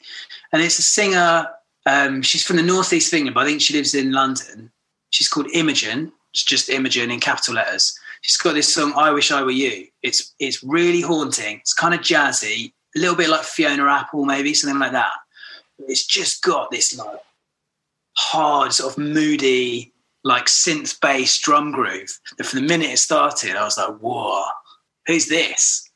And 0.53 0.62
it's 0.62 0.78
a 0.78 0.83
singer. 0.83 1.49
Um, 1.87 2.22
she's 2.22 2.45
from 2.45 2.57
the 2.57 2.62
northeast 2.62 3.12
of 3.12 3.16
England, 3.18 3.35
but 3.35 3.43
I 3.43 3.47
think 3.47 3.61
she 3.61 3.74
lives 3.74 3.95
in 3.95 4.12
London. 4.12 4.70
She's 5.11 5.28
called 5.28 5.49
Imogen. 5.53 6.12
It's 6.33 6.45
just 6.45 6.70
Imogen 6.70 7.11
in 7.11 7.20
capital 7.20 7.55
letters. 7.55 7.99
She's 8.23 8.37
got 8.37 8.55
this 8.55 8.73
song, 8.73 8.93
"I 8.97 9.11
Wish 9.11 9.31
I 9.31 9.43
Were 9.43 9.51
You." 9.51 9.87
It's 10.03 10.35
it's 10.39 10.62
really 10.62 11.01
haunting. 11.01 11.59
It's 11.59 11.75
kind 11.75 11.95
of 11.95 12.01
jazzy, 12.01 12.73
a 12.97 12.99
little 12.99 13.16
bit 13.16 13.31
like 13.31 13.43
Fiona 13.43 13.87
Apple, 13.87 14.25
maybe 14.25 14.55
something 14.55 14.79
like 14.79 14.93
that. 14.93 15.12
It's 15.89 16.07
just 16.07 16.43
got 16.43 16.71
this 16.71 16.97
like 16.97 17.21
hard, 18.16 18.73
sort 18.73 18.93
of 18.93 18.99
moody, 18.99 19.95
like 20.23 20.47
synth 20.47 21.01
bass 21.01 21.39
drum 21.39 21.73
groove. 21.73 22.18
That 22.37 22.45
from 22.45 22.61
the 22.61 22.66
minute 22.66 22.91
it 22.91 22.99
started, 22.99 23.57
I 23.57 23.64
was 23.64 23.79
like, 23.79 23.97
"Whoa, 23.99 24.45
who's 25.07 25.29
this?" 25.29 25.87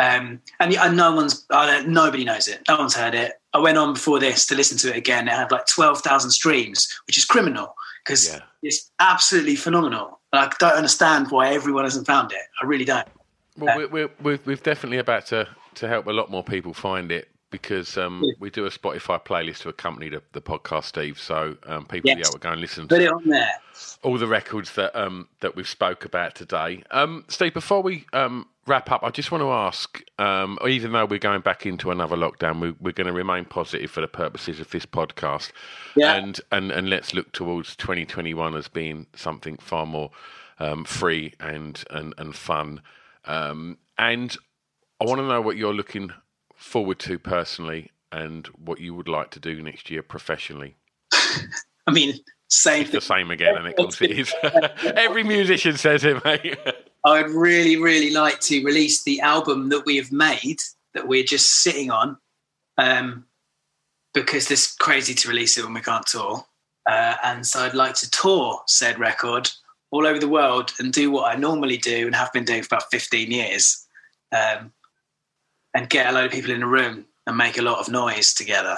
Um, 0.00 0.40
and, 0.60 0.72
and 0.74 0.96
no 0.96 1.12
one's, 1.12 1.44
nobody 1.50 2.24
knows 2.24 2.46
it. 2.46 2.62
No 2.68 2.78
one's 2.78 2.94
heard 2.94 3.16
it. 3.16 3.32
I 3.52 3.58
went 3.58 3.78
on 3.78 3.94
before 3.94 4.20
this 4.20 4.46
to 4.46 4.54
listen 4.54 4.78
to 4.78 4.90
it 4.90 4.96
again. 4.96 5.26
It 5.26 5.34
had 5.34 5.50
like 5.50 5.66
twelve 5.66 6.00
thousand 6.00 6.30
streams, 6.30 6.88
which 7.06 7.18
is 7.18 7.24
criminal 7.24 7.74
because 8.04 8.28
Yeah. 8.28 8.40
it's 8.62 8.90
absolutely 9.00 9.56
phenomenal. 9.56 10.20
I 10.32 10.50
don't 10.58 10.74
understand 10.74 11.30
why 11.30 11.52
everyone 11.54 11.84
hasn't 11.84 12.06
found 12.06 12.32
it. 12.32 12.42
I 12.62 12.66
really 12.66 12.84
don't. 12.84 13.06
Well, 13.56 13.76
we're, 13.76 13.88
we're, 13.88 14.10
we're, 14.22 14.38
we're 14.44 14.56
definitely 14.56 14.98
about 14.98 15.26
to, 15.26 15.48
to 15.76 15.88
help 15.88 16.06
a 16.06 16.12
lot 16.12 16.30
more 16.30 16.44
people 16.44 16.74
find 16.74 17.10
it 17.10 17.28
because 17.50 17.96
um, 17.96 18.24
we 18.38 18.50
do 18.50 18.66
a 18.66 18.70
Spotify 18.70 19.22
playlist 19.24 19.62
to 19.62 19.68
accompany 19.68 20.08
the, 20.08 20.22
the 20.32 20.40
podcast, 20.40 20.84
Steve. 20.84 21.18
So 21.18 21.56
um, 21.66 21.86
people 21.86 22.10
will 22.10 22.16
be 22.16 22.20
Yes. 22.20 22.28
able 22.28 22.38
to 22.38 22.42
go 22.42 22.50
and 22.52 22.60
listen 22.60 22.88
Put 22.88 22.98
to 22.98 23.04
it 23.04 23.12
on 23.12 23.28
there. 23.28 23.50
all 24.02 24.18
the 24.18 24.26
records 24.26 24.74
that 24.74 24.94
um, 24.94 25.28
that 25.40 25.56
we've 25.56 25.68
spoke 25.68 26.04
about 26.04 26.34
today. 26.34 26.82
Um, 26.90 27.24
Steve, 27.28 27.54
before 27.54 27.82
we 27.82 28.04
um, 28.12 28.46
wrap 28.66 28.90
up, 28.90 29.02
I 29.02 29.10
just 29.10 29.30
want 29.32 29.42
to 29.42 29.50
ask, 29.50 30.02
um, 30.18 30.58
even 30.68 30.92
though 30.92 31.06
we're 31.06 31.18
going 31.18 31.40
back 31.40 31.64
into 31.64 31.90
another 31.90 32.16
lockdown, 32.16 32.60
we, 32.60 32.72
we're 32.80 32.92
going 32.92 33.06
to 33.06 33.12
remain 33.12 33.44
positive 33.46 33.90
for 33.90 34.00
the 34.02 34.08
purposes 34.08 34.60
of 34.60 34.70
this 34.70 34.84
podcast, 34.86 35.52
Yeah. 35.96 36.14
and, 36.16 36.40
and 36.52 36.70
and 36.70 36.90
let's 36.90 37.14
look 37.14 37.32
towards 37.32 37.76
2021 37.76 38.54
as 38.56 38.68
being 38.68 39.06
something 39.16 39.56
far 39.56 39.86
more 39.86 40.10
um, 40.58 40.84
free 40.84 41.32
and 41.40 41.82
and 41.90 42.12
and 42.18 42.34
fun. 42.34 42.82
Um, 43.24 43.78
and 43.98 44.36
I 45.00 45.04
want 45.04 45.20
to 45.20 45.26
know 45.28 45.40
what 45.40 45.56
you're 45.56 45.74
looking 45.74 46.12
forward 46.58 46.98
to 47.00 47.18
personally, 47.18 47.90
and 48.12 48.46
what 48.48 48.80
you 48.80 48.94
would 48.94 49.08
like 49.08 49.30
to 49.30 49.40
do 49.40 49.62
next 49.62 49.90
year 49.90 50.02
professionally. 50.02 50.76
I 51.86 51.90
mean, 51.92 52.18
same 52.48 52.82
It's 52.82 52.92
the 52.92 53.00
same 53.00 53.30
again, 53.30 53.56
and 53.56 53.66
of 53.66 53.76
course 53.76 54.00
it 54.00 54.10
is. 54.10 54.34
Every 54.82 55.22
musician 55.22 55.76
says 55.76 56.04
it, 56.04 56.22
mate. 56.24 56.58
I 57.04 57.22
would 57.22 57.30
really, 57.30 57.76
really 57.76 58.10
like 58.10 58.40
to 58.40 58.64
release 58.64 59.02
the 59.02 59.20
album 59.20 59.68
that 59.68 59.86
we 59.86 59.96
have 59.96 60.10
made 60.10 60.60
that 60.94 61.06
we're 61.06 61.24
just 61.24 61.62
sitting 61.62 61.90
on, 61.90 62.16
um, 62.76 63.26
because 64.14 64.50
it's 64.50 64.74
crazy 64.74 65.14
to 65.14 65.28
release 65.28 65.56
it 65.56 65.64
when 65.64 65.74
we 65.74 65.80
can't 65.80 66.06
tour. 66.06 66.44
Uh, 66.86 67.16
and 67.22 67.46
so 67.46 67.60
I'd 67.60 67.74
like 67.74 67.94
to 67.96 68.10
tour 68.10 68.62
said 68.66 68.98
record 68.98 69.50
all 69.90 70.06
over 70.06 70.18
the 70.18 70.28
world 70.28 70.72
and 70.78 70.92
do 70.92 71.10
what 71.10 71.30
I 71.30 71.38
normally 71.38 71.76
do 71.76 72.06
and 72.06 72.14
have 72.14 72.32
been 72.32 72.44
doing 72.44 72.62
for 72.62 72.74
about 72.74 72.90
15 72.90 73.30
years, 73.30 73.86
um, 74.32 74.72
and 75.78 75.88
get 75.88 76.08
a 76.08 76.12
load 76.12 76.26
of 76.26 76.32
people 76.32 76.50
in 76.50 76.64
a 76.64 76.66
room 76.66 77.04
and 77.28 77.36
make 77.36 77.56
a 77.56 77.62
lot 77.62 77.78
of 77.78 77.88
noise 77.88 78.34
together. 78.34 78.76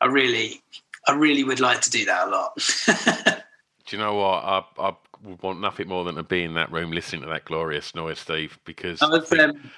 I 0.00 0.06
really, 0.06 0.62
I 1.08 1.14
really 1.14 1.42
would 1.42 1.58
like 1.58 1.80
to 1.80 1.90
do 1.90 2.04
that 2.04 2.28
a 2.28 2.30
lot. 2.30 2.52
Do 3.86 3.96
you 3.96 3.98
know 3.98 4.14
what? 4.14 4.44
I, 4.44 4.62
I 4.78 4.96
would 5.24 5.42
want 5.42 5.60
nothing 5.60 5.88
more 5.88 6.04
than 6.04 6.14
to 6.14 6.22
be 6.22 6.44
in 6.44 6.54
that 6.54 6.70
room 6.70 6.92
listening 6.92 7.22
to 7.22 7.26
that 7.26 7.44
glorious 7.44 7.92
noise, 7.92 8.20
Steve, 8.20 8.56
because 8.64 9.00
was, 9.00 9.32
um, 9.32 9.72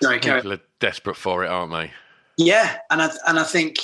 sorry, 0.00 0.20
people 0.20 0.52
are 0.52 0.60
desperate 0.78 1.16
for 1.16 1.44
it, 1.44 1.48
aren't 1.48 1.72
they? 1.72 1.90
Yeah, 2.36 2.78
and 2.92 3.02
I 3.02 3.10
and 3.26 3.40
I 3.40 3.42
think 3.42 3.80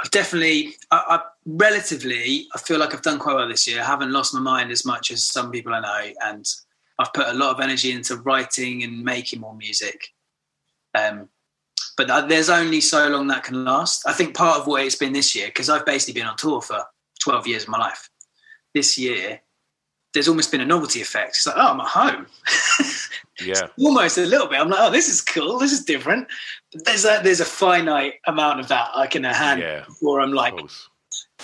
I've 0.00 0.12
definitely, 0.12 0.76
I, 0.92 1.02
I 1.08 1.20
relatively, 1.46 2.46
I 2.54 2.58
feel 2.58 2.78
like 2.78 2.94
I've 2.94 3.02
done 3.02 3.18
quite 3.18 3.34
well 3.34 3.48
this 3.48 3.66
year. 3.66 3.80
I 3.80 3.84
haven't 3.84 4.12
lost 4.12 4.34
my 4.34 4.40
mind 4.40 4.70
as 4.70 4.84
much 4.84 5.10
as 5.10 5.24
some 5.24 5.50
people 5.50 5.74
I 5.74 5.80
know, 5.80 6.12
and 6.24 6.48
I've 6.98 7.12
put 7.12 7.28
a 7.28 7.32
lot 7.34 7.54
of 7.54 7.60
energy 7.60 7.92
into 7.92 8.16
writing 8.16 8.82
and 8.82 9.04
making 9.04 9.40
more 9.40 9.54
music. 9.54 10.08
Um, 10.94 11.28
but 11.96 12.28
there's 12.28 12.48
only 12.50 12.80
so 12.80 13.08
long 13.08 13.26
that 13.28 13.44
can 13.44 13.64
last. 13.64 14.06
I 14.06 14.12
think 14.12 14.34
part 14.34 14.58
of 14.60 14.66
what 14.66 14.84
it's 14.84 14.94
been 14.96 15.12
this 15.12 15.34
year, 15.34 15.46
because 15.48 15.68
I've 15.68 15.86
basically 15.86 16.20
been 16.20 16.28
on 16.28 16.36
tour 16.36 16.60
for 16.60 16.82
12 17.22 17.46
years 17.46 17.62
of 17.64 17.68
my 17.70 17.78
life. 17.78 18.08
This 18.74 18.96
year, 18.98 19.40
there's 20.14 20.28
almost 20.28 20.50
been 20.50 20.60
a 20.60 20.64
novelty 20.66 21.00
effect. 21.00 21.36
It's 21.36 21.46
like, 21.46 21.56
oh, 21.56 21.68
I'm 21.72 21.80
at 21.80 21.86
home. 21.86 22.26
Yeah. 23.40 23.68
almost 23.78 24.18
a 24.18 24.26
little 24.26 24.48
bit. 24.48 24.58
I'm 24.58 24.68
like, 24.68 24.80
oh, 24.80 24.90
this 24.90 25.08
is 25.08 25.20
cool. 25.20 25.60
This 25.60 25.70
is 25.70 25.84
different. 25.84 26.26
But 26.72 26.84
there's 26.86 27.04
a 27.04 27.20
there's 27.22 27.38
a 27.38 27.44
finite 27.44 28.14
amount 28.26 28.58
of 28.58 28.66
that 28.66 28.88
I 28.96 29.06
can 29.06 29.22
handle 29.22 29.64
Yeah. 29.64 29.84
before 29.86 30.20
I'm 30.20 30.32
like, 30.32 30.54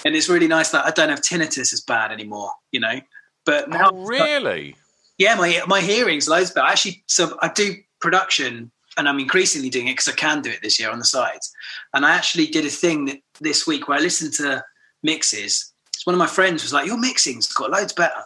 and 0.05 0.16
it's 0.16 0.28
really 0.28 0.48
nice 0.48 0.70
that 0.70 0.84
I 0.84 0.90
don't 0.90 1.09
have 1.11 1.20
tinnitus 1.20 1.72
as 1.72 1.82
bad 1.86 2.11
anymore. 2.11 2.50
You 2.72 2.80
know, 2.80 3.00
but 3.46 3.70
now 3.70 3.90
Oh, 3.92 4.05
really? 4.05 4.74
Yeah, 5.18 5.36
my 5.36 5.62
my 5.66 5.80
hearing's 5.80 6.28
loads 6.28 6.50
better. 6.50 6.66
Actually, 6.66 7.04
so 7.06 7.38
I 7.40 7.48
do 7.48 7.76
production, 8.00 8.70
and 8.96 9.08
I'm 9.08 9.18
increasingly 9.18 9.70
doing 9.70 9.88
it 9.88 9.92
because 9.92 10.08
I 10.08 10.12
can 10.12 10.42
do 10.42 10.50
it 10.50 10.60
this 10.62 10.78
year 10.78 10.90
on 10.90 10.98
the 10.98 11.04
sides. 11.04 11.52
And 11.92 12.04
I 12.04 12.14
actually 12.14 12.46
did 12.46 12.66
a 12.66 12.70
thing 12.70 13.22
this 13.40 13.66
week 13.66 13.86
where 13.88 13.98
I 13.98 14.02
listened 14.02 14.32
to 14.34 14.64
mixes. 15.02 15.72
One 16.04 16.14
of 16.14 16.18
my 16.18 16.26
friends 16.26 16.62
was 16.62 16.72
like, 16.72 16.86
"Your 16.86 16.98
mixing's 16.98 17.46
got 17.52 17.70
loads 17.70 17.92
better." 17.92 18.24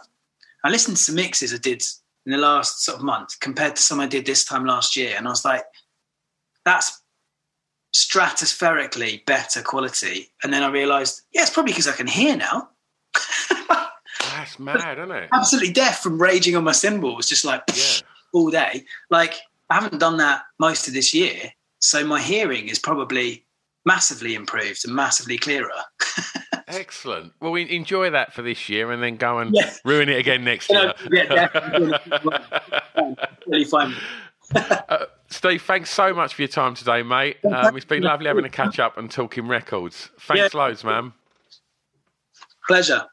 I 0.63 0.69
listened 0.69 0.97
to 0.97 1.03
some 1.03 1.15
mixes 1.15 1.53
I 1.53 1.57
did 1.57 1.81
in 2.25 2.33
the 2.33 2.37
last 2.37 2.83
sort 2.83 2.97
of 2.97 3.03
month 3.03 3.39
compared 3.39 3.75
to 3.77 3.81
some 3.81 3.99
I 3.99 4.07
did 4.07 4.25
this 4.25 4.43
time 4.43 4.65
last 4.65 4.95
year, 4.95 5.15
and 5.15 5.27
I 5.27 5.29
was 5.29 5.45
like, 5.45 5.63
"That's 6.65 7.01
stratospherically 7.95 9.25
better 9.25 9.61
quality." 9.61 10.31
And 10.43 10.51
then 10.51 10.63
I 10.63 10.69
realised, 10.69 11.21
yeah, 11.31 11.43
it's 11.43 11.51
probably 11.51 11.71
because 11.71 11.87
I 11.87 11.93
can 11.93 12.07
hear 12.07 12.35
now. 12.35 12.69
That's 14.39 14.57
mad, 14.59 14.97
isn't 14.99 15.11
it? 15.11 15.29
Absolutely 15.33 15.73
deaf 15.73 15.99
from 16.01 16.21
raging 16.21 16.55
on 16.55 16.63
my 16.63 16.71
cymbals, 16.71 17.27
just 17.27 17.43
like 17.43 17.61
Yeah. 17.75 18.01
all 18.33 18.49
day. 18.49 18.85
Like 19.09 19.35
I 19.69 19.75
haven't 19.75 19.99
done 19.99 20.17
that 20.17 20.43
most 20.59 20.87
of 20.87 20.93
this 20.93 21.13
year, 21.13 21.51
so 21.79 22.05
my 22.05 22.21
hearing 22.21 22.69
is 22.69 22.79
probably 22.79 23.45
massively 23.85 24.35
improved 24.35 24.85
and 24.85 24.95
massively 24.95 25.37
clearer. 25.37 25.69
Excellent. 26.67 27.33
Well, 27.41 27.51
we 27.51 27.69
enjoy 27.69 28.11
that 28.11 28.33
for 28.33 28.41
this 28.41 28.69
year, 28.69 28.91
and 28.91 29.01
then 29.03 29.17
go 29.17 29.39
and 29.39 29.53
Yeah. 29.53 29.73
ruin 29.83 30.07
it 30.09 30.17
again 30.19 30.43
next 30.43 30.69
year. 30.69 30.93
yeah, 31.11 31.25
definitely. 31.25 31.97
really 33.47 33.65
fun. 33.65 33.95
Uh, 34.55 35.05
Steve, 35.29 35.61
thanks 35.63 35.89
so 35.91 36.13
much 36.13 36.33
for 36.33 36.41
your 36.43 36.49
time 36.49 36.75
today, 36.75 37.03
mate. 37.03 37.37
Um, 37.43 37.75
it's 37.75 37.85
been 37.85 38.03
lovely 38.03 38.27
having 38.27 38.45
a 38.45 38.49
catch 38.49 38.79
up 38.79 38.97
and 38.97 39.11
talking 39.11 39.47
records. 39.47 40.09
Thanks 40.21 40.53
Yeah. 40.53 40.59
loads, 40.59 40.83
man. 40.83 41.13
Pleasure. 42.67 43.05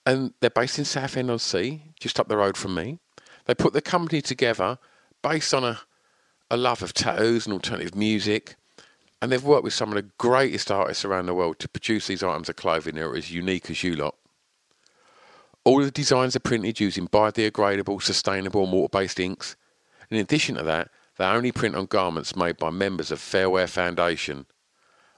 and 0.05 0.35
they're 0.41 0.51
based 0.51 0.79
in 0.79 0.85
Southend 0.85 1.31
on 1.31 1.39
Sea, 1.39 1.83
just 1.99 2.21
up 2.21 2.29
the 2.29 2.37
road 2.37 2.57
from 2.57 2.75
me. 2.75 2.99
They 3.47 3.55
put 3.55 3.73
the 3.73 3.81
company 3.81 4.21
together 4.21 4.79
based 5.23 5.55
on 5.55 5.65
a, 5.65 5.81
a 6.51 6.57
love 6.57 6.83
of 6.83 6.95
tattoos 6.95 7.47
and 7.47 7.55
alternative 7.55 7.95
music, 7.95 8.57
and 9.21 9.33
they've 9.33 9.43
worked 9.43 9.65
with 9.65 9.73
some 9.73 9.89
of 9.89 9.95
the 9.95 10.11
greatest 10.19 10.71
artists 10.71 11.05
around 11.05 11.27
the 11.27 11.35
world 11.35 11.59
to 11.61 11.69
produce 11.69 12.07
these 12.07 12.23
items 12.23 12.49
of 12.49 12.57
clothing 12.57 12.97
that 12.97 13.05
are 13.05 13.17
as 13.17 13.33
unique 13.33 13.71
as 13.71 13.83
you 13.83 13.97
lot. 13.97 14.15
All 15.65 15.81
of 15.81 15.87
the 15.87 15.91
designs 15.91 16.37
are 16.37 16.41
printed 16.41 16.79
using 16.79 17.09
biodegradable, 17.09 18.01
sustainable, 18.01 18.63
and 18.65 18.73
water-based 18.73 19.19
inks. 19.19 19.57
In 20.11 20.19
addition 20.19 20.55
to 20.57 20.63
that, 20.63 20.91
they 21.19 21.25
only 21.25 21.53
print 21.53 21.75
on 21.75 21.87
garments 21.87 22.37
made 22.37 22.59
by 22.59 22.71
members 22.71 23.11
of 23.11 23.19
Fairwear 23.19 23.69
Foundation. 23.69 24.47